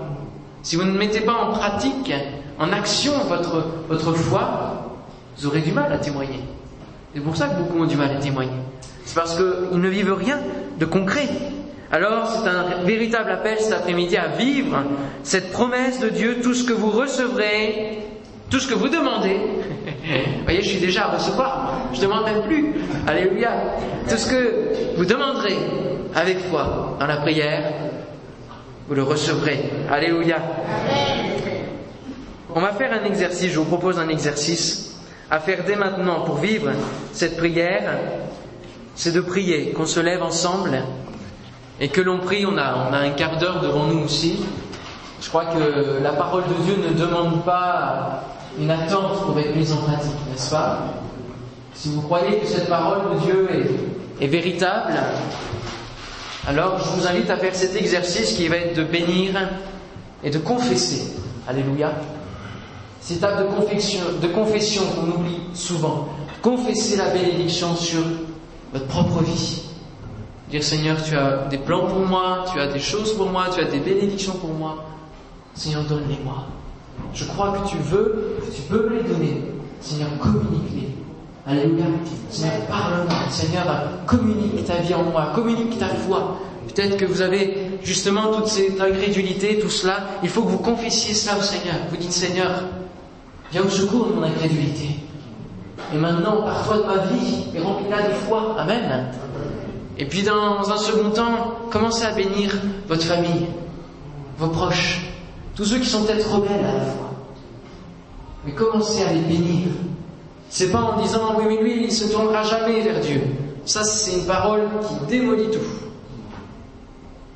si 0.63 0.75
vous 0.75 0.83
ne 0.83 0.97
mettez 0.97 1.21
pas 1.21 1.33
en 1.33 1.51
pratique, 1.53 2.13
en 2.59 2.71
action 2.71 3.13
votre, 3.27 3.65
votre 3.87 4.13
foi, 4.13 4.97
vous 5.37 5.47
aurez 5.47 5.61
du 5.61 5.71
mal 5.71 5.91
à 5.91 5.97
témoigner. 5.97 6.41
C'est 7.13 7.21
pour 7.21 7.35
ça 7.35 7.47
que 7.47 7.55
beaucoup 7.59 7.81
ont 7.81 7.87
du 7.87 7.95
mal 7.95 8.11
à 8.11 8.19
témoigner. 8.19 8.51
C'est 9.05 9.15
parce 9.15 9.35
qu'ils 9.35 9.79
ne 9.79 9.89
vivent 9.89 10.13
rien 10.13 10.39
de 10.77 10.85
concret. 10.85 11.27
Alors 11.91 12.27
c'est 12.27 12.47
un 12.47 12.83
véritable 12.83 13.31
appel 13.31 13.57
cet 13.59 13.73
après-midi 13.73 14.15
à 14.15 14.27
vivre 14.27 14.77
cette 15.23 15.51
promesse 15.51 15.99
de 15.99 16.09
Dieu, 16.09 16.39
tout 16.43 16.53
ce 16.53 16.63
que 16.63 16.73
vous 16.73 16.91
recevrez, 16.91 18.03
tout 18.51 18.59
ce 18.59 18.67
que 18.67 18.75
vous 18.75 18.89
demandez. 18.89 19.37
vous 19.37 20.43
voyez, 20.43 20.61
je 20.61 20.69
suis 20.69 20.79
déjà 20.79 21.05
à 21.05 21.15
recevoir, 21.15 21.79
je 21.93 21.97
ne 21.99 22.03
demande 22.05 22.25
même 22.25 22.43
plus. 22.43 22.75
Alléluia. 23.07 23.51
Tout 24.07 24.17
ce 24.17 24.29
que 24.29 24.95
vous 24.97 25.05
demanderez, 25.05 25.57
avec 26.15 26.39
foi 26.49 26.97
dans 26.99 27.07
la 27.07 27.17
prière, 27.17 27.71
vous 28.87 28.95
le 28.95 29.03
recevrez. 29.03 29.69
Alléluia. 29.89 30.37
On 32.53 32.61
va 32.61 32.73
faire 32.73 32.91
un 32.93 33.05
exercice, 33.05 33.51
je 33.51 33.59
vous 33.59 33.65
propose 33.65 33.99
un 33.99 34.09
exercice 34.09 34.97
à 35.29 35.39
faire 35.39 35.63
dès 35.65 35.75
maintenant 35.75 36.21
pour 36.21 36.37
vivre 36.37 36.71
cette 37.13 37.37
prière. 37.37 37.99
C'est 38.95 39.11
de 39.13 39.21
prier, 39.21 39.71
qu'on 39.71 39.85
se 39.85 39.99
lève 39.99 40.23
ensemble 40.23 40.81
et 41.79 41.89
que 41.89 42.01
l'on 42.01 42.19
prie. 42.19 42.45
On 42.45 42.57
a, 42.57 42.89
on 42.89 42.93
a 42.93 42.97
un 42.97 43.11
quart 43.11 43.37
d'heure 43.37 43.61
devant 43.61 43.85
nous 43.85 44.03
aussi. 44.03 44.39
Je 45.21 45.29
crois 45.29 45.45
que 45.45 46.01
la 46.01 46.11
parole 46.13 46.43
de 46.43 46.63
Dieu 46.63 46.75
ne 46.83 46.93
demande 46.97 47.43
pas 47.43 48.23
une 48.59 48.71
attente 48.71 49.25
pour 49.25 49.37
être 49.39 49.55
mise 49.55 49.71
en 49.71 49.77
pratique, 49.77 50.11
n'est-ce 50.31 50.49
pas? 50.49 50.79
Si 51.73 51.89
vous 51.93 52.01
croyez 52.01 52.39
que 52.39 52.47
cette 52.47 52.67
parole 52.67 53.13
de 53.13 53.19
Dieu 53.19 53.47
est, 54.19 54.23
est 54.25 54.27
véritable, 54.27 54.93
alors 56.49 56.79
je 56.79 56.99
vous 56.99 57.07
invite 57.07 57.29
à 57.29 57.37
faire 57.37 57.53
cet 57.53 57.75
exercice 57.75 58.33
qui 58.33 58.47
va 58.47 58.55
être 58.55 58.75
de 58.75 58.83
bénir 58.83 59.39
et 60.23 60.31
de 60.31 60.39
confesser. 60.39 61.13
Alléluia. 61.47 61.91
Cette 63.01 63.17
étape 63.17 63.43
de 63.43 63.55
confession, 63.55 63.99
de 64.19 64.27
confession 64.29 64.81
qu'on 64.95 65.11
oublie 65.11 65.41
souvent. 65.53 66.09
Confesser 66.41 66.97
la 66.97 67.09
bénédiction 67.09 67.75
sur 67.75 68.01
votre 68.73 68.87
propre 68.87 69.21
vie. 69.21 69.61
Dire 70.49 70.63
Seigneur, 70.63 70.97
tu 71.03 71.15
as 71.15 71.45
des 71.51 71.59
plans 71.59 71.85
pour 71.85 71.99
moi, 71.99 72.45
tu 72.51 72.59
as 72.59 72.65
des 72.65 72.79
choses 72.79 73.13
pour 73.13 73.29
moi, 73.29 73.45
tu 73.53 73.61
as 73.61 73.65
des 73.65 73.79
bénédictions 73.79 74.33
pour 74.33 74.49
moi. 74.49 74.83
Seigneur, 75.53 75.83
donne-les-moi. 75.83 76.47
Je 77.13 77.25
crois 77.25 77.59
que 77.59 77.69
tu 77.69 77.77
veux, 77.77 78.39
que 78.43 78.55
tu 78.55 78.63
peux 78.63 78.89
me 78.89 78.97
les 78.97 79.03
donner. 79.03 79.43
Seigneur, 79.81 80.09
communique-les. 80.19 80.95
Alléluia. 81.49 81.85
Seigneur, 82.29 82.61
parle-moi. 82.67 83.15
Seigneur, 83.31 83.65
communique 84.05 84.65
ta 84.65 84.75
vie 84.75 84.93
en 84.93 85.03
moi, 85.03 85.31
communique 85.33 85.79
ta 85.79 85.87
foi. 85.87 86.37
Peut-être 86.67 86.95
que 86.97 87.05
vous 87.05 87.21
avez 87.21 87.71
justement 87.81 88.31
toute 88.31 88.47
cette 88.47 88.79
incrédulité, 88.79 89.57
tout 89.57 89.69
cela. 89.69 90.01
Il 90.21 90.29
faut 90.29 90.43
que 90.43 90.49
vous 90.49 90.59
confessiez 90.59 91.15
cela 91.15 91.39
au 91.39 91.41
Seigneur. 91.41 91.73
Vous 91.89 91.97
dites, 91.97 92.11
Seigneur, 92.11 92.51
viens 93.51 93.63
au 93.63 93.69
secours 93.69 94.07
de 94.07 94.13
mon 94.13 94.23
incrédulité. 94.23 94.89
et 95.91 95.97
maintenant, 95.97 96.43
pars-toi 96.43 96.77
de 96.77 96.83
ma 96.83 96.97
vie 97.07 97.45
et 97.55 97.59
remplis-la 97.59 98.09
de 98.09 98.13
foi. 98.13 98.55
Amen. 98.59 99.07
Et 99.97 100.05
puis 100.05 100.21
dans 100.21 100.71
un 100.71 100.77
second 100.77 101.09
temps, 101.09 101.55
commencez 101.71 102.05
à 102.05 102.11
bénir 102.11 102.55
votre 102.87 103.03
famille, 103.03 103.47
vos 104.37 104.49
proches, 104.49 105.01
tous 105.55 105.65
ceux 105.65 105.79
qui 105.79 105.87
sont 105.87 106.03
peut-être 106.03 106.31
rebelles 106.31 106.63
à 106.63 106.77
la 106.77 106.85
foi. 106.85 107.09
Mais 108.45 108.51
commencez 108.51 109.03
à 109.03 109.13
les 109.13 109.21
bénir. 109.21 109.69
C'est 110.49 110.71
pas 110.71 110.81
en 110.81 111.01
disant 111.01 111.35
oui 111.37 111.45
mais 111.47 111.63
lui 111.63 111.83
il 111.85 111.91
se 111.91 112.11
tournera 112.11 112.43
jamais 112.43 112.81
vers 112.81 112.99
Dieu. 112.99 113.21
Ça 113.65 113.83
c'est 113.83 114.19
une 114.19 114.25
parole 114.25 114.61
qui 114.87 115.05
démolit 115.07 115.49
tout. 115.51 115.59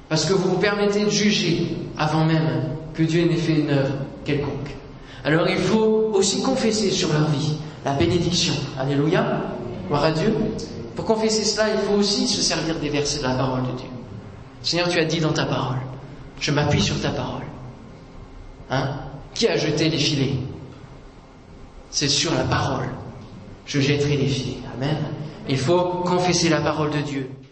Parce 0.10 0.26
que 0.26 0.34
vous 0.34 0.50
vous 0.50 0.58
permettez 0.58 1.06
de 1.06 1.10
juger 1.10 1.76
avant 1.98 2.26
même 2.26 2.64
que 2.94 3.04
Dieu 3.04 3.26
n'ait 3.26 3.36
fait 3.36 3.60
une 3.60 3.70
œuvre 3.72 3.94
quelconque. 4.26 4.76
Alors 5.24 5.48
il 5.48 5.58
faut 5.58 6.12
aussi 6.14 6.42
confesser 6.42 6.92
sur 6.92 7.12
leur 7.14 7.28
vie 7.30 7.58
la 7.86 7.94
bénédiction. 7.94 8.54
Alléluia. 8.80 9.42
Gloire 9.88 10.06
à 10.06 10.12
Dieu. 10.12 10.34
Pour 10.96 11.06
confesser 11.06 11.44
cela, 11.44 11.70
il 11.70 11.80
faut 11.80 11.96
aussi 11.96 12.28
se 12.28 12.42
servir 12.42 12.80
des 12.80 12.90
versets 12.90 13.20
de 13.20 13.24
la 13.24 13.36
parole 13.36 13.62
de 13.64 13.78
Dieu. 13.78 13.90
Seigneur, 14.62 14.88
tu 14.88 15.00
as 15.00 15.06
dit 15.06 15.20
dans 15.20 15.34
ta 15.34 15.46
parole, 15.46 15.78
je 16.40 16.52
m'appuie 16.52 16.82
sur 16.82 17.00
ta 17.02 17.10
parole. 17.10 17.44
Hein? 18.70 18.92
Qui 19.34 19.48
a 19.48 19.58
jeté 19.58 19.90
les 19.90 19.98
filets? 19.98 20.38
C'est 21.90 22.08
sur 22.08 22.34
la 22.34 22.44
parole. 22.44 22.88
Je 23.66 23.80
jetterai 23.80 24.18
les 24.18 24.28
filets. 24.28 24.58
Amen. 24.76 24.98
Il 25.50 25.58
faut 25.58 25.82
confesser 26.06 26.50
la 26.50 26.62
parole 26.62 26.92
de 26.92 27.00
Dieu. 27.00 27.30